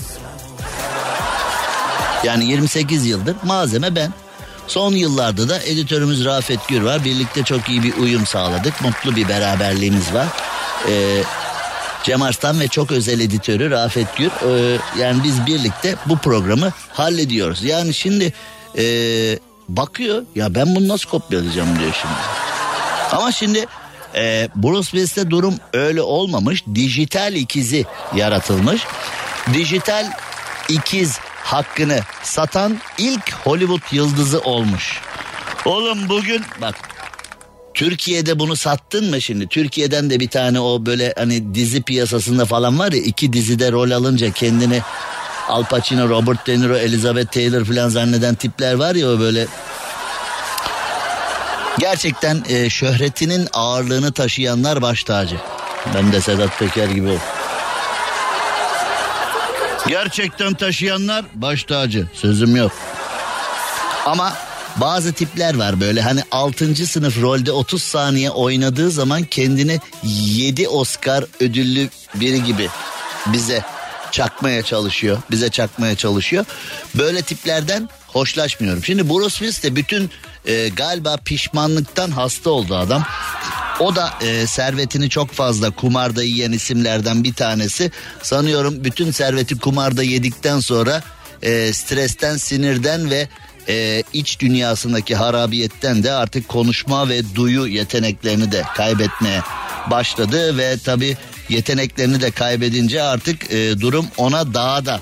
Yani 2.23 2.45
28 2.45 3.05
yıldır 3.05 3.35
malzeme 3.43 3.95
ben. 3.95 4.13
Son 4.67 4.93
yıllarda 4.93 5.49
da 5.49 5.59
editörümüz 5.59 6.25
Rafet 6.25 6.67
Gür 6.67 6.81
var. 6.81 7.03
Birlikte 7.03 7.43
çok 7.43 7.69
iyi 7.69 7.83
bir 7.83 7.97
uyum 7.97 8.25
sağladık. 8.25 8.81
Mutlu 8.81 9.15
bir 9.15 9.29
beraberliğimiz 9.29 10.13
var. 10.13 10.27
Ee, 10.89 11.23
Cem 12.03 12.21
Arslan 12.21 12.59
ve 12.59 12.67
çok 12.67 12.91
özel 12.91 13.19
editörü 13.19 13.71
Rafet 13.71 14.17
Gür. 14.17 14.31
Ee, 14.47 14.79
yani 14.99 15.23
biz 15.23 15.45
birlikte 15.45 15.95
bu 16.05 16.17
programı 16.17 16.71
hallediyoruz. 16.93 17.63
Yani 17.63 17.93
şimdi 17.93 18.33
e, 18.77 18.83
bakıyor 19.69 20.23
ya 20.35 20.55
ben 20.55 20.75
bunu 20.75 20.87
nasıl 20.87 21.09
kopyalayacağım 21.09 21.79
diyor 21.79 21.93
şimdi. 22.01 22.13
Ama 23.11 23.31
şimdi 23.31 23.65
e, 24.15 24.49
Bruce 24.55 24.89
Willis'te 24.89 25.29
durum 25.29 25.55
öyle 25.73 26.01
olmamış. 26.01 26.63
Dijital 26.75 27.33
ikizi 27.35 27.85
yaratılmış. 28.15 28.81
Dijital 29.53 30.11
ikiz 30.69 31.19
hakkını 31.43 31.99
satan 32.23 32.79
ilk 32.97 33.33
Hollywood 33.33 33.81
yıldızı 33.91 34.39
olmuş. 34.39 35.01
Oğlum 35.65 36.09
bugün 36.09 36.43
bak 36.61 36.75
Türkiye'de 37.73 38.39
bunu 38.39 38.55
sattın 38.55 39.09
mı 39.09 39.21
şimdi? 39.21 39.47
Türkiye'den 39.47 40.09
de 40.09 40.19
bir 40.19 40.29
tane 40.29 40.59
o 40.59 40.85
böyle 40.85 41.13
hani 41.17 41.55
dizi 41.55 41.81
piyasasında 41.81 42.45
falan 42.45 42.79
var 42.79 42.91
ya 42.91 43.01
iki 43.01 43.33
dizide 43.33 43.71
rol 43.71 43.91
alınca 43.91 44.31
kendini 44.31 44.81
Al 45.47 45.63
Pacino, 45.63 46.09
Robert 46.09 46.47
De 46.47 46.59
Niro, 46.59 46.75
Elizabeth 46.75 47.31
Taylor 47.31 47.65
falan 47.65 47.89
zanneden 47.89 48.35
tipler 48.35 48.73
var 48.73 48.95
ya 48.95 49.19
böyle 49.19 49.47
Gerçekten 51.79 52.43
e, 52.49 52.69
şöhretinin 52.69 53.47
ağırlığını 53.53 54.11
taşıyanlar 54.11 54.81
baş 54.81 55.03
tacı. 55.03 55.35
Ben 55.95 56.11
de 56.11 56.21
Sedat 56.21 56.59
Peker 56.59 56.89
gibi 56.89 57.07
ol. 57.07 57.17
Gerçekten 59.87 60.53
taşıyanlar 60.53 61.25
baş 61.33 61.63
tacı. 61.63 62.07
Sözüm 62.13 62.55
yok. 62.55 62.71
Ama 64.05 64.33
bazı 64.77 65.13
tipler 65.13 65.55
var 65.55 65.79
böyle 65.79 66.01
hani 66.01 66.21
6. 66.31 66.87
sınıf 66.87 67.21
rolde 67.21 67.51
30 67.51 67.83
saniye 67.83 68.29
oynadığı 68.29 68.91
zaman 68.91 69.23
kendini 69.23 69.79
7 70.03 70.67
Oscar 70.67 71.25
ödüllü 71.39 71.89
biri 72.15 72.43
gibi 72.43 72.69
bize 73.25 73.63
çakmaya 74.11 74.63
çalışıyor. 74.63 75.17
Bize 75.31 75.49
çakmaya 75.49 75.95
çalışıyor. 75.95 76.45
Böyle 76.95 77.21
tiplerden 77.21 77.89
hoşlaşmıyorum. 78.07 78.83
Şimdi 78.83 79.09
Bruce 79.09 79.35
Willis 79.35 79.63
de 79.63 79.75
bütün 79.75 80.11
e, 80.45 80.69
galiba 80.69 81.17
pişmanlıktan 81.25 82.11
hasta 82.11 82.49
oldu 82.49 82.75
adam. 82.75 83.03
O 83.79 83.95
da 83.95 84.13
e, 84.21 84.47
servetini 84.47 85.09
çok 85.09 85.31
fazla 85.31 85.69
kumarda 85.71 86.23
yiyen 86.23 86.51
isimlerden 86.51 87.23
bir 87.23 87.33
tanesi. 87.33 87.91
Sanıyorum 88.23 88.83
bütün 88.83 89.11
serveti 89.11 89.59
kumarda 89.59 90.03
yedikten 90.03 90.59
sonra 90.59 91.03
e, 91.41 91.73
stresten, 91.73 92.37
sinirden 92.37 93.09
ve 93.09 93.27
e, 93.69 94.03
iç 94.13 94.39
dünyasındaki 94.39 95.15
harabiyetten 95.15 96.03
de 96.03 96.11
artık 96.11 96.47
konuşma 96.47 97.09
ve 97.09 97.35
duyu 97.35 97.67
yeteneklerini 97.67 98.51
de 98.51 98.63
kaybetmeye 98.75 99.41
başladı 99.91 100.57
ve 100.57 100.77
tabi 100.77 101.17
yeteneklerini 101.49 102.21
de 102.21 102.31
kaybedince 102.31 103.03
artık 103.03 103.51
e, 103.51 103.79
durum 103.79 104.07
ona 104.17 104.53
daha 104.53 104.85
da 104.85 104.99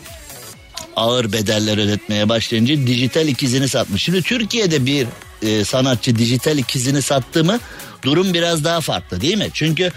ağır 0.96 1.34
bedeller 1.34 1.78
ödetmeye 1.78 2.30
başlayınca 2.30 2.88
dijital 2.88 3.28
ikizini 3.28 3.70
satmış. 3.70 4.04
Şimdi 4.04 4.22
Türkiye'de 4.22 4.86
bir 4.86 5.08
e, 5.42 5.66
sanatçı 5.66 6.18
dijital 6.18 6.58
ikizini 6.58 7.02
sattı 7.02 7.44
mı 7.44 7.60
durum 8.04 8.34
biraz 8.34 8.64
daha 8.64 8.82
farklı 8.82 9.22
değil 9.22 9.38
mi? 9.38 9.50
Çünkü 9.54 9.92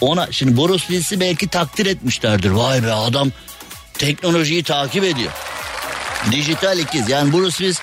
ona 0.00 0.32
şimdi 0.32 0.56
Bruce 0.56 0.78
Willis'i 0.78 1.20
belki 1.20 1.48
takdir 1.48 1.86
etmişlerdir. 1.86 2.50
Vay 2.50 2.82
be 2.82 2.92
adam 2.92 3.30
teknolojiyi 3.98 4.62
takip 4.62 5.04
ediyor. 5.04 5.32
Dijital 6.32 6.78
ikiz 6.78 7.08
yani 7.08 7.32
Bruce 7.32 7.56
Willis 7.56 7.78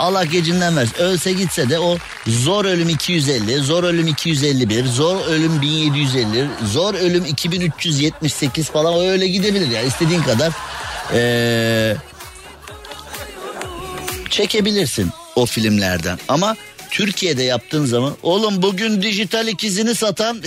Allah 0.00 0.24
gecinden 0.24 0.76
versin. 0.76 0.94
Ölse 0.98 1.32
gitse 1.32 1.70
de 1.70 1.78
o 1.78 1.98
zor 2.26 2.64
ölüm 2.64 2.88
250, 2.88 3.58
zor 3.58 3.84
ölüm 3.84 4.06
251, 4.06 4.86
zor 4.86 5.26
ölüm 5.26 5.62
1750, 5.62 6.48
zor 6.72 6.94
ölüm 6.94 7.24
2378 7.24 8.70
falan 8.70 9.00
öyle 9.00 9.26
gidebilir 9.26 9.66
ya 9.66 9.72
yani 9.72 9.88
istediğin 9.88 10.22
kadar 10.22 10.52
ee, 11.14 11.96
çekebilirsin. 14.30 15.10
o 15.36 15.46
filmlerden. 15.46 16.18
Ama 16.28 16.56
Türkiye'de 16.90 17.42
yaptığın 17.42 17.84
zaman 17.84 18.16
oğlum 18.22 18.62
bugün 18.62 19.02
dijital 19.02 19.48
ikizini 19.48 19.94
satan 19.94 20.36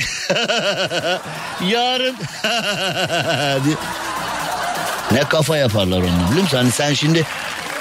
yarın 1.70 2.16
ne 5.12 5.20
kafa 5.30 5.58
yaparlar 5.58 5.98
onu 5.98 6.30
biliyor 6.30 6.44
musun? 6.44 6.58
Hani 6.58 6.72
sen 6.72 6.94
şimdi 6.94 7.26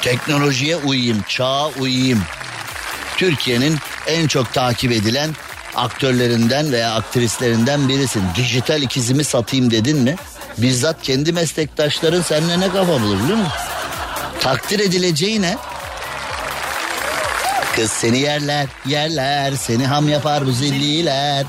teknolojiye 0.03 0.77
uyayım, 0.77 1.25
çağa 1.29 1.69
uyayım. 1.69 2.23
Türkiye'nin 3.17 3.79
en 4.07 4.27
çok 4.27 4.53
takip 4.53 4.93
edilen 4.93 5.31
aktörlerinden 5.75 6.73
veya 6.73 6.95
aktrislerinden 6.95 7.89
birisin. 7.89 8.23
Dijital 8.37 8.83
ikizimi 8.83 9.25
satayım 9.25 9.71
dedin 9.71 9.99
mi? 9.99 10.17
Bizzat 10.59 11.03
kendi 11.03 11.33
meslektaşların 11.33 12.23
seninle 12.23 12.61
ne 12.61 12.69
kafa 12.69 13.01
bulur 13.01 13.23
biliyor 13.23 13.39
musun? 13.39 13.53
Takdir 14.41 14.81
edileceğine 14.81 15.57
Kız 17.77 17.91
seni 17.91 18.19
yerler, 18.19 18.67
yerler, 18.87 19.53
seni 19.53 19.87
ham 19.87 20.09
yapar 20.09 20.47
bu 20.47 20.53
zilliler. 20.53 21.47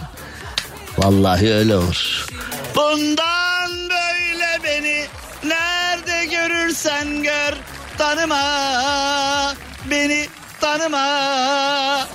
Vallahi 0.98 1.54
öyle 1.54 1.76
olur. 1.76 2.28
Bundan 2.76 3.90
böyle 3.90 4.64
beni 4.64 5.06
nerede 5.44 6.26
görürsen 6.26 7.24
gör 7.24 7.54
tanıma 7.98 9.54
beni 9.86 10.28
tanıma. 10.62 12.08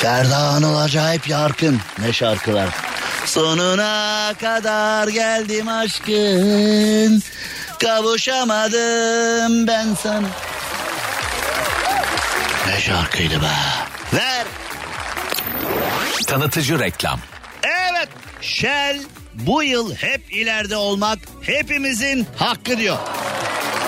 Ferda 0.00 0.36
Anıl 0.36 0.76
acayip 0.76 1.28
yarkın. 1.28 1.80
Ne 1.98 2.12
şarkılar. 2.12 2.68
Sonuna 3.24 4.34
kadar 4.40 5.08
geldim 5.08 5.68
aşkın. 5.68 7.22
Kavuşamadım 7.82 9.66
ben 9.66 9.94
sana. 10.02 10.26
Ne 12.66 12.80
şarkıydı 12.80 13.42
be. 13.42 13.50
Ver. 14.12 14.46
Tanıtıcı 16.26 16.78
reklam. 16.78 17.20
Evet 17.62 18.08
Shell 18.40 19.00
bu 19.46 19.62
yıl 19.62 19.94
hep 19.94 20.36
ileride 20.36 20.76
olmak 20.76 21.18
hepimizin 21.42 22.26
hakkı 22.36 22.78
diyor. 22.78 22.98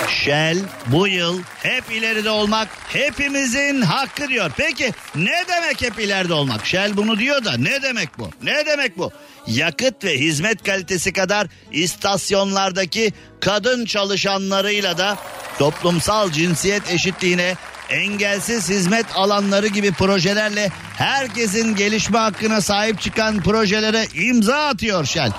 Shell 0.09 0.57
bu 0.87 1.07
yıl 1.07 1.41
hep 1.63 1.91
ileride 1.91 2.29
olmak 2.29 2.67
hepimizin 2.87 3.81
hakkı 3.81 4.27
diyor. 4.27 4.51
Peki 4.57 4.91
ne 5.15 5.43
demek 5.47 5.81
hep 5.81 5.99
ileride 5.99 6.33
olmak? 6.33 6.65
Shell 6.65 6.97
bunu 6.97 7.19
diyor 7.19 7.45
da 7.45 7.57
ne 7.57 7.81
demek 7.81 8.19
bu? 8.19 8.29
Ne 8.43 8.65
demek 8.65 8.97
bu? 8.97 9.11
Yakıt 9.47 10.03
ve 10.03 10.19
hizmet 10.19 10.63
kalitesi 10.63 11.13
kadar 11.13 11.47
istasyonlardaki 11.71 13.13
kadın 13.39 13.85
çalışanlarıyla 13.85 14.97
da 14.97 15.17
toplumsal 15.59 16.31
cinsiyet 16.31 16.91
eşitliğine 16.91 17.55
engelsiz 17.93 18.69
hizmet 18.69 19.05
alanları 19.15 19.67
gibi 19.67 19.91
projelerle 19.91 20.71
herkesin 20.97 21.75
gelişme 21.75 22.17
hakkına 22.17 22.61
sahip 22.61 23.01
çıkan 23.01 23.41
projelere 23.41 24.07
imza 24.15 24.67
atıyor 24.67 25.05
Shell. 25.05 25.31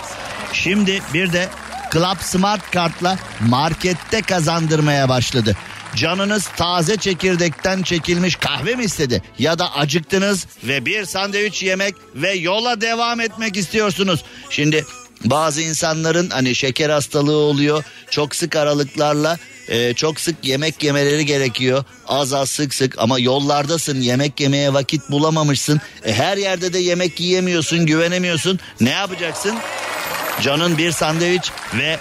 Şimdi 0.52 1.02
bir 1.14 1.32
de 1.32 1.48
Club 1.92 2.20
Smart 2.20 2.70
Kart'la 2.70 3.18
markette 3.48 4.22
kazandırmaya 4.22 5.08
başladı. 5.08 5.56
Canınız 5.96 6.48
taze 6.56 6.96
çekirdekten 6.96 7.82
çekilmiş 7.82 8.36
kahve 8.36 8.74
mi 8.74 8.84
istedi? 8.84 9.22
Ya 9.38 9.58
da 9.58 9.74
acıktınız 9.74 10.46
ve 10.64 10.86
bir 10.86 11.04
sandviç 11.04 11.62
yemek 11.62 11.94
ve 12.14 12.32
yola 12.32 12.80
devam 12.80 13.20
etmek 13.20 13.56
istiyorsunuz. 13.56 14.24
Şimdi 14.50 14.84
bazı 15.24 15.62
insanların 15.62 16.30
hani 16.30 16.54
şeker 16.54 16.90
hastalığı 16.90 17.36
oluyor. 17.36 17.84
Çok 18.10 18.34
sık 18.34 18.56
aralıklarla 18.56 19.38
e, 19.68 19.94
çok 19.94 20.20
sık 20.20 20.36
yemek 20.42 20.82
yemeleri 20.82 21.26
gerekiyor. 21.26 21.84
Az 22.08 22.32
az 22.32 22.50
sık 22.50 22.74
sık 22.74 22.98
ama 22.98 23.18
yollardasın 23.18 24.00
yemek 24.00 24.40
yemeye 24.40 24.72
vakit 24.72 25.10
bulamamışsın. 25.10 25.80
E, 26.04 26.14
her 26.14 26.36
yerde 26.36 26.72
de 26.72 26.78
yemek 26.78 27.20
yiyemiyorsun 27.20 27.86
güvenemiyorsun. 27.86 28.60
Ne 28.80 28.90
yapacaksın? 28.90 29.54
Canın 30.42 30.78
bir 30.78 30.92
sandviç 30.92 31.50
ve 31.74 31.98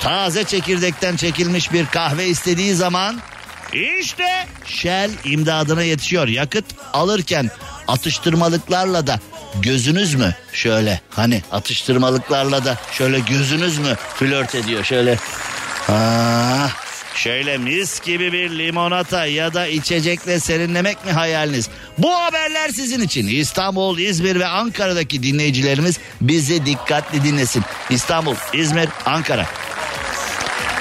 taze 0.00 0.44
çekirdekten 0.44 1.16
çekilmiş 1.16 1.72
bir 1.72 1.86
kahve 1.86 2.26
istediği 2.26 2.74
zaman 2.74 3.20
işte 4.00 4.46
Shell 4.66 5.10
imdadına 5.24 5.82
yetişiyor. 5.82 6.28
Yakıt 6.28 6.64
alırken 6.92 7.50
atıştırmalıklarla 7.88 9.06
da 9.06 9.20
gözünüz 9.62 10.14
mü 10.14 10.34
şöyle 10.52 11.00
hani 11.10 11.42
atıştırmalıklarla 11.52 12.64
da 12.64 12.78
şöyle 12.92 13.18
gözünüz 13.18 13.78
mü 13.78 13.96
flört 14.14 14.54
ediyor 14.54 14.84
şöyle. 14.84 15.18
Aa, 15.88 16.68
şöyle 17.14 17.58
mis 17.58 18.00
gibi 18.00 18.32
bir 18.32 18.58
limonata 18.58 19.26
ya 19.26 19.54
da 19.54 19.66
içecekle 19.66 20.40
serinlemek 20.40 21.04
mi 21.04 21.12
hayaliniz? 21.12 21.68
Bu 21.98 22.14
haberler 22.14 22.68
sizin 22.68 23.00
için. 23.00 23.26
İstanbul, 23.26 23.98
İzmir 23.98 24.40
ve 24.40 24.46
Ankara'daki 24.46 25.22
dinleyicilerimiz 25.22 25.98
bizi 26.20 26.66
dikkatli 26.66 27.24
dinlesin. 27.24 27.62
İstanbul, 27.90 28.34
İzmir, 28.52 28.88
Ankara. 29.06 29.46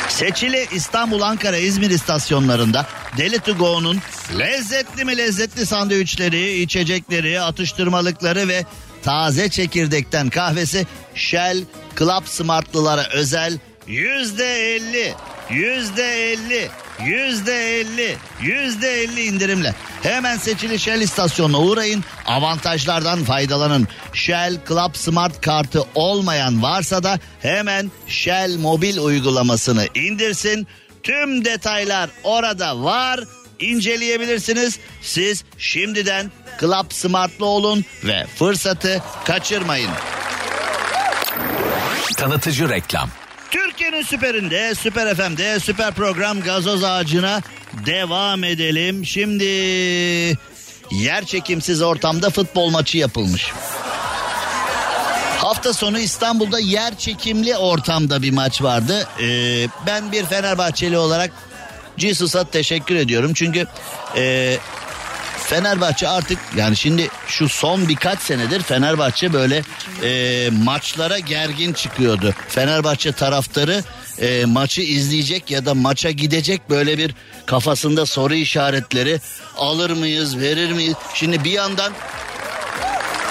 Seçili 0.09 0.67
İstanbul, 0.71 1.21
Ankara, 1.21 1.57
İzmir 1.57 1.89
istasyonlarında 1.89 2.85
Deli 3.17 3.39
to 3.39 3.57
Go'nun 3.57 3.99
lezzetli 4.39 5.05
mi 5.05 5.17
lezzetli 5.17 5.65
sandviçleri, 5.65 6.61
içecekleri, 6.61 7.41
atıştırmalıkları 7.41 8.47
ve 8.47 8.65
taze 9.03 9.49
çekirdekten 9.49 10.29
kahvesi 10.29 10.87
Shell 11.15 11.63
Club 11.99 12.25
Smartlılara 12.25 13.07
özel 13.13 13.59
yüzde 13.87 14.75
elli, 14.75 15.13
yüzde 15.53 16.31
elli, 16.31 16.69
yüzde 17.03 17.79
elli, 17.79 18.17
yüzde 18.41 19.01
elli 19.01 19.23
indirimle. 19.23 19.75
Hemen 20.03 20.37
seçili 20.37 20.79
Shell 20.79 21.01
istasyonuna 21.01 21.59
uğrayın, 21.59 22.03
avantajlardan 22.25 23.23
faydalanın. 23.23 23.87
Shell 24.13 24.57
Club 24.67 24.95
Smart 24.95 25.41
kartı 25.41 25.83
olmayan 25.95 26.63
varsa 26.63 27.03
da 27.03 27.19
hemen 27.41 27.91
Shell 28.07 28.57
mobil 28.57 28.97
uygulamasını 28.97 29.87
indirsin. 29.95 30.67
Tüm 31.03 31.45
detaylar 31.45 32.09
orada 32.23 32.83
var. 32.83 33.19
inceleyebilirsiniz. 33.59 34.79
Siz 35.01 35.43
şimdiden 35.57 36.31
Club 36.59 36.91
Smart'lı 36.91 37.45
olun 37.45 37.85
ve 38.03 38.25
fırsatı 38.35 39.03
kaçırmayın. 39.25 39.91
Tanıtıcı 42.17 42.69
reklam. 42.69 43.09
Türkiye'nin 43.53 44.01
süperinde, 44.01 44.75
süper 44.75 45.15
FM'de, 45.15 45.59
süper 45.59 45.93
program 45.93 46.41
gazoz 46.41 46.83
ağacına 46.83 47.41
devam 47.85 48.43
edelim. 48.43 49.05
Şimdi 49.05 49.43
yer 50.91 51.25
çekimsiz 51.25 51.81
ortamda 51.81 52.29
futbol 52.29 52.69
maçı 52.69 52.97
yapılmış. 52.97 53.51
Hafta 55.37 55.73
sonu 55.73 55.99
İstanbul'da 55.99 56.59
yer 56.59 56.97
çekimli 56.97 57.57
ortamda 57.57 58.21
bir 58.21 58.31
maç 58.31 58.61
vardı. 58.61 59.07
Ee, 59.21 59.67
ben 59.87 60.11
bir 60.11 60.25
Fenerbahçeli 60.25 60.97
olarak 60.97 61.31
Jesus'a 61.97 62.43
teşekkür 62.43 62.95
ediyorum. 62.95 63.33
Çünkü 63.33 63.67
e, 64.15 64.57
Fenerbahçe 65.45 66.07
artık 66.07 66.39
yani 66.57 66.77
şimdi 66.77 67.09
şu 67.27 67.49
son 67.49 67.87
birkaç 67.87 68.19
senedir 68.19 68.61
Fenerbahçe 68.61 69.33
böyle 69.33 69.63
e, 70.03 70.49
maçlara 70.63 71.19
gergin 71.19 71.73
çıkıyordu. 71.73 72.33
Fenerbahçe 72.47 73.11
taraftarı 73.11 73.83
e, 74.19 74.45
maçı 74.45 74.81
izleyecek 74.81 75.51
ya 75.51 75.65
da 75.65 75.73
maça 75.73 76.11
gidecek 76.11 76.69
böyle 76.69 76.97
bir 76.97 77.15
kafasında 77.45 78.05
soru 78.05 78.33
işaretleri 78.33 79.19
alır 79.57 79.89
mıyız 79.89 80.39
verir 80.39 80.71
miyiz? 80.71 80.95
Şimdi 81.13 81.43
bir 81.43 81.51
yandan 81.51 81.93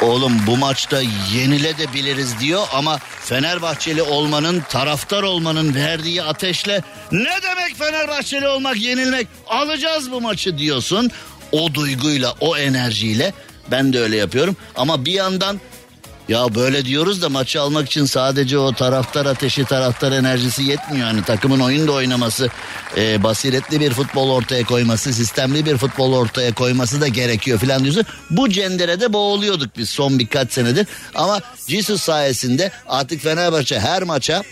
Oğlum 0.03 0.33
bu 0.47 0.57
maçta 0.57 1.01
yenile 1.35 1.79
de 1.79 1.93
biliriz 1.93 2.41
diyor 2.41 2.63
ama 2.73 2.99
Fenerbahçeli 2.99 4.03
olmanın, 4.03 4.63
taraftar 4.69 5.23
olmanın 5.23 5.75
verdiği 5.75 6.23
ateşle 6.23 6.83
ne 7.13 7.43
demek 7.43 7.79
Fenerbahçeli 7.79 8.49
olmak, 8.49 8.77
yenilmek? 8.77 9.29
Alacağız 9.49 10.11
bu 10.11 10.21
maçı 10.21 10.59
diyorsun. 10.59 11.11
O 11.53 11.75
duyguyla, 11.75 12.35
o 12.41 12.57
enerjiyle 12.57 13.33
ben 13.71 13.93
de 13.93 14.01
öyle 14.01 14.17
yapıyorum 14.17 14.57
ama 14.75 15.05
bir 15.05 15.13
yandan 15.13 15.61
ya 16.29 16.55
böyle 16.55 16.85
diyoruz 16.85 17.23
da 17.23 17.29
maçı 17.29 17.61
almak 17.61 17.87
için 17.87 18.05
sadece 18.05 18.59
o 18.59 18.73
taraftar 18.73 19.27
ateşi, 19.27 19.65
taraftar 19.65 20.13
enerjisi 20.13 20.63
yetmiyor. 20.63 21.07
Yani 21.07 21.25
takımın 21.25 21.61
oyunda 21.61 21.93
oynaması, 21.93 22.49
e, 22.97 23.23
basiretli 23.23 23.81
bir 23.81 23.93
futbol 23.93 24.31
ortaya 24.31 24.65
koyması, 24.65 25.13
sistemli 25.13 25.67
bir 25.67 25.77
futbol 25.77 26.13
ortaya 26.13 26.55
koyması 26.55 27.01
da 27.01 27.09
gerekiyor 27.09 27.59
filan 27.59 27.83
diyorsun. 27.83 28.05
Bu 28.31 28.49
cenderede 28.49 29.13
boğuluyorduk 29.13 29.77
biz 29.77 29.91
son 29.91 30.19
birkaç 30.19 30.53
senedir. 30.53 30.87
Ama 31.15 31.41
Jesus 31.69 32.03
sayesinde 32.03 32.71
artık 32.89 33.23
Fenerbahçe 33.23 33.81
her 33.81 34.03
maça 34.03 34.43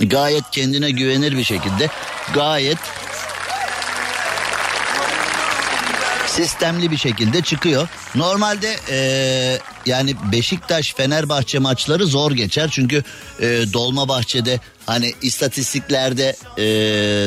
gayet 0.00 0.44
kendine 0.52 0.90
güvenir 0.90 1.36
bir 1.36 1.44
şekilde 1.44 1.88
gayet 2.34 2.78
sistemli 6.36 6.90
bir 6.90 6.96
şekilde 6.96 7.42
çıkıyor. 7.42 7.88
Normalde 8.14 8.76
ee, 8.90 9.58
yani 9.86 10.16
Beşiktaş 10.32 10.94
Fenerbahçe 10.94 11.58
maçları 11.58 12.06
zor 12.06 12.32
geçer. 12.32 12.68
Çünkü 12.72 13.02
e, 13.40 13.44
Dolmabahçe'de 13.72 14.60
hani 14.86 15.12
istatistiklerde 15.22 16.36
e, 16.58 16.66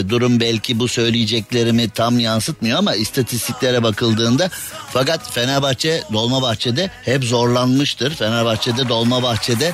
durum 0.10 0.39
belki 0.39 0.80
bu 0.80 0.88
söyleyeceklerimi 0.88 1.89
tam 1.89 2.20
yansıtmıyor 2.20 2.80
ama 2.80 2.95
istatistiklere 2.95 3.84
bakıldığında 3.84 4.49
fakat 4.93 5.32
Fenerbahçe 5.32 6.03
Dolmabahçe'de 6.14 6.91
hep 7.05 7.24
zorlanmıştır. 7.24 8.16
Fenerbahçe'de 8.16 8.89
Dolmabahçe'de 8.89 9.74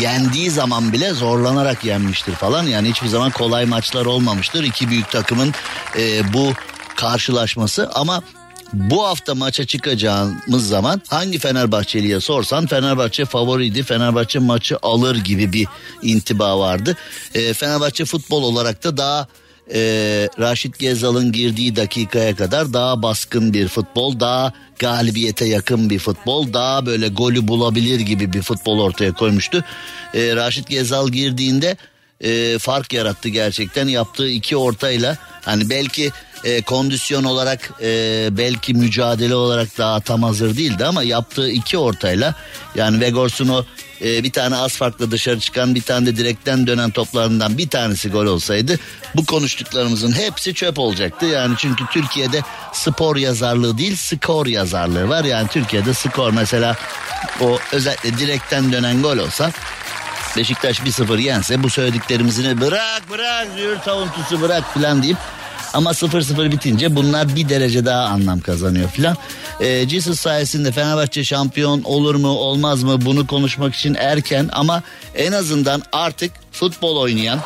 yendiği 0.00 0.50
zaman 0.50 0.92
bile 0.92 1.12
zorlanarak 1.12 1.84
yenmiştir 1.84 2.34
falan. 2.34 2.62
Yani 2.62 2.90
hiçbir 2.90 3.08
zaman 3.08 3.30
kolay 3.30 3.64
maçlar 3.64 4.06
olmamıştır. 4.06 4.64
İki 4.64 4.88
büyük 4.88 5.10
takımın 5.10 5.54
e, 5.98 6.32
bu 6.32 6.52
karşılaşması 6.96 7.90
ama 7.94 8.22
bu 8.72 9.06
hafta 9.06 9.34
maça 9.34 9.66
çıkacağımız 9.66 10.68
zaman 10.68 11.02
hangi 11.08 11.38
Fenerbahçeliye 11.38 12.20
sorsan 12.20 12.66
Fenerbahçe 12.66 13.24
favoriydi. 13.24 13.82
Fenerbahçe 13.82 14.38
maçı 14.38 14.78
alır 14.82 15.16
gibi 15.16 15.52
bir 15.52 15.66
intiba 16.02 16.58
vardı. 16.58 16.96
E, 17.34 17.52
Fenerbahçe 17.52 18.04
futbol 18.04 18.42
olarak 18.42 18.84
da 18.84 18.96
daha 18.96 19.26
e, 19.74 19.80
Raşit 20.38 20.78
Gezal'ın 20.78 21.32
girdiği 21.32 21.76
dakikaya 21.76 22.36
kadar 22.36 22.72
daha 22.72 23.02
baskın 23.02 23.52
bir 23.52 23.68
futbol, 23.68 24.20
daha 24.20 24.52
galibiyete 24.78 25.44
yakın 25.44 25.90
bir 25.90 25.98
futbol, 25.98 26.52
daha 26.52 26.86
böyle 26.86 27.08
golü 27.08 27.48
bulabilir 27.48 28.00
gibi 28.00 28.32
bir 28.32 28.42
futbol 28.42 28.80
ortaya 28.80 29.12
koymuştu. 29.12 29.64
E, 30.14 30.36
Raşit 30.36 30.68
Gezal 30.68 31.08
girdiğinde 31.08 31.76
e, 32.20 32.58
fark 32.58 32.92
yarattı 32.92 33.28
gerçekten 33.28 33.88
yaptığı 33.88 34.28
iki 34.28 34.56
ortayla 34.56 35.16
hani 35.42 35.70
belki 35.70 36.12
e, 36.46 36.62
kondisyon 36.62 37.24
olarak 37.24 37.70
e, 37.82 38.28
belki 38.30 38.74
mücadele 38.74 39.34
olarak 39.34 39.78
daha 39.78 40.00
tam 40.00 40.22
hazır 40.22 40.56
değildi 40.56 40.84
ama 40.84 41.02
yaptığı 41.02 41.50
iki 41.50 41.78
ortayla 41.78 42.34
yani 42.74 43.00
Vegors'un 43.00 43.48
o 43.48 43.64
e, 44.04 44.24
bir 44.24 44.32
tane 44.32 44.56
az 44.56 44.72
farklı 44.72 45.10
dışarı 45.10 45.40
çıkan 45.40 45.74
bir 45.74 45.82
tane 45.82 46.06
de 46.06 46.16
direkten 46.16 46.66
dönen 46.66 46.90
toplarından 46.90 47.58
bir 47.58 47.68
tanesi 47.68 48.10
gol 48.10 48.26
olsaydı 48.26 48.78
bu 49.16 49.26
konuştuklarımızın 49.26 50.12
hepsi 50.12 50.54
çöp 50.54 50.78
olacaktı. 50.78 51.26
Yani 51.26 51.54
çünkü 51.58 51.84
Türkiye'de 51.92 52.42
spor 52.72 53.16
yazarlığı 53.16 53.78
değil 53.78 53.96
skor 53.96 54.46
yazarlığı 54.46 55.08
var. 55.08 55.24
Yani 55.24 55.48
Türkiye'de 55.48 55.94
skor 55.94 56.32
mesela 56.32 56.76
o 57.40 57.58
özellikle 57.72 58.18
direkten 58.18 58.72
dönen 58.72 59.02
gol 59.02 59.18
olsa 59.18 59.50
Beşiktaş 60.36 60.80
1-0 60.80 61.20
yense 61.20 61.62
bu 61.62 61.70
söylediklerimizini 61.70 62.60
bırak 62.60 63.02
bırak 63.10 63.56
diyor 63.56 63.76
savuntusu 63.84 64.40
bırak 64.40 64.74
falan 64.74 65.02
deyip 65.02 65.16
ama 65.76 65.90
0-0 65.90 66.52
bitince 66.52 66.96
bunlar 66.96 67.36
bir 67.36 67.48
derece 67.48 67.84
daha 67.84 68.04
anlam 68.04 68.40
kazanıyor 68.40 68.90
filan. 68.90 69.16
E, 69.60 69.88
Jesus 69.88 70.20
sayesinde 70.20 70.72
Fenerbahçe 70.72 71.24
şampiyon 71.24 71.82
olur 71.82 72.14
mu 72.14 72.28
olmaz 72.28 72.82
mı 72.82 73.04
bunu 73.04 73.26
konuşmak 73.26 73.74
için 73.74 73.94
erken 73.94 74.48
ama 74.52 74.82
en 75.14 75.32
azından 75.32 75.82
artık 75.92 76.32
futbol 76.52 76.96
oynayan 76.96 77.40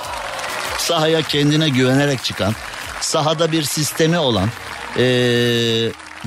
sahaya 0.78 1.22
kendine 1.22 1.68
güvenerek 1.68 2.24
çıkan 2.24 2.54
sahada 3.00 3.52
bir 3.52 3.62
sistemi 3.62 4.18
olan 4.18 4.48
e, 4.98 5.04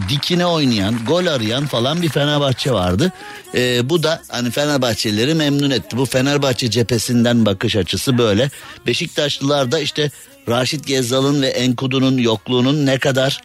dikine 0.10 0.46
oynayan, 0.46 1.00
gol 1.08 1.26
arayan 1.26 1.66
falan 1.66 2.02
bir 2.02 2.10
Fenerbahçe 2.10 2.72
vardı. 2.72 3.12
Ee, 3.56 3.90
bu 3.90 4.04
da 4.04 4.22
hani 4.28 4.52
Fenerbahçelileri 4.52 5.34
memnun 5.34 5.70
etti. 5.70 5.98
Bu 5.98 6.06
Fenerbahçe 6.06 6.70
cephesinden 6.70 7.46
bakış 7.46 7.76
açısı 7.76 8.18
böyle. 8.18 8.50
Beşiktaşlılar 8.88 9.72
da 9.72 9.80
işte 9.80 10.12
Raşit 10.50 10.88
Gezzal'ın 10.88 11.42
ve 11.42 11.48
Enkudu'nun 11.48 12.18
yokluğunun 12.18 12.86
ne 12.86 13.00
kadar 13.00 13.42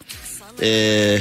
e, 0.63 1.19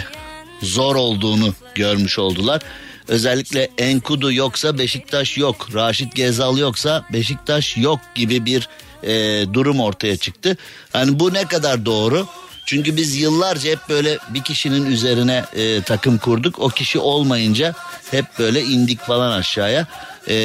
zor 0.62 0.96
olduğunu 0.96 1.54
görmüş 1.76 2.20
oldular. 2.20 2.62
Özellikle 3.08 3.70
Enkudu 3.78 4.32
yoksa 4.32 4.78
Beşiktaş 4.78 5.38
yok. 5.38 5.70
Raşit 5.74 6.16
Gezal 6.16 6.58
yoksa 6.58 7.06
Beşiktaş 7.14 7.78
yok 7.78 8.00
gibi 8.16 8.46
bir 8.46 8.70
e, 9.04 9.46
durum 9.54 9.80
ortaya 9.80 10.18
çıktı. 10.18 10.58
Hani 10.94 11.20
bu 11.20 11.34
ne 11.34 11.46
kadar 11.46 11.86
doğru? 11.86 12.28
Çünkü 12.68 12.98
biz 12.98 13.16
yıllarca 13.16 13.72
hep 13.72 13.80
böyle 13.90 14.18
bir 14.30 14.44
kişinin 14.44 14.86
üzerine 14.86 15.46
e, 15.54 15.82
takım 15.82 16.18
kurduk. 16.18 16.60
O 16.60 16.70
kişi 16.70 17.00
olmayınca 17.00 17.74
hep 18.12 18.26
böyle 18.40 18.62
indik 18.62 19.02
falan 19.02 19.32
aşağıya. 19.32 19.88
E, 20.30 20.36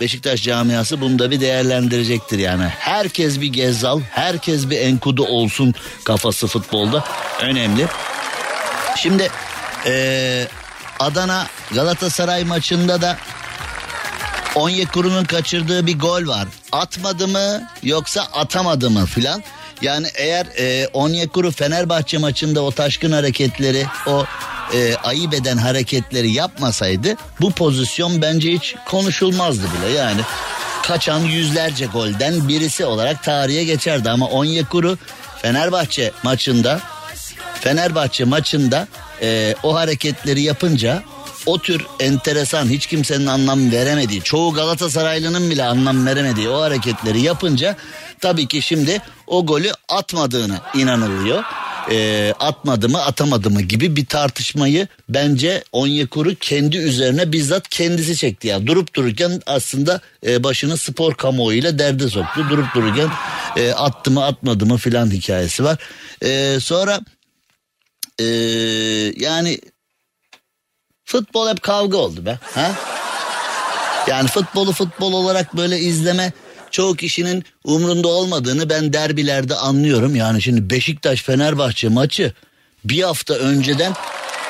Beşiktaş 0.00 0.42
camiası 0.42 1.00
bunu 1.00 1.18
da 1.18 1.30
bir 1.30 1.40
değerlendirecektir 1.40 2.38
yani. 2.38 2.64
Herkes 2.64 3.40
bir 3.40 3.46
Gezzal, 3.46 4.00
herkes 4.10 4.70
bir 4.70 4.80
Enkudu 4.80 5.24
olsun 5.24 5.74
kafası 6.04 6.46
futbolda 6.46 7.04
önemli. 7.40 7.86
Şimdi 8.96 9.28
e, 9.86 10.46
Adana 11.00 11.46
Galatasaray 11.74 12.44
maçında 12.44 13.02
da 13.02 13.18
Onyekuru'nun 14.54 15.24
kaçırdığı 15.24 15.86
bir 15.86 15.98
gol 15.98 16.26
var. 16.26 16.48
Atmadı 16.72 17.28
mı 17.28 17.68
yoksa 17.82 18.22
atamadı 18.22 18.90
mı 18.90 19.06
filan. 19.06 19.42
Yani 19.82 20.06
eğer 20.14 20.46
e, 20.58 20.88
Onyekuru 20.92 21.50
Fenerbahçe 21.50 22.18
maçında 22.18 22.62
o 22.62 22.70
taşkın 22.70 23.12
hareketleri, 23.12 23.86
o 24.06 24.24
e, 24.74 24.94
ayıp 24.96 25.34
eden 25.34 25.56
hareketleri 25.56 26.32
yapmasaydı 26.32 27.14
bu 27.40 27.50
pozisyon 27.50 28.22
bence 28.22 28.52
hiç 28.52 28.74
konuşulmazdı 28.86 29.62
bile. 29.62 29.92
Yani 29.92 30.20
kaçan 30.82 31.20
yüzlerce 31.20 31.86
golden 31.86 32.48
birisi 32.48 32.84
olarak 32.84 33.24
tarihe 33.24 33.64
geçerdi 33.64 34.10
ama 34.10 34.26
Onyekuru 34.26 34.98
Fenerbahçe 35.42 36.12
maçında 36.22 36.80
Fenerbahçe 37.60 38.24
maçında 38.24 38.88
e, 39.22 39.54
o 39.62 39.74
hareketleri 39.74 40.42
yapınca 40.42 41.02
o 41.48 41.58
tür 41.58 41.86
enteresan 42.00 42.68
hiç 42.68 42.86
kimsenin 42.86 43.26
anlam 43.26 43.70
veremediği 43.70 44.22
çoğu 44.22 44.52
Galatasaraylı'nın 44.52 45.50
bile 45.50 45.64
anlam 45.64 46.06
veremediği 46.06 46.48
o 46.48 46.60
hareketleri 46.60 47.20
yapınca 47.20 47.76
tabii 48.20 48.46
ki 48.46 48.62
şimdi 48.62 49.02
o 49.26 49.46
golü 49.46 49.70
atmadığını 49.88 50.60
inanılıyor. 50.74 51.44
E, 51.90 52.32
atmadı 52.40 52.88
mı 52.88 53.02
atamadı 53.02 53.50
mı 53.50 53.62
gibi 53.62 53.96
bir 53.96 54.06
tartışmayı 54.06 54.88
bence 55.08 55.64
Onyekuru 55.72 56.34
kendi 56.34 56.76
üzerine 56.76 57.32
bizzat 57.32 57.68
kendisi 57.68 58.16
çekti. 58.16 58.48
Yani 58.48 58.66
durup 58.66 58.94
dururken 58.94 59.42
aslında 59.46 60.00
e, 60.26 60.44
başını 60.44 60.76
spor 60.76 61.14
kamuoyuyla 61.14 61.78
derde 61.78 62.08
soktu. 62.08 62.46
Durup 62.50 62.74
dururken 62.74 63.08
e, 63.56 63.72
attı 63.72 64.10
mı 64.10 64.24
atmadı 64.24 64.66
mı 64.66 64.76
filan 64.76 65.10
hikayesi 65.10 65.64
var. 65.64 65.78
E, 66.22 66.60
sonra 66.60 67.00
e, 68.18 68.24
yani 69.16 69.58
futbol 71.08 71.50
hep 71.50 71.62
kavga 71.62 71.96
oldu 71.96 72.26
be. 72.26 72.38
Ha? 72.54 72.72
Yani 74.06 74.28
futbolu 74.28 74.72
futbol 74.72 75.12
olarak 75.12 75.56
böyle 75.56 75.78
izleme 75.78 76.32
çoğu 76.70 76.96
kişinin 76.96 77.44
umrunda 77.64 78.08
olmadığını 78.08 78.70
ben 78.70 78.92
derbilerde 78.92 79.54
anlıyorum. 79.54 80.16
Yani 80.16 80.42
şimdi 80.42 80.70
Beşiktaş 80.70 81.22
Fenerbahçe 81.22 81.88
maçı 81.88 82.32
bir 82.84 83.02
hafta 83.02 83.34
önceden 83.34 83.92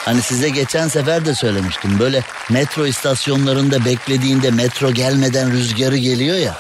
hani 0.05 0.23
size 0.23 0.49
geçen 0.49 0.89
sefer 0.89 1.25
de 1.25 1.35
söylemiştim. 1.35 1.99
Böyle 1.99 2.25
metro 2.51 2.87
istasyonlarında 2.87 3.85
beklediğinde 3.85 4.51
metro 4.51 4.91
gelmeden 4.91 5.53
rüzgarı 5.53 5.97
geliyor 5.97 6.37
ya. 6.37 6.57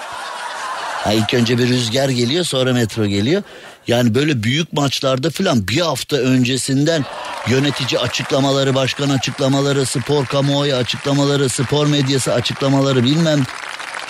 Ha 1.04 1.12
ilk 1.12 1.34
önce 1.34 1.58
bir 1.58 1.68
rüzgar 1.68 2.08
geliyor 2.08 2.44
sonra 2.44 2.72
metro 2.72 3.06
geliyor. 3.06 3.42
Yani 3.88 4.14
böyle 4.14 4.42
büyük 4.42 4.72
maçlarda 4.72 5.30
filan 5.30 5.68
bir 5.68 5.80
hafta 5.80 6.16
öncesinden 6.16 7.04
yönetici 7.48 8.00
açıklamaları, 8.00 8.74
başkan 8.74 9.08
açıklamaları, 9.08 9.86
spor 9.86 10.26
kamuoyu 10.26 10.74
açıklamaları, 10.74 11.48
spor 11.48 11.86
medyası 11.86 12.34
açıklamaları 12.34 13.04
bilmem. 13.04 13.46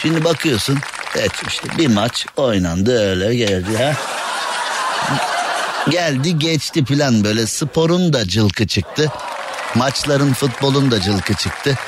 Şimdi 0.02 0.24
bakıyorsun 0.24 0.78
evet 1.16 1.32
işte 1.48 1.68
bir 1.78 1.86
maç 1.86 2.26
oynandı 2.36 3.10
öyle 3.10 3.34
geldi 3.34 3.78
ha. 3.78 3.92
Geldi 5.90 6.38
geçti 6.38 6.84
filan 6.84 7.24
böyle 7.24 7.46
sporun 7.46 8.12
da 8.12 8.28
cılkı 8.28 8.66
çıktı. 8.66 9.12
Maçların 9.74 10.32
futbolun 10.32 10.90
da 10.90 11.00
cılkı 11.00 11.34
çıktı. 11.34 11.78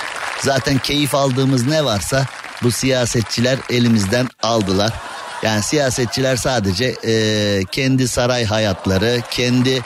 Zaten 0.41 0.79
keyif 0.79 1.15
aldığımız 1.15 1.67
ne 1.67 1.85
varsa 1.85 2.27
bu 2.63 2.71
siyasetçiler 2.71 3.59
elimizden 3.71 4.29
aldılar. 4.43 4.93
Yani 5.43 5.63
siyasetçiler 5.63 6.37
sadece 6.37 6.97
e, 7.05 7.65
kendi 7.71 8.09
saray 8.09 8.45
hayatları, 8.45 9.21
kendi 9.31 9.83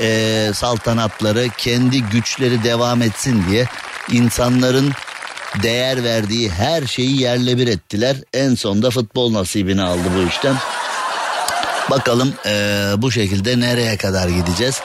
e, 0.00 0.50
saltanatları, 0.54 1.48
kendi 1.58 2.02
güçleri 2.02 2.64
devam 2.64 3.02
etsin 3.02 3.44
diye 3.50 3.66
insanların 4.10 4.92
değer 5.62 6.04
verdiği 6.04 6.50
her 6.50 6.86
şeyi 6.86 7.20
yerle 7.20 7.58
bir 7.58 7.68
ettiler. 7.68 8.16
En 8.34 8.54
sonda 8.54 8.90
futbol 8.90 9.32
nasibini 9.32 9.82
aldı 9.82 10.08
bu 10.16 10.28
işten. 10.28 10.54
Bakalım 11.90 12.34
e, 12.46 12.86
bu 12.96 13.12
şekilde 13.12 13.60
nereye 13.60 13.96
kadar 13.96 14.28
gideceğiz? 14.28 14.80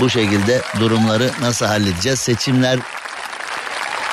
Bu 0.00 0.10
şekilde 0.10 0.62
durumları 0.80 1.30
nasıl 1.40 1.66
halledeceğiz? 1.66 2.18
Seçimler 2.18 2.78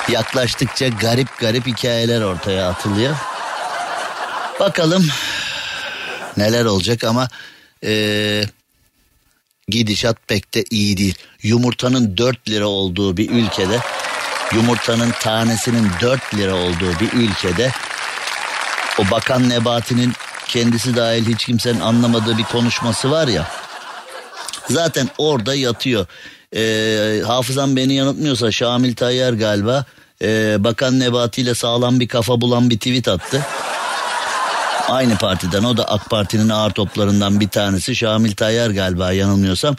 yaklaştıkça 0.08 0.88
garip 0.88 1.38
garip 1.38 1.66
hikayeler 1.66 2.22
ortaya 2.22 2.68
atılıyor. 2.68 3.16
Bakalım 4.60 5.08
neler 6.36 6.64
olacak 6.64 7.04
ama 7.04 7.28
e, 7.84 8.44
gidişat 9.68 10.16
pek 10.28 10.54
de 10.54 10.64
iyi 10.70 10.96
değil. 10.96 11.14
Yumurtanın 11.42 12.16
4 12.16 12.48
lira 12.48 12.66
olduğu 12.66 13.16
bir 13.16 13.30
ülkede 13.30 13.80
yumurtanın 14.54 15.10
tanesinin 15.10 15.88
4 16.00 16.34
lira 16.34 16.54
olduğu 16.54 17.00
bir 17.00 17.12
ülkede 17.12 17.72
o 18.98 19.10
bakan 19.10 19.48
Nebati'nin 19.48 20.12
kendisi 20.48 20.96
dahil 20.96 21.34
hiç 21.34 21.46
kimsenin 21.46 21.80
anlamadığı 21.80 22.38
bir 22.38 22.44
konuşması 22.44 23.10
var 23.10 23.28
ya. 23.28 23.48
Zaten 24.70 25.08
orada 25.18 25.54
yatıyor. 25.54 26.06
Ee, 26.56 27.22
hafızam 27.26 27.76
beni 27.76 27.94
yanıltmıyorsa 27.94 28.52
Şamil 28.52 28.94
Tayyar 28.94 29.32
galiba 29.32 29.84
e, 30.22 30.56
Bakan 30.64 31.00
Nebati 31.00 31.42
ile 31.42 31.54
sağlam 31.54 32.00
bir 32.00 32.08
kafa 32.08 32.40
bulan 32.40 32.70
bir 32.70 32.78
tweet 32.78 33.08
attı. 33.08 33.42
Aynı 34.88 35.16
partiden 35.16 35.64
o 35.64 35.76
da 35.76 35.84
AK 35.84 36.10
Parti'nin 36.10 36.48
ağır 36.48 36.70
toplarından 36.70 37.40
bir 37.40 37.48
tanesi 37.48 37.96
Şamil 37.96 38.32
Tayyar 38.32 38.70
galiba 38.70 39.12
yanılmıyorsam. 39.12 39.76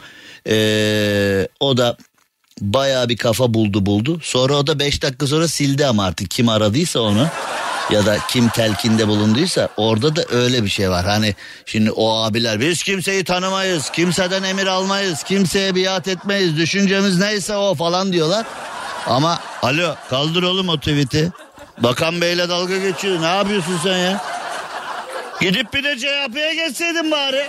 Ee, 0.48 1.48
o 1.60 1.76
da 1.76 1.96
baya 2.60 3.08
bir 3.08 3.16
kafa 3.16 3.54
buldu 3.54 3.86
buldu. 3.86 4.20
Sonra 4.22 4.54
o 4.54 4.66
da 4.66 4.78
5 4.78 5.02
dakika 5.02 5.26
sonra 5.26 5.48
sildi 5.48 5.86
ama 5.86 6.04
artık 6.04 6.30
kim 6.30 6.48
aradıysa 6.48 7.00
onu 7.00 7.28
ya 7.90 8.06
da 8.06 8.16
kim 8.28 8.48
telkinde 8.48 9.08
bulunduysa 9.08 9.68
orada 9.76 10.16
da 10.16 10.24
öyle 10.30 10.64
bir 10.64 10.68
şey 10.68 10.90
var. 10.90 11.04
Hani 11.04 11.34
şimdi 11.66 11.90
o 11.90 12.16
abiler 12.16 12.60
biz 12.60 12.82
kimseyi 12.82 13.24
tanımayız, 13.24 13.90
kimseden 13.90 14.42
emir 14.42 14.66
almayız, 14.66 15.22
kimseye 15.22 15.74
biat 15.74 16.08
etmeyiz, 16.08 16.56
düşüncemiz 16.56 17.18
neyse 17.18 17.56
o 17.56 17.74
falan 17.74 18.12
diyorlar. 18.12 18.46
Ama 19.06 19.38
alo 19.62 19.94
kaldır 20.10 20.42
oğlum 20.42 20.68
o 20.68 20.76
tweet'i. 20.78 21.32
Bakan 21.78 22.20
Bey'le 22.20 22.48
dalga 22.48 22.78
geçiyor. 22.78 23.22
Ne 23.22 23.26
yapıyorsun 23.26 23.78
sen 23.82 23.98
ya? 23.98 24.33
Gidip 25.44 25.74
bir 25.74 25.84
de 25.84 25.98
CHP'ye 25.98 26.54
geçseydin 26.54 27.10
bari. 27.10 27.48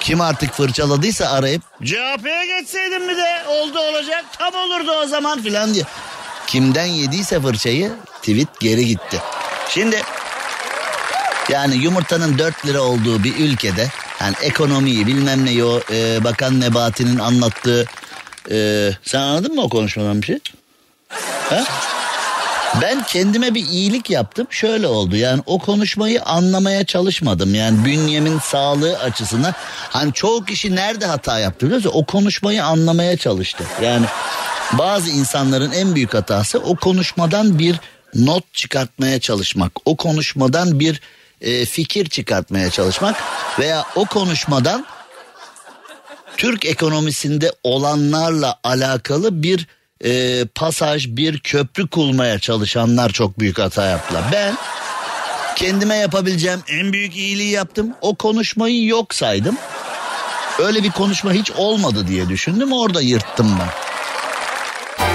Kim 0.00 0.20
artık 0.20 0.52
fırçaladıysa 0.52 1.26
arayıp 1.26 1.62
CHP'ye 1.84 2.46
geçseydin 2.46 3.06
mi 3.06 3.16
de 3.16 3.42
oldu 3.48 3.78
olacak 3.78 4.24
tam 4.38 4.54
olurdu 4.54 4.90
o 4.90 5.06
zaman 5.06 5.42
filan 5.42 5.74
diye. 5.74 5.84
Kimden 6.46 6.84
yediyse 6.84 7.40
fırçayı 7.40 7.92
tweet 8.22 8.60
geri 8.60 8.86
gitti. 8.86 9.22
Şimdi 9.68 10.02
yani 11.48 11.76
yumurtanın 11.76 12.38
4 12.38 12.66
lira 12.66 12.80
olduğu 12.80 13.24
bir 13.24 13.36
ülkede 13.36 13.88
yani 14.20 14.34
ekonomiyi 14.42 15.06
bilmem 15.06 15.46
ne 15.46 15.64
o 15.64 15.80
e, 15.92 16.24
Bakan 16.24 16.60
Nebati'nin 16.60 17.18
anlattığı 17.18 17.86
e, 18.50 18.90
sen 19.02 19.20
anladın 19.20 19.54
mı 19.54 19.62
o 19.62 19.68
konuşmadan 19.68 20.22
bir 20.22 20.26
şey? 20.26 20.38
Ha? 21.48 21.64
Ben 22.80 23.02
kendime 23.02 23.54
bir 23.54 23.66
iyilik 23.66 24.10
yaptım. 24.10 24.46
Şöyle 24.50 24.86
oldu 24.86 25.16
yani 25.16 25.42
o 25.46 25.58
konuşmayı 25.58 26.22
anlamaya 26.22 26.86
çalışmadım. 26.86 27.54
Yani 27.54 27.84
bünyemin 27.84 28.38
sağlığı 28.38 28.98
açısından. 28.98 29.54
Hani 29.90 30.12
çoğu 30.12 30.44
kişi 30.44 30.76
nerede 30.76 31.06
hata 31.06 31.38
yaptı 31.38 31.66
biliyor 31.66 31.76
musun? 31.76 31.92
O 31.94 32.04
konuşmayı 32.04 32.64
anlamaya 32.64 33.16
çalıştı. 33.16 33.64
Yani 33.82 34.06
bazı 34.72 35.10
insanların 35.10 35.72
en 35.72 35.94
büyük 35.94 36.14
hatası 36.14 36.58
o 36.58 36.76
konuşmadan 36.76 37.58
bir 37.58 37.80
not 38.14 38.54
çıkartmaya 38.54 39.20
çalışmak. 39.20 39.72
O 39.84 39.96
konuşmadan 39.96 40.80
bir 40.80 41.00
e, 41.40 41.64
fikir 41.64 42.08
çıkartmaya 42.08 42.70
çalışmak. 42.70 43.16
Veya 43.58 43.84
o 43.96 44.04
konuşmadan 44.04 44.86
Türk 46.36 46.66
ekonomisinde 46.66 47.52
olanlarla 47.62 48.60
alakalı 48.64 49.42
bir 49.42 49.66
e, 50.04 50.44
pasaj, 50.54 51.08
bir 51.08 51.38
köprü 51.38 51.88
kurmaya 51.88 52.38
çalışanlar 52.38 53.10
çok 53.10 53.38
büyük 53.38 53.58
hata 53.58 53.86
yaptılar. 53.86 54.22
Ben 54.32 54.56
kendime 55.56 55.96
yapabileceğim 55.96 56.60
en 56.68 56.92
büyük 56.92 57.16
iyiliği 57.16 57.50
yaptım. 57.50 57.94
O 58.00 58.14
konuşmayı 58.14 58.86
yok 58.86 59.14
saydım. 59.14 59.56
Öyle 60.58 60.82
bir 60.82 60.90
konuşma 60.90 61.32
hiç 61.32 61.50
olmadı 61.50 62.06
diye 62.08 62.28
düşündüm. 62.28 62.72
Orada 62.72 63.00
yırttım 63.00 63.58
ben. 63.60 63.68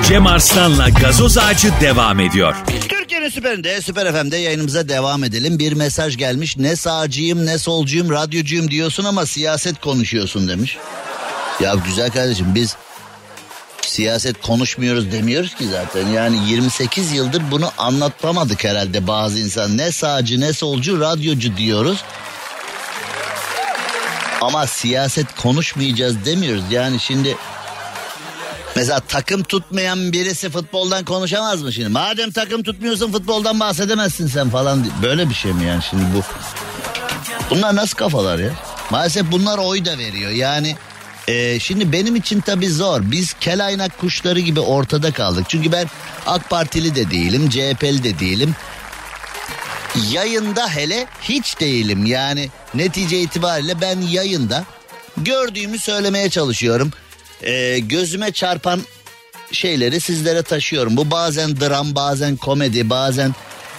Cem 0.08 0.28
Arslan'la 0.28 0.90
gazoz 0.90 1.38
ağacı 1.38 1.72
devam 1.82 2.20
ediyor. 2.20 2.56
Türkiye'nin 2.90 3.30
süperinde, 3.30 3.82
süper 3.82 4.14
FM'de 4.14 4.38
yayınımıza 4.38 4.90
devam 4.90 5.24
edelim. 5.24 5.60
Bir 5.60 5.74
mesaj 5.74 6.18
gelmiş. 6.18 6.58
Ne 6.58 6.76
sağcıyım 6.76 7.46
ne 7.46 7.58
solcuyum 7.58 8.10
radyocuyum 8.10 8.72
diyorsun 8.72 9.04
ama 9.04 9.26
siyaset 9.26 9.82
konuşuyorsun 9.82 10.48
demiş. 10.48 10.78
Ya 11.60 11.76
güzel 11.86 12.12
kardeşim 12.12 12.56
biz 12.56 12.76
siyaset 13.90 14.42
konuşmuyoruz 14.42 15.12
demiyoruz 15.12 15.56
ki 15.56 15.68
zaten. 15.68 16.08
Yani 16.08 16.50
28 16.50 17.12
yıldır 17.12 17.42
bunu 17.52 17.72
anlatamadık 17.78 18.64
herhalde 18.64 19.08
bazı 19.08 19.40
insan. 19.40 19.78
Ne 19.78 19.92
sağcı 19.92 20.40
ne 20.40 20.54
solcu 20.54 21.00
radyocu 21.00 21.58
diyoruz. 21.58 22.04
Ama 24.42 24.68
siyaset 24.68 25.42
konuşmayacağız 25.42 26.26
demiyoruz. 26.26 26.64
Yani 26.72 27.00
şimdi 27.00 27.38
mesela 28.76 29.00
takım 29.00 29.44
tutmayan 29.44 30.14
birisi 30.14 30.50
futboldan 30.50 31.06
konuşamaz 31.06 31.62
mı 31.62 31.74
şimdi? 31.74 31.90
Madem 31.90 32.32
takım 32.32 32.64
tutmuyorsun 32.64 33.12
futboldan 33.12 33.60
bahsedemezsin 33.60 34.28
sen 34.28 34.50
falan. 34.50 34.88
Böyle 35.04 35.30
bir 35.30 35.34
şey 35.34 35.54
mi 35.54 35.66
yani 35.66 35.84
şimdi 35.90 36.04
bu? 36.16 36.22
Bunlar 37.50 37.76
nasıl 37.76 37.98
kafalar 37.98 38.40
ya? 38.40 38.52
Maalesef 38.90 39.32
bunlar 39.32 39.58
oy 39.58 39.86
da 39.86 39.98
veriyor. 39.98 40.32
Yani 40.32 40.76
ee, 41.28 41.60
şimdi 41.60 41.92
benim 41.92 42.16
için 42.16 42.42
tabii 42.42 42.70
zor. 42.70 43.02
Biz 43.04 43.34
kelaynak 43.34 43.98
kuşları 43.98 44.40
gibi 44.40 44.60
ortada 44.60 45.12
kaldık. 45.12 45.46
Çünkü 45.50 45.72
ben 45.72 45.88
AK 46.26 46.50
Partili 46.50 46.96
de 46.96 47.12
değilim, 47.12 47.50
CHP'li 47.50 48.04
de 48.04 48.20
değilim. 48.20 48.56
Yayında 50.12 50.70
hele 50.70 51.08
hiç 51.22 51.60
değilim. 51.60 52.06
Yani 52.06 52.50
netice 52.74 53.22
itibariyle 53.22 53.82
ben 53.82 54.02
yayında 54.02 54.64
gördüğümü 55.18 55.80
söylemeye 55.80 56.30
çalışıyorum. 56.30 56.92
Ee, 57.42 57.80
gözüme 57.80 58.32
çarpan 58.32 58.82
şeyleri 59.52 60.00
sizlere 60.00 60.44
taşıyorum. 60.44 60.98
Bu 60.98 61.12
bazen 61.12 61.60
dram, 61.60 61.96
bazen 61.96 62.36
komedi, 62.36 62.90
bazen 62.90 63.36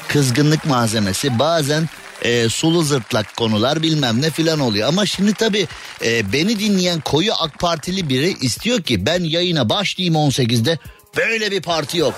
kızgınlık 0.09 0.67
malzemesi, 0.67 1.39
bazen 1.39 1.89
e, 2.23 2.49
sulu 2.49 2.83
zırtlak 2.83 3.37
konular 3.37 3.83
bilmem 3.83 4.23
ne 4.23 4.31
filan 4.31 4.61
oluyor. 4.61 4.89
Ama 4.89 5.07
şimdi 5.07 5.35
tabii 5.35 5.67
e, 6.05 6.33
beni 6.33 6.59
dinleyen 6.59 7.01
koyu 7.01 7.33
AK 7.33 7.59
Partili 7.59 8.09
biri 8.09 8.37
istiyor 8.41 8.83
ki 8.83 9.07
ben 9.07 9.25
yayına 9.25 9.69
başlayayım 9.69 10.15
18'de 10.15 10.79
böyle 11.17 11.51
bir 11.51 11.63
parti 11.63 11.99
yok. 11.99 12.15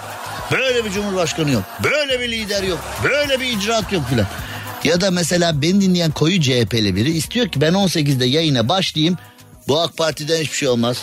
Böyle 0.53 0.85
bir 0.85 0.91
cumhurbaşkanı 0.91 1.51
yok. 1.51 1.65
Böyle 1.85 2.21
bir 2.21 2.29
lider 2.29 2.63
yok. 2.63 2.79
Böyle 3.05 3.41
bir 3.41 3.47
icraat 3.47 3.93
yok 3.93 4.09
filan. 4.09 4.27
Ya 4.85 5.01
da 5.01 5.11
mesela 5.11 5.63
beni 5.63 5.81
dinleyen 5.81 6.11
koyu 6.11 6.41
CHP'li 6.41 6.97
biri 6.97 7.11
istiyor 7.11 7.49
ki 7.49 7.61
ben 7.61 7.73
18'de 7.73 8.25
yayına 8.25 8.69
başlayayım. 8.69 9.17
Bu 9.69 9.81
AK 9.81 9.97
Parti'den 9.97 10.41
hiçbir 10.41 10.57
şey 10.57 10.69
olmaz. 10.69 10.97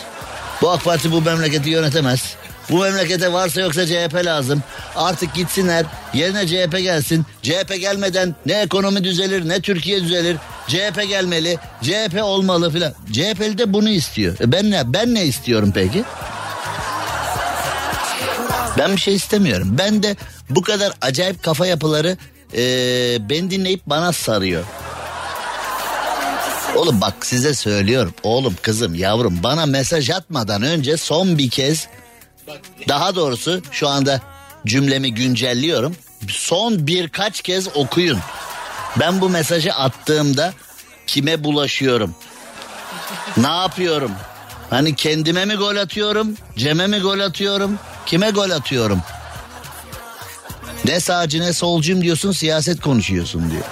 Bu 0.61 0.69
AK 0.71 0.83
Parti 0.83 1.11
bu 1.11 1.21
memleketi 1.21 1.69
yönetemez. 1.69 2.35
Bu 2.69 2.77
memlekete 2.77 3.33
varsa 3.33 3.61
yoksa 3.61 3.85
CHP 3.87 4.25
lazım. 4.25 4.63
Artık 4.95 5.33
gitsinler 5.33 5.85
yerine 6.13 6.47
CHP 6.47 6.77
gelsin. 6.77 7.25
CHP 7.41 7.79
gelmeden 7.79 8.35
ne 8.45 8.53
ekonomi 8.53 9.03
düzelir 9.03 9.49
ne 9.49 9.61
Türkiye 9.61 10.03
düzelir. 10.03 10.37
CHP 10.67 11.09
gelmeli. 11.09 11.57
CHP 11.81 12.23
olmalı 12.23 12.71
filan. 12.71 12.93
CHP'li 13.11 13.57
de 13.57 13.73
bunu 13.73 13.89
istiyor. 13.89 14.35
E 14.39 14.51
ben 14.51 14.71
ne 14.71 14.93
ben 14.93 15.15
ne 15.15 15.25
istiyorum 15.25 15.71
peki? 15.75 16.03
Ben 18.77 18.91
bir 18.91 19.01
şey 19.01 19.15
istemiyorum. 19.15 19.67
Ben 19.71 20.03
de 20.03 20.15
bu 20.49 20.61
kadar 20.61 20.93
acayip 21.01 21.43
kafa 21.43 21.67
yapıları 21.67 22.17
e, 22.53 22.59
ben 23.29 23.51
dinleyip 23.51 23.81
bana 23.85 24.13
sarıyor. 24.13 24.63
Oğlum 26.75 27.01
bak 27.01 27.25
size 27.25 27.53
söylüyorum. 27.53 28.13
Oğlum 28.23 28.55
kızım 28.61 28.95
yavrum 28.95 29.39
bana 29.43 29.65
mesaj 29.65 30.09
atmadan 30.09 30.61
önce 30.61 30.97
son 30.97 31.37
bir 31.37 31.49
kez 31.49 31.87
daha 32.87 33.15
doğrusu 33.15 33.61
şu 33.71 33.87
anda 33.87 34.21
cümlemi 34.65 35.13
güncelliyorum. 35.13 35.95
Son 36.29 36.87
birkaç 36.87 37.41
kez 37.41 37.67
okuyun. 37.75 38.19
Ben 38.99 39.21
bu 39.21 39.29
mesajı 39.29 39.73
attığımda 39.73 40.53
kime 41.07 41.43
bulaşıyorum? 41.43 42.15
Ne 43.37 43.47
yapıyorum? 43.47 44.11
Hani 44.69 44.95
kendime 44.95 45.45
mi 45.45 45.55
gol 45.55 45.75
atıyorum? 45.75 46.35
Cem'e 46.57 46.87
mi 46.87 46.99
gol 46.99 47.19
atıyorum? 47.19 47.79
Kime 48.05 48.29
gol 48.29 48.49
atıyorum? 48.49 49.01
Ne 50.85 50.99
sağcı 50.99 51.41
ne 51.41 51.53
solcuyum 51.53 52.01
diyorsun 52.01 52.31
siyaset 52.31 52.81
konuşuyorsun 52.81 53.51
diyor. 53.51 53.63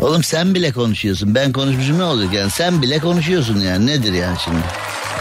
Oğlum 0.00 0.22
sen 0.22 0.54
bile 0.54 0.72
konuşuyorsun. 0.72 1.34
Ben 1.34 1.52
konuşmuşum 1.52 1.98
ne 1.98 2.04
olacak 2.04 2.34
yani? 2.34 2.50
Sen 2.50 2.82
bile 2.82 2.98
konuşuyorsun 2.98 3.60
yani. 3.60 3.86
Nedir 3.86 4.12
yani 4.12 4.36
şimdi? 4.44 4.62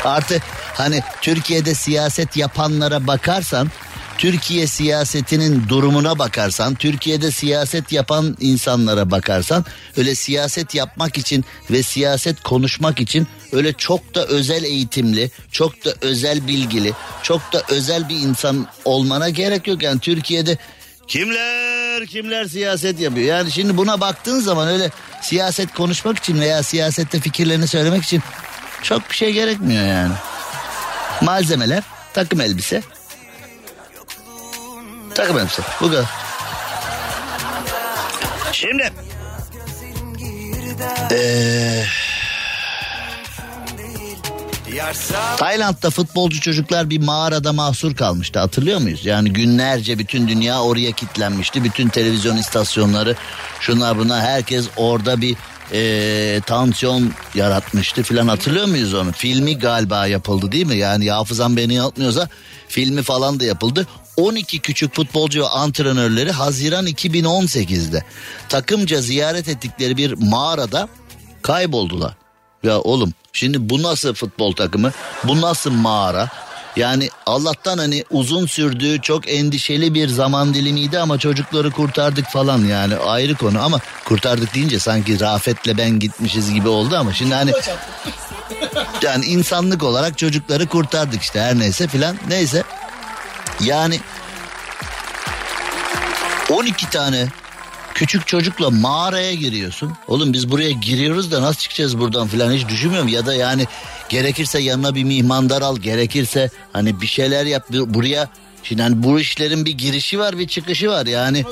Artı 0.05 0.41
hani 0.73 1.03
Türkiye'de 1.21 1.73
siyaset 1.73 2.37
yapanlara 2.37 3.07
bakarsan 3.07 3.71
Türkiye 4.17 4.67
siyasetinin 4.67 5.69
durumuna 5.69 6.19
bakarsan, 6.19 6.75
Türkiye'de 6.75 7.31
siyaset 7.31 7.91
yapan 7.91 8.37
insanlara 8.39 9.11
bakarsan, 9.11 9.65
öyle 9.97 10.15
siyaset 10.15 10.75
yapmak 10.75 11.17
için 11.17 11.45
ve 11.71 11.83
siyaset 11.83 12.43
konuşmak 12.43 12.99
için 12.99 13.27
öyle 13.51 13.73
çok 13.73 14.15
da 14.15 14.25
özel 14.25 14.63
eğitimli, 14.63 15.31
çok 15.51 15.85
da 15.85 15.93
özel 16.01 16.47
bilgili, 16.47 16.93
çok 17.23 17.53
da 17.53 17.63
özel 17.69 18.09
bir 18.09 18.15
insan 18.15 18.67
olmana 18.85 19.29
gerek 19.29 19.67
yok. 19.67 19.83
Yani 19.83 19.99
Türkiye'de 19.99 20.57
kimler 21.07 22.05
kimler 22.05 22.45
siyaset 22.45 22.99
yapıyor. 22.99 23.27
Yani 23.27 23.51
şimdi 23.51 23.77
buna 23.77 24.01
baktığın 24.01 24.39
zaman 24.39 24.67
öyle 24.67 24.91
siyaset 25.21 25.73
konuşmak 25.73 26.17
için 26.17 26.39
veya 26.39 26.63
siyasette 26.63 27.19
fikirlerini 27.19 27.67
söylemek 27.67 28.03
için 28.03 28.23
çok 28.83 29.09
bir 29.09 29.15
şey 29.15 29.33
gerekmiyor 29.33 29.85
yani. 29.85 30.13
Malzemeler 31.21 31.83
takım 32.13 32.41
elbise. 32.41 32.81
Takım 35.15 35.39
elbise 35.39 35.61
bu 35.81 35.91
kadar. 35.91 36.05
Şimdi 38.51 38.93
ee, 41.11 41.83
Tayland'da 45.37 45.89
futbolcu 45.89 46.39
çocuklar 46.41 46.89
bir 46.89 47.01
mağarada 47.01 47.53
mahsur 47.53 47.95
kalmıştı 47.95 48.39
hatırlıyor 48.39 48.79
muyuz? 48.79 49.05
Yani 49.05 49.33
günlerce 49.33 49.99
bütün 49.99 50.27
dünya 50.27 50.61
oraya 50.61 50.91
kilitlenmişti. 50.91 51.63
Bütün 51.63 51.89
televizyon 51.89 52.37
istasyonları 52.37 53.15
şuna 53.59 53.97
buna 53.97 54.21
herkes 54.21 54.67
orada 54.77 55.21
bir 55.21 55.35
e, 55.73 56.41
tansiyon 56.45 57.11
yaratmıştı 57.35 58.03
filan 58.03 58.27
hatırlıyor 58.27 58.65
muyuz 58.65 58.93
onu? 58.93 59.11
Filmi 59.11 59.59
galiba 59.59 60.07
yapıldı 60.07 60.51
değil 60.51 60.65
mi? 60.65 60.77
Yani 60.77 61.11
hafızam 61.11 61.57
beni 61.57 61.73
yanıltmıyorsa 61.73 62.29
filmi 62.67 63.03
falan 63.03 63.39
da 63.39 63.45
yapıldı. 63.45 63.87
12 64.17 64.59
küçük 64.59 64.95
futbolcu 64.95 65.41
ve 65.41 65.47
antrenörleri 65.47 66.31
Haziran 66.31 66.87
2018'de 66.87 68.03
takımca 68.49 69.01
ziyaret 69.01 69.47
ettikleri 69.47 69.97
bir 69.97 70.13
mağarada 70.13 70.87
kayboldular. 71.41 72.13
Ya 72.63 72.79
oğlum 72.79 73.13
şimdi 73.33 73.69
bu 73.69 73.83
nasıl 73.83 74.13
futbol 74.13 74.53
takımı? 74.53 74.91
Bu 75.23 75.41
nasıl 75.41 75.71
mağara? 75.71 76.29
Yani 76.75 77.09
Allah'tan 77.25 77.77
hani 77.77 78.05
uzun 78.09 78.45
sürdüğü 78.45 79.01
çok 79.01 79.29
endişeli 79.29 79.93
bir 79.93 80.07
zaman 80.07 80.53
dilimiydi 80.53 80.99
ama 80.99 81.17
çocukları 81.19 81.71
kurtardık 81.71 82.25
falan 82.27 82.65
yani 82.65 82.95
ayrı 82.95 83.35
konu 83.35 83.63
ama 83.63 83.79
kurtardık 84.05 84.53
deyince 84.55 84.79
sanki 84.79 85.19
Rafet'le 85.19 85.77
ben 85.77 85.99
gitmişiz 85.99 86.53
gibi 86.53 86.67
oldu 86.67 86.95
ama 86.97 87.13
şimdi 87.13 87.33
hani 87.33 87.51
yani 89.01 89.25
insanlık 89.25 89.83
olarak 89.83 90.17
çocukları 90.17 90.67
kurtardık 90.67 91.21
işte 91.21 91.41
her 91.41 91.59
neyse 91.59 91.87
filan 91.87 92.15
neyse. 92.27 92.63
Yani 93.61 93.99
12 96.49 96.89
tane 96.89 97.27
küçük 97.93 98.27
çocukla 98.27 98.69
mağaraya 98.69 99.33
giriyorsun. 99.33 99.93
Oğlum 100.07 100.33
biz 100.33 100.51
buraya 100.51 100.71
giriyoruz 100.71 101.31
da 101.31 101.41
nasıl 101.41 101.59
çıkacağız 101.59 101.99
buradan 101.99 102.27
filan 102.27 102.51
hiç 102.51 102.67
düşünmüyorum. 102.67 103.07
Ya 103.07 103.25
da 103.25 103.33
yani 103.33 103.65
gerekirse 104.09 104.59
yanına 104.59 104.95
bir 104.95 105.03
mihmandar 105.03 105.61
al 105.61 105.77
gerekirse 105.77 106.49
hani 106.73 107.01
bir 107.01 107.07
şeyler 107.07 107.45
yap 107.45 107.65
buraya. 107.69 108.29
Şimdi 108.63 108.81
hani 108.81 109.03
bu 109.03 109.19
işlerin 109.19 109.65
bir 109.65 109.71
girişi 109.71 110.19
var 110.19 110.37
bir 110.37 110.47
çıkışı 110.47 110.89
var 110.89 111.05
yani. 111.05 111.45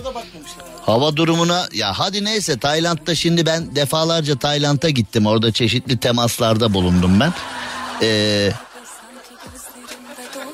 Hava 0.86 1.16
durumuna 1.16 1.68
ya 1.74 2.00
hadi 2.00 2.24
neyse 2.24 2.60
Tayland'da 2.60 3.16
şimdi 3.16 3.46
ben 3.46 3.76
defalarca 3.76 4.40
Tayland'a 4.40 4.90
gittim. 4.90 5.26
Orada 5.26 5.52
çeşitli 5.52 5.98
temaslarda 5.98 6.74
bulundum 6.74 7.20
ben. 7.20 7.34
Ee, 8.02 8.52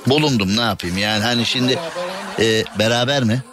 bulundum 0.07 0.57
ne 0.57 0.61
yapayım 0.61 0.97
yani 0.97 1.23
hani 1.23 1.45
şimdi 1.45 1.79
e, 2.39 2.63
beraber 2.79 3.23
mi? 3.23 3.43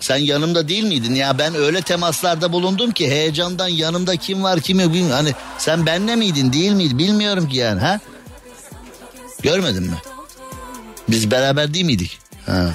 Sen 0.00 0.16
yanımda 0.16 0.68
değil 0.68 0.84
miydin? 0.84 1.14
Ya 1.14 1.38
ben 1.38 1.54
öyle 1.54 1.82
temaslarda 1.82 2.52
bulundum 2.52 2.90
ki 2.90 3.10
heyecandan 3.10 3.68
yanımda 3.68 4.16
kim 4.16 4.42
var 4.42 4.60
kim 4.60 4.80
yok 4.80 4.92
bilmiyorum. 4.92 5.16
Hani 5.16 5.34
sen 5.58 5.86
benle 5.86 6.16
miydin 6.16 6.52
değil 6.52 6.72
miydin 6.72 6.98
bilmiyorum 6.98 7.48
ki 7.48 7.56
yani 7.56 7.80
ha? 7.80 8.00
Görmedin 9.42 9.82
mi? 9.82 9.96
Biz 11.08 11.30
beraber 11.30 11.74
değil 11.74 11.84
miydik? 11.84 12.18
Ha. 12.46 12.70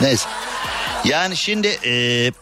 Neyse. 0.00 0.28
Yani 1.04 1.36
şimdi 1.36 1.68
e, 1.84 2.32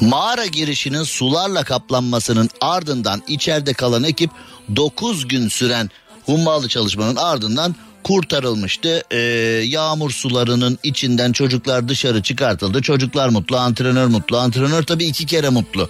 mağara 0.00 0.46
girişinin 0.46 1.02
sularla 1.02 1.64
kaplanmasının 1.64 2.50
ardından 2.60 3.22
içeride 3.28 3.72
kalan 3.72 4.04
ekip 4.04 4.30
9 4.76 5.28
gün 5.28 5.48
süren 5.48 5.90
hummalı 6.26 6.68
çalışmanın 6.68 7.16
ardından 7.16 7.74
kurtarılmıştı. 8.02 9.02
Ee, 9.10 9.18
yağmur 9.64 10.10
sularının 10.10 10.78
içinden 10.82 11.32
çocuklar 11.32 11.88
dışarı 11.88 12.22
çıkartıldı. 12.22 12.82
Çocuklar 12.82 13.28
mutlu, 13.28 13.56
antrenör 13.56 14.06
mutlu. 14.06 14.38
Antrenör 14.38 14.82
tabii 14.82 15.04
iki 15.04 15.26
kere 15.26 15.48
mutlu. 15.48 15.88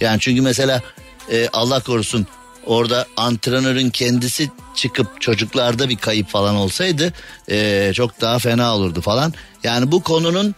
Yani 0.00 0.20
çünkü 0.20 0.42
mesela 0.42 0.82
e, 1.32 1.48
Allah 1.52 1.80
korusun 1.80 2.26
orada 2.66 3.06
antrenörün 3.16 3.90
kendisi 3.90 4.50
çıkıp 4.74 5.20
çocuklarda 5.20 5.88
bir 5.88 5.96
kayıp 5.96 6.28
falan 6.28 6.56
olsaydı 6.56 7.12
e, 7.50 7.90
çok 7.94 8.20
daha 8.20 8.38
fena 8.38 8.76
olurdu 8.76 9.00
falan. 9.00 9.34
Yani 9.64 9.92
bu 9.92 10.02
konunun 10.02 10.54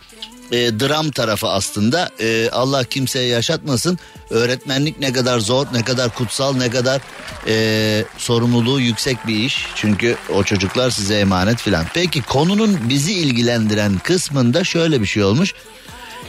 e, 0.52 0.80
dram 0.80 1.10
tarafı 1.10 1.48
aslında. 1.48 2.10
E, 2.20 2.48
Allah 2.50 2.84
kimseye 2.84 3.28
yaşatmasın. 3.28 3.98
Öğretmenlik 4.30 5.00
ne 5.00 5.12
kadar 5.12 5.38
zor, 5.38 5.66
ne 5.72 5.82
kadar 5.82 6.14
kutsal, 6.14 6.56
ne 6.56 6.70
kadar 6.70 7.00
e, 7.46 8.04
sorumluluğu 8.18 8.80
yüksek 8.80 9.26
bir 9.26 9.34
iş. 9.34 9.66
Çünkü 9.74 10.16
o 10.34 10.44
çocuklar 10.44 10.90
size 10.90 11.18
emanet 11.18 11.58
filan. 11.58 11.84
Peki 11.94 12.22
konunun 12.22 12.78
bizi 12.88 13.12
ilgilendiren 13.12 13.98
kısmında 13.98 14.64
şöyle 14.64 15.00
bir 15.00 15.06
şey 15.06 15.24
olmuş. 15.24 15.54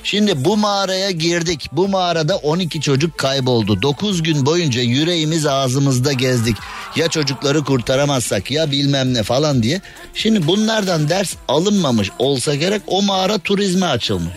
Şimdi 0.03 0.45
bu 0.45 0.57
mağaraya 0.57 1.11
girdik. 1.11 1.69
Bu 1.71 1.87
mağarada 1.87 2.37
12 2.37 2.81
çocuk 2.81 3.17
kayboldu. 3.17 3.81
9 3.81 4.23
gün 4.23 4.45
boyunca 4.45 4.81
yüreğimiz 4.81 5.45
ağzımızda 5.45 6.13
gezdik. 6.13 6.57
Ya 6.95 7.07
çocukları 7.07 7.63
kurtaramazsak 7.63 8.51
ya 8.51 8.71
bilmem 8.71 9.13
ne 9.13 9.23
falan 9.23 9.63
diye. 9.63 9.81
Şimdi 10.13 10.47
bunlardan 10.47 11.09
ders 11.09 11.33
alınmamış 11.47 12.09
olsa 12.19 12.55
gerek 12.55 12.81
o 12.87 13.01
mağara 13.01 13.37
turizme 13.37 13.85
açılmış. 13.85 14.33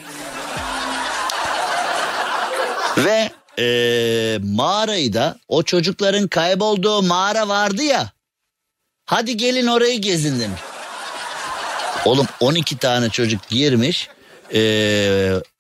Ve 2.99 3.31
ee, 3.59 4.39
mağarayı 4.43 5.13
da 5.13 5.39
o 5.49 5.63
çocukların 5.63 6.29
kaybolduğu 6.29 7.03
mağara 7.03 7.49
vardı 7.49 7.83
ya. 7.83 8.11
Hadi 9.07 9.37
gelin 9.37 9.67
orayı 9.67 10.01
gezin 10.01 10.41
demiş. 10.41 10.61
Oğlum 12.05 12.27
12 12.41 12.79
tane 12.79 13.11
çocuk 13.11 13.49
girmiş 13.49 14.09
e, 14.55 14.61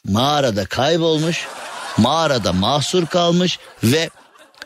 mağarada 0.08 0.64
kaybolmuş. 0.64 1.46
Mağarada 1.98 2.52
mahsur 2.52 3.06
kalmış 3.06 3.58
ve 3.84 4.10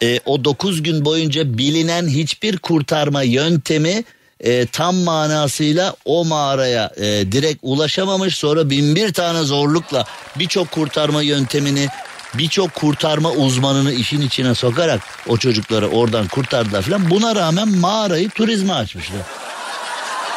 e, 0.02 0.20
o 0.26 0.44
9 0.44 0.82
gün 0.82 1.04
boyunca 1.04 1.58
bilinen 1.58 2.08
hiçbir 2.08 2.58
kurtarma 2.58 3.22
yöntemi 3.22 4.04
e, 4.40 4.66
tam 4.66 4.96
manasıyla 4.96 5.94
o 6.04 6.24
mağaraya 6.24 6.90
e, 6.96 7.32
direkt 7.32 7.58
ulaşamamış. 7.62 8.34
Sonra 8.34 8.70
bin 8.70 8.96
bir 8.96 9.12
tane 9.12 9.42
zorlukla 9.42 10.04
birçok 10.36 10.70
kurtarma 10.70 11.22
yöntemini 11.22 11.88
birçok 12.34 12.74
kurtarma 12.74 13.30
uzmanını 13.30 13.92
işin 13.92 14.20
içine 14.20 14.54
sokarak 14.54 15.00
o 15.28 15.36
çocukları 15.36 15.88
oradan 15.88 16.28
kurtardılar 16.28 16.82
falan. 16.82 17.10
Buna 17.10 17.36
rağmen 17.36 17.68
mağarayı 17.68 18.30
turizme 18.30 18.72
açmışlar. 18.72 19.20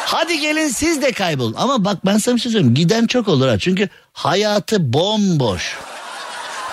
Hadi 0.06 0.40
gelin 0.40 0.68
siz 0.68 1.02
de 1.02 1.12
kaybolun. 1.12 1.54
Ama 1.58 1.84
bak 1.84 2.06
ben 2.06 2.18
sana 2.18 2.36
bir 2.36 2.40
şey 2.40 2.52
söyleyeyim. 2.52 2.74
Giden 2.74 3.06
çok 3.06 3.28
olur 3.28 3.48
ha. 3.48 3.58
Çünkü 3.58 3.88
hayatı 4.12 4.92
bomboş. 4.92 5.78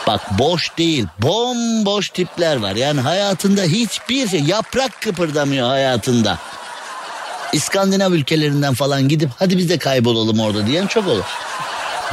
Bak 0.07 0.39
boş 0.39 0.77
değil 0.77 1.05
bomboş 1.19 2.09
tipler 2.09 2.55
var. 2.55 2.75
Yani 2.75 3.01
hayatında 3.01 3.61
hiçbir 3.61 4.27
şey 4.27 4.39
yaprak 4.39 5.01
kıpırdamıyor 5.01 5.67
hayatında. 5.67 6.37
İskandinav 7.53 8.11
ülkelerinden 8.11 8.73
falan 8.73 9.07
gidip 9.07 9.29
hadi 9.39 9.57
biz 9.57 9.69
de 9.69 9.77
kaybolalım 9.77 10.39
orada 10.39 10.67
diyen 10.67 10.87
çok 10.87 11.07
olur. 11.07 11.25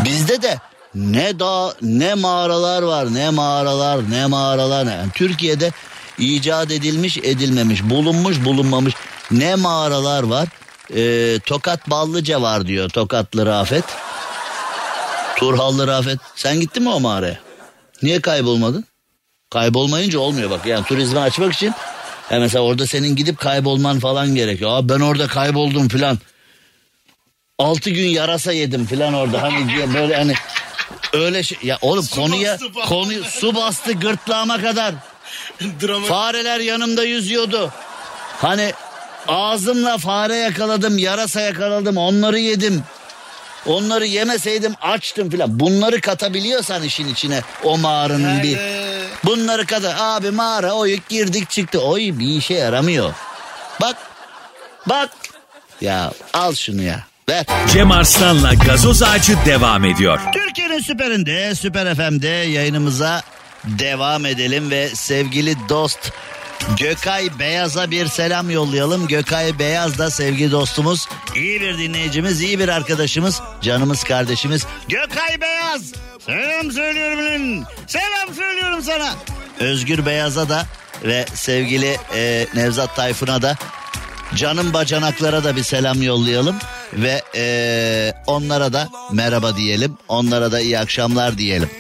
Bizde 0.05 0.43
de 0.43 0.59
ne 0.95 1.39
dağ 1.39 1.75
ne 1.83 2.14
mağaralar 2.14 2.83
var 2.83 3.14
ne 3.14 3.31
mağaralar 3.31 4.11
ne 4.11 4.27
mağaralar. 4.27 4.87
Yani 4.87 5.11
Türkiye'de 5.14 5.73
icat 6.19 6.71
edilmiş 6.71 7.19
edilmemiş 7.19 7.83
bulunmuş 7.85 8.45
bulunmamış 8.45 8.95
ne 9.31 9.55
mağaralar 9.55 10.23
var 10.23 10.49
e, 10.97 11.39
Tokat 11.47 11.91
Ballıca 11.91 12.43
var 12.43 12.66
diyor 12.66 12.89
Tokatlı 12.89 13.47
Rafet. 13.47 13.84
Turhallı 15.36 15.86
Rafet. 15.86 16.18
Sen 16.34 16.61
gittin 16.61 16.82
mi 16.82 16.89
o 16.89 17.01
mağaraya? 17.01 17.39
Niye 18.03 18.20
kaybolmadın? 18.20 18.84
Kaybolmayınca 19.51 20.18
olmuyor 20.18 20.51
bak. 20.51 20.66
Yani 20.66 20.84
turizmi 20.84 21.18
açmak 21.18 21.53
için 21.53 21.74
yani 22.30 22.41
mesela 22.41 22.64
orada 22.64 22.86
senin 22.86 23.16
gidip 23.16 23.39
kaybolman 23.39 23.99
falan 23.99 24.34
gerekiyor. 24.34 24.70
Aa 24.70 24.89
ben 24.89 25.01
orada 25.01 25.26
kayboldum 25.26 25.89
filan. 25.89 26.18
Altı 27.59 27.91
gün 27.91 28.09
yarasa 28.09 28.53
yedim 28.53 28.86
filan 28.86 29.14
orada. 29.14 29.43
Hani 29.43 29.95
böyle 29.95 30.16
hani 30.16 30.34
öyle 31.12 31.43
şey. 31.43 31.59
Ya 31.62 31.78
oğlum 31.82 32.03
su 32.03 32.16
konuya 32.16 32.53
bastı, 32.53 32.72
konuyu 32.89 33.24
su 33.24 33.55
bastı 33.55 33.93
gırtlağıma 33.93 34.61
kadar. 34.61 34.95
Drama. 35.82 36.07
Fareler 36.07 36.61
yanımda 36.61 37.05
yüzüyordu. 37.05 37.72
Hani 38.41 38.72
Ağzımla 39.29 39.99
fare 39.99 40.37
yakaladım, 40.37 40.99
yarasa 40.99 41.41
yakaladım, 41.41 41.97
onları 41.97 42.39
yedim. 42.39 42.83
Onları 43.66 44.07
yemeseydim 44.07 44.74
açtım 44.83 45.31
filan. 45.31 45.61
Bunları 45.61 46.01
katabiliyorsan 46.01 46.83
işin 46.83 47.09
içine 47.09 47.41
o 47.64 47.79
mağaranın 47.79 48.35
yani. 48.35 48.43
bir. 48.43 48.59
Bunları 49.24 49.66
kata. 49.66 49.97
Abi 49.99 50.31
mağara 50.31 50.72
oyuk 50.72 51.09
girdik 51.09 51.51
çıktı. 51.51 51.81
Oy 51.81 52.01
bir 52.18 52.26
işe 52.26 52.55
yaramıyor. 52.55 53.14
Bak. 53.81 53.97
Bak. 54.87 55.11
Ya 55.81 56.12
al 56.33 56.55
şunu 56.55 56.83
ya. 56.83 57.01
Ver. 57.29 57.45
Cem 57.72 57.91
Arslan'la 57.91 58.55
gazoz 58.55 59.03
ağacı 59.03 59.37
devam 59.47 59.85
ediyor. 59.85 60.20
Türkiye'nin 60.33 60.81
süperinde, 60.81 61.55
süper 61.55 61.95
FM'de 61.95 62.29
yayınımıza 62.29 63.22
devam 63.64 64.26
edelim 64.26 64.70
ve 64.70 64.89
sevgili 64.89 65.57
dost 65.68 66.12
Gökay 66.79 67.39
Beyaz'a 67.39 67.91
bir 67.91 68.07
selam 68.07 68.51
yollayalım. 68.51 69.07
Gökay 69.07 69.59
Beyaz 69.59 69.99
da 69.99 70.11
sevgili 70.11 70.53
dostumuz, 70.53 71.09
iyi 71.37 71.61
bir 71.61 71.79
dinleyicimiz, 71.79 72.41
iyi 72.41 72.59
bir 72.59 72.69
arkadaşımız, 72.69 73.41
canımız 73.63 74.05
kardeşimiz. 74.05 74.67
Gökay 74.89 75.41
Beyaz, 75.41 75.93
selam 76.27 76.73
söylüyorum 76.73 77.19
lan. 77.59 77.67
Selam 77.87 78.35
söylüyorum 78.35 78.83
sana. 78.83 79.15
Özgür 79.61 80.07
Beyaz'a 80.07 80.49
da 80.49 80.67
ve 81.05 81.27
sevgili 81.35 81.97
e, 82.15 82.47
Nevzat 82.55 82.97
Tayfun'a 82.97 83.43
da 83.43 83.57
canım 84.35 84.73
bacanaklara 84.73 85.45
da 85.45 85.57
bir 85.57 85.63
selam 85.63 86.03
yollayalım 86.03 86.57
ve 86.93 87.23
e, 87.35 88.15
onlara 88.27 88.73
da 88.73 88.89
merhaba 89.13 89.57
diyelim. 89.57 89.97
Onlara 90.09 90.53
da 90.53 90.61
iyi 90.61 90.79
akşamlar 90.79 91.39
diyelim. 91.39 91.71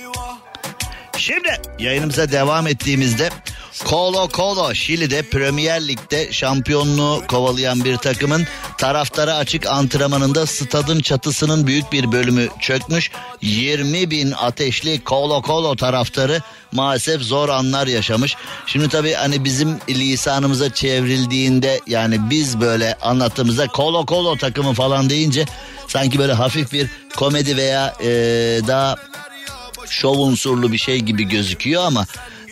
Şimdi 1.18 1.48
yayınımıza 1.78 2.32
devam 2.32 2.66
ettiğimizde 2.66 3.30
Colo 3.86 4.28
Colo 4.28 4.74
Şili'de 4.74 5.22
Premier 5.22 5.88
Lig'de 5.88 6.32
şampiyonluğu 6.32 7.22
kovalayan 7.28 7.84
bir 7.84 7.96
takımın 7.96 8.46
taraftara 8.78 9.34
açık 9.34 9.66
antrenmanında 9.66 10.46
stadın 10.46 11.00
çatısının 11.00 11.66
büyük 11.66 11.92
bir 11.92 12.12
bölümü 12.12 12.48
çökmüş. 12.60 13.10
20 13.42 14.10
bin 14.10 14.30
ateşli 14.30 15.00
Colo 15.06 15.42
Colo 15.42 15.76
taraftarı 15.76 16.40
maalesef 16.72 17.22
zor 17.22 17.48
anlar 17.48 17.86
yaşamış. 17.86 18.36
Şimdi 18.66 18.88
tabii 18.88 19.12
hani 19.12 19.44
bizim 19.44 19.78
lisanımıza 19.88 20.74
çevrildiğinde 20.74 21.80
yani 21.86 22.30
biz 22.30 22.60
böyle 22.60 22.94
anlattığımızda 22.94 23.66
Colo 23.74 24.06
Colo 24.06 24.36
takımı 24.36 24.74
falan 24.74 25.10
deyince 25.10 25.44
sanki 25.88 26.18
böyle 26.18 26.32
hafif 26.32 26.72
bir 26.72 26.90
komedi 27.16 27.56
veya 27.56 27.94
ee, 28.00 28.06
daha 28.66 28.96
şov 29.90 30.18
unsurlu 30.18 30.72
bir 30.72 30.78
şey 30.78 31.00
gibi 31.00 31.24
gözüküyor 31.24 31.84
ama 31.84 32.06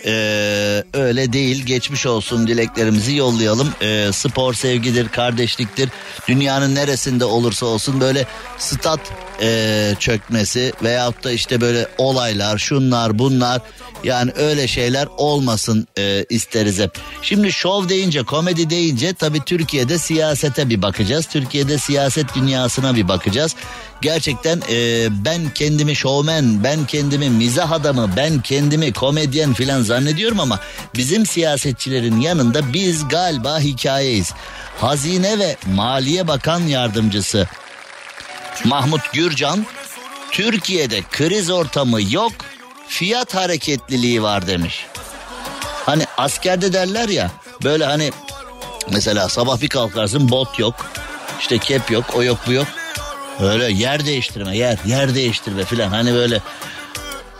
ee, 0.06 0.84
öyle 0.94 1.32
değil 1.32 1.66
geçmiş 1.66 2.06
olsun 2.06 2.46
dileklerimizi 2.46 3.16
yollayalım 3.16 3.68
ee, 3.82 4.08
spor 4.12 4.54
sevgidir 4.54 5.08
kardeşliktir 5.08 5.88
dünyanın 6.28 6.74
neresinde 6.74 7.24
olursa 7.24 7.66
olsun 7.66 8.00
böyle 8.00 8.26
stat 8.58 9.00
ee, 9.40 9.94
çökmesi 9.98 10.72
veyahut 10.82 11.24
da 11.24 11.32
işte 11.32 11.60
böyle 11.60 11.88
olaylar 11.98 12.58
şunlar 12.58 13.18
bunlar 13.18 13.62
yani 14.04 14.32
öyle 14.36 14.68
şeyler 14.68 15.08
olmasın 15.16 15.88
e, 15.98 16.24
isteriz 16.30 16.78
hep. 16.78 16.90
Şimdi 17.22 17.52
şov 17.52 17.88
deyince 17.88 18.22
komedi 18.22 18.70
deyince 18.70 19.12
tabii 19.14 19.44
Türkiye'de 19.44 19.98
siyasete 19.98 20.68
bir 20.68 20.82
bakacağız. 20.82 21.26
Türkiye'de 21.26 21.78
siyaset 21.78 22.34
dünyasına 22.34 22.96
bir 22.96 23.08
bakacağız. 23.08 23.54
Gerçekten 24.00 24.62
e, 24.70 25.06
ben 25.24 25.50
kendimi 25.54 25.96
şovmen, 25.96 26.64
ben 26.64 26.86
kendimi 26.86 27.30
mizah 27.30 27.72
adamı, 27.72 28.10
ben 28.16 28.42
kendimi 28.42 28.92
komedyen 28.92 29.54
filan 29.54 29.82
zannediyorum 29.82 30.40
ama 30.40 30.60
bizim 30.94 31.26
siyasetçilerin 31.26 32.20
yanında 32.20 32.72
biz 32.72 33.08
galiba 33.08 33.60
hikayeyiz. 33.60 34.32
Hazine 34.80 35.38
ve 35.38 35.56
Maliye 35.74 36.28
Bakan 36.28 36.60
Yardımcısı 36.60 37.48
Mahmut 38.64 39.12
Gürcan 39.12 39.66
Türkiye'de 40.30 41.02
kriz 41.10 41.50
ortamı 41.50 42.12
yok 42.12 42.32
fiyat 42.88 43.34
hareketliliği 43.34 44.22
var 44.22 44.46
demiş. 44.46 44.86
Hani 45.86 46.06
askerde 46.16 46.72
derler 46.72 47.08
ya 47.08 47.30
böyle 47.64 47.84
hani 47.84 48.12
mesela 48.90 49.28
sabah 49.28 49.60
bir 49.60 49.68
kalkarsın 49.68 50.28
bot 50.28 50.58
yok 50.58 50.90
işte 51.40 51.58
kep 51.58 51.90
yok 51.90 52.04
o 52.14 52.22
yok 52.22 52.38
bu 52.46 52.52
yok. 52.52 52.66
Öyle 53.40 53.72
yer 53.72 54.06
değiştirme 54.06 54.56
yer 54.56 54.78
yer 54.86 55.14
değiştirme 55.14 55.64
filan 55.64 55.88
hani 55.88 56.14
böyle 56.14 56.40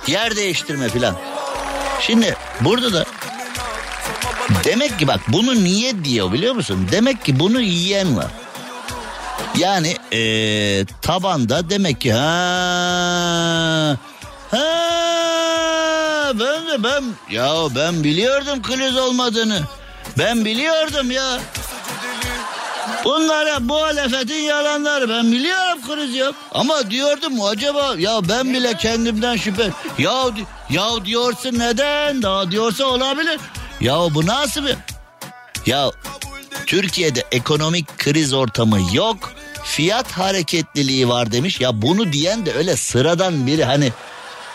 yer 0.07 0.37
değiştirme 0.37 0.89
filan. 0.89 1.17
Şimdi 2.01 2.37
burada 2.61 2.93
da 2.93 3.05
demek 4.65 4.99
ki 4.99 5.07
bak 5.07 5.21
bunu 5.29 5.55
niye 5.55 6.05
diyor 6.05 6.33
biliyor 6.33 6.55
musun? 6.55 6.89
Demek 6.93 7.25
ki 7.25 7.41
bunu 7.41 7.61
yiyen 7.61 8.17
var. 8.17 8.31
Yani 9.59 9.97
ee, 10.13 10.85
tabanda 11.03 11.71
demek 11.71 12.01
ki 12.01 12.13
ha 12.13 13.97
ha 14.51 16.33
ben 16.35 16.67
de 16.67 16.85
ben 16.85 17.05
ya 17.31 17.55
ben 17.77 18.05
biliyordum 18.05 18.63
kriz 18.63 18.97
olmadığını. 18.97 19.61
Ben 20.19 20.45
biliyordum 20.45 21.11
ya. 21.11 21.39
Bunlara 23.07 23.61
muhalefetin 23.61 24.35
yalanları 24.35 25.09
ben 25.09 25.33
biliyorum 25.33 25.79
kriz 25.87 26.17
yok. 26.17 26.35
Ama 26.53 26.91
diyordum 26.91 27.43
acaba 27.43 27.95
ya 27.99 28.29
ben 28.29 28.55
bile 28.55 28.77
kendimden 28.77 29.37
şüphe. 29.37 29.71
Ya 29.99 30.25
ya 30.71 31.05
diyorsun 31.05 31.59
neden? 31.59 32.23
Daha 32.23 32.51
diyorsa 32.51 32.85
olabilir. 32.85 33.41
Ya 33.81 33.99
bu 34.15 34.27
nasıl 34.27 34.65
bir? 34.65 34.77
Ya 35.67 35.91
Türkiye'de 36.67 37.25
ekonomik 37.33 37.99
kriz 37.99 38.33
ortamı 38.33 38.79
yok. 38.93 39.33
Fiyat 39.65 40.13
hareketliliği 40.13 41.09
var 41.09 41.33
demiş. 41.33 41.61
Ya 41.61 41.83
bunu 41.83 42.13
diyen 42.13 42.47
de 42.47 42.53
öyle 42.55 42.77
sıradan 42.77 43.47
biri 43.47 43.65
hani 43.65 43.93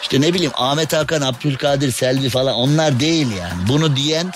işte 0.01 0.21
ne 0.21 0.33
bileyim 0.33 0.51
Ahmet 0.55 0.93
Hakan, 0.93 1.21
Abdülkadir 1.21 1.91
Selvi 1.91 2.29
falan 2.29 2.53
onlar 2.53 2.99
değil 2.99 3.27
yani. 3.39 3.67
Bunu 3.67 3.95
diyen 3.95 4.31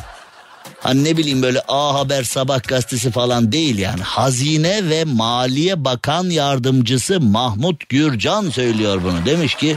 hani 0.85 1.03
ne 1.03 1.17
bileyim 1.17 1.41
böyle 1.41 1.61
A 1.67 1.93
Haber 1.93 2.23
Sabah 2.23 2.63
gazetesi 2.63 3.11
falan 3.11 3.51
değil 3.51 3.77
yani. 3.77 4.01
Hazine 4.01 4.89
ve 4.89 5.03
Maliye 5.03 5.85
Bakan 5.85 6.29
Yardımcısı 6.29 7.21
Mahmut 7.21 7.89
Gürcan 7.89 8.49
söylüyor 8.49 9.01
bunu. 9.03 9.25
Demiş 9.25 9.55
ki 9.55 9.75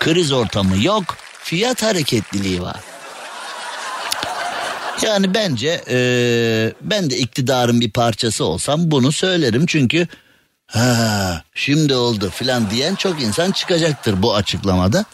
kriz 0.00 0.32
ortamı 0.32 0.84
yok 0.84 1.04
fiyat 1.42 1.82
hareketliliği 1.82 2.62
var. 2.62 2.76
Yani 5.02 5.34
bence 5.34 5.84
e, 5.90 5.98
ben 6.80 7.10
de 7.10 7.16
iktidarın 7.18 7.80
bir 7.80 7.90
parçası 7.90 8.44
olsam 8.44 8.90
bunu 8.90 9.12
söylerim 9.12 9.66
çünkü 9.66 10.08
ha 10.66 11.42
şimdi 11.54 11.94
oldu 11.94 12.30
filan 12.30 12.70
diyen 12.70 12.94
çok 12.94 13.22
insan 13.22 13.50
çıkacaktır 13.50 14.22
bu 14.22 14.34
açıklamada. 14.34 15.04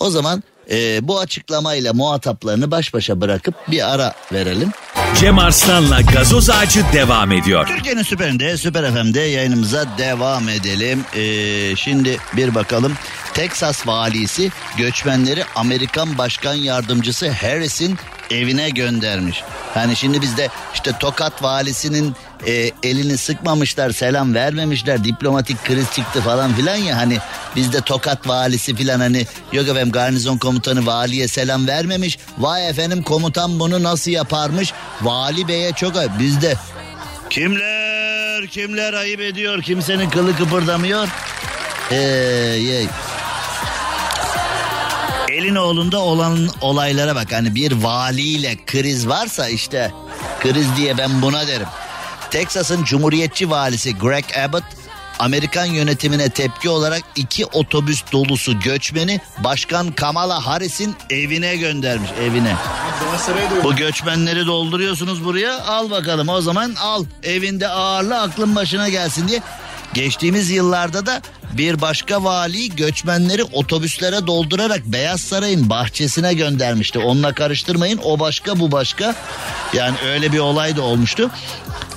O 0.00 0.10
zaman 0.10 0.42
e, 0.70 1.08
bu 1.08 1.20
açıklamayla 1.20 1.92
muhataplarını 1.92 2.70
baş 2.70 2.94
başa 2.94 3.20
bırakıp 3.20 3.54
bir 3.70 3.94
ara 3.94 4.14
verelim. 4.32 4.70
Cem 5.20 5.38
Arslan'la 5.38 6.00
gazoz 6.00 6.50
ağacı 6.50 6.82
devam 6.92 7.32
ediyor. 7.32 7.66
Türkiye'nin 7.66 8.02
süperinde, 8.02 8.56
Süper 8.56 8.92
FM'de 8.92 9.20
yayınımıza 9.20 9.86
devam 9.98 10.48
edelim. 10.48 11.04
Ee, 11.16 11.76
şimdi 11.76 12.18
bir 12.36 12.54
bakalım. 12.54 12.92
Texas 13.36 13.86
valisi 13.86 14.50
göçmenleri 14.76 15.44
Amerikan 15.54 16.18
Başkan 16.18 16.54
Yardımcısı 16.54 17.30
Harris'in 17.30 17.98
evine 18.30 18.70
göndermiş. 18.70 19.42
Hani 19.74 19.96
şimdi 19.96 20.22
bizde 20.22 20.48
işte 20.74 20.92
Tokat 21.00 21.42
valisinin 21.42 22.14
e, 22.46 22.70
elini 22.82 23.18
sıkmamışlar, 23.18 23.90
selam 23.90 24.34
vermemişler, 24.34 25.04
diplomatik 25.04 25.64
kriz 25.64 25.92
çıktı 25.92 26.20
falan 26.20 26.54
filan 26.54 26.76
ya 26.76 26.96
hani 26.96 27.18
bizde 27.56 27.80
Tokat 27.80 28.28
valisi 28.28 28.74
filan 28.74 29.00
hani 29.00 29.26
yok 29.52 29.68
efendim 29.68 29.92
garnizon 29.92 30.38
komutanı 30.38 30.86
valiye 30.86 31.28
selam 31.28 31.66
vermemiş. 31.66 32.18
Vay 32.38 32.68
efendim 32.68 33.02
komutan 33.02 33.60
bunu 33.60 33.82
nasıl 33.82 34.10
yaparmış? 34.10 34.72
Vali 35.02 35.48
beye 35.48 35.72
çok 35.72 35.94
bizde 36.18 36.54
kimler 37.30 38.46
kimler 38.46 38.92
ayıp 38.92 39.20
ediyor 39.20 39.62
kimsenin 39.62 40.10
kılı 40.10 40.36
kıpırdamıyor. 40.36 41.08
Ee, 41.90 41.96
Elinoğlu'nda 45.36 45.98
olan 45.98 46.48
olaylara 46.60 47.14
bak 47.14 47.32
hani 47.32 47.54
bir 47.54 47.72
valiyle 47.72 48.56
kriz 48.66 49.08
varsa 49.08 49.48
işte 49.48 49.92
kriz 50.40 50.76
diye 50.76 50.98
ben 50.98 51.22
buna 51.22 51.46
derim. 51.46 51.66
Texas'ın 52.30 52.84
Cumhuriyetçi 52.84 53.50
valisi 53.50 53.98
Greg 53.98 54.24
Abbott 54.38 54.64
Amerikan 55.18 55.64
yönetimine 55.64 56.28
tepki 56.28 56.68
olarak 56.68 57.02
iki 57.16 57.46
otobüs 57.46 58.02
dolusu 58.12 58.60
göçmeni 58.60 59.20
Başkan 59.38 59.92
Kamala 59.92 60.46
Harris'in 60.46 60.96
evine 61.10 61.56
göndermiş 61.56 62.10
evine. 62.22 62.56
Bu 63.64 63.76
göçmenleri 63.76 64.46
dolduruyorsunuz 64.46 65.24
buraya 65.24 65.64
al 65.64 65.90
bakalım 65.90 66.28
o 66.28 66.40
zaman 66.40 66.74
al 66.74 67.04
evinde 67.22 67.68
ağırla 67.68 68.22
aklın 68.22 68.56
başına 68.56 68.88
gelsin 68.88 69.28
diye. 69.28 69.42
Geçtiğimiz 69.96 70.50
yıllarda 70.50 71.06
da 71.06 71.22
bir 71.52 71.80
başka 71.80 72.24
vali 72.24 72.76
göçmenleri 72.76 73.44
otobüslere 73.44 74.26
doldurarak 74.26 74.84
Beyaz 74.84 75.20
Saray'ın 75.20 75.70
bahçesine 75.70 76.34
göndermişti. 76.34 76.98
Onunla 76.98 77.34
karıştırmayın 77.34 78.00
o 78.04 78.20
başka 78.20 78.58
bu 78.60 78.72
başka. 78.72 79.14
Yani 79.72 79.96
öyle 80.06 80.32
bir 80.32 80.38
olay 80.38 80.76
da 80.76 80.82
olmuştu. 80.82 81.30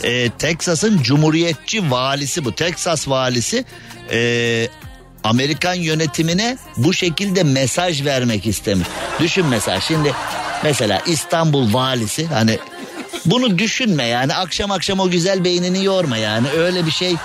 Ee, 0.04 0.30
Texas'ın 0.30 1.02
cumhuriyetçi 1.02 1.92
valisi 1.92 2.46
bu. 2.46 2.56
Texas 2.56 3.08
valisi 3.08 3.66
e, 4.12 4.68
Amerikan 5.24 5.74
yönetimine 5.74 6.58
bu 6.78 6.94
şekilde 6.94 7.44
mesaj 7.44 8.06
vermek 8.06 8.48
istemiş. 8.48 8.88
Düşün 9.20 9.46
mesela 9.46 9.82
şimdi 9.82 10.14
mesela 10.64 11.02
İstanbul 11.08 11.74
valisi 11.74 12.28
hani 12.28 12.60
bunu 13.26 13.58
düşünme 13.58 14.08
yani 14.08 14.36
akşam 14.36 14.72
akşam 14.72 15.00
o 15.00 15.10
güzel 15.10 15.44
beynini 15.44 15.86
yorma 15.86 16.18
yani 16.18 16.50
öyle 16.50 16.86
bir 16.86 16.92
şey 16.92 17.16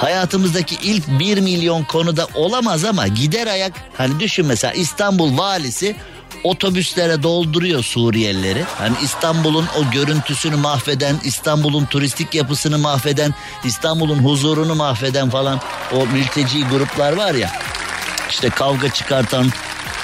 hayatımızdaki 0.00 0.76
ilk 0.82 1.18
bir 1.18 1.40
milyon 1.40 1.84
konuda 1.84 2.28
olamaz 2.34 2.84
ama 2.84 3.08
gider 3.08 3.46
ayak 3.46 3.72
hani 3.96 4.20
düşün 4.20 4.46
mesela 4.46 4.72
İstanbul 4.72 5.38
valisi 5.38 5.96
otobüslere 6.44 7.22
dolduruyor 7.22 7.84
Suriyelileri. 7.84 8.64
Hani 8.78 8.96
İstanbul'un 9.02 9.66
o 9.78 9.90
görüntüsünü 9.90 10.56
mahveden, 10.56 11.16
İstanbul'un 11.24 11.84
turistik 11.84 12.34
yapısını 12.34 12.78
mahveden, 12.78 13.34
İstanbul'un 13.64 14.18
huzurunu 14.18 14.74
mahveden 14.74 15.30
falan 15.30 15.60
o 15.92 16.06
mülteci 16.06 16.64
gruplar 16.64 17.12
var 17.12 17.34
ya. 17.34 17.52
İşte 18.30 18.50
kavga 18.50 18.88
çıkartan, 18.88 19.46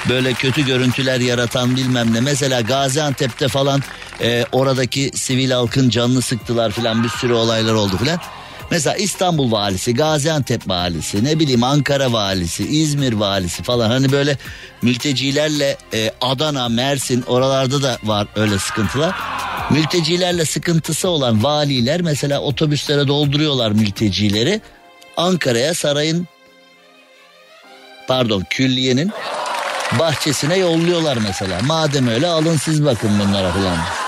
böyle 0.09 0.33
kötü 0.33 0.65
görüntüler 0.65 1.19
yaratan 1.19 1.75
bilmem 1.75 2.13
ne. 2.13 2.21
Mesela 2.21 2.61
Gaziantep'te 2.61 3.47
falan 3.47 3.81
e, 4.21 4.45
oradaki 4.51 5.11
sivil 5.15 5.51
halkın 5.51 5.89
canını 5.89 6.21
sıktılar 6.21 6.71
filan 6.71 7.03
bir 7.03 7.09
sürü 7.09 7.33
olaylar 7.33 7.73
oldu 7.73 7.97
filan. 7.97 8.19
Mesela 8.71 8.95
İstanbul 8.95 9.51
valisi, 9.51 9.93
Gaziantep 9.93 10.69
valisi, 10.69 11.23
ne 11.23 11.39
bileyim 11.39 11.63
Ankara 11.63 12.13
valisi, 12.13 12.67
İzmir 12.67 13.13
valisi 13.13 13.63
falan 13.63 13.89
hani 13.89 14.11
böyle 14.11 14.37
mültecilerle 14.81 15.77
e, 15.93 16.11
Adana, 16.21 16.69
Mersin 16.69 17.21
oralarda 17.27 17.83
da 17.83 17.97
var 18.03 18.27
öyle 18.35 18.59
sıkıntılar. 18.59 19.15
Mültecilerle 19.69 20.45
sıkıntısı 20.45 21.09
olan 21.09 21.43
valiler 21.43 22.01
mesela 22.01 22.39
otobüslere 22.39 23.07
dolduruyorlar 23.07 23.71
mültecileri. 23.71 24.61
Ankara'ya 25.17 25.73
sarayın 25.73 26.27
pardon 28.07 28.43
külliyenin 28.49 29.11
bahçesine 29.99 30.57
yolluyorlar 30.57 31.17
mesela. 31.17 31.59
Madem 31.61 32.07
öyle 32.07 32.27
alın 32.27 32.57
siz 32.57 32.85
bakın 32.85 33.19
bunlara 33.19 33.51
falan. 33.51 34.02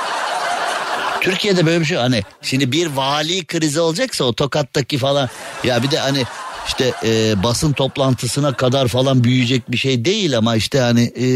Türkiye'de 1.25 1.65
böyle 1.65 1.79
bir 1.79 1.85
şey 1.85 1.97
hani 1.97 2.23
şimdi 2.41 2.71
bir 2.71 2.87
vali 2.87 3.45
krizi 3.45 3.79
olacaksa 3.79 4.23
o 4.23 4.33
Tokat'taki 4.33 4.97
falan 4.97 5.29
ya 5.63 5.83
bir 5.83 5.91
de 5.91 5.99
hani 5.99 6.23
işte 6.67 6.93
e, 7.03 7.43
basın 7.43 7.73
toplantısına 7.73 8.53
kadar 8.53 8.87
falan 8.87 9.23
büyüyecek 9.23 9.71
bir 9.71 9.77
şey 9.77 10.05
değil 10.05 10.37
ama 10.37 10.55
işte 10.55 10.79
hani 10.79 11.01
e, 11.01 11.27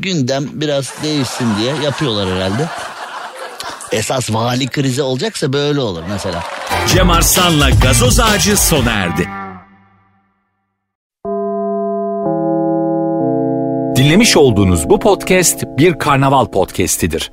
gündem 0.00 0.48
biraz 0.52 0.94
değişsin 1.02 1.46
diye 1.58 1.74
yapıyorlar 1.84 2.36
herhalde. 2.36 2.68
Esas 3.92 4.32
vali 4.32 4.66
krizi 4.66 5.02
olacaksa 5.02 5.52
böyle 5.52 5.80
olur 5.80 6.02
mesela. 6.08 6.44
Cem 6.88 7.10
Arslan'la 7.10 7.70
gazoz 7.70 8.20
ağacı 8.20 8.56
sona 8.56 8.90
erdi. 8.90 9.28
Dinlemiş 13.96 14.36
olduğunuz 14.36 14.88
bu 14.88 14.98
podcast 14.98 15.64
bir 15.78 15.98
karnaval 15.98 16.46
podcastidir. 16.46 17.32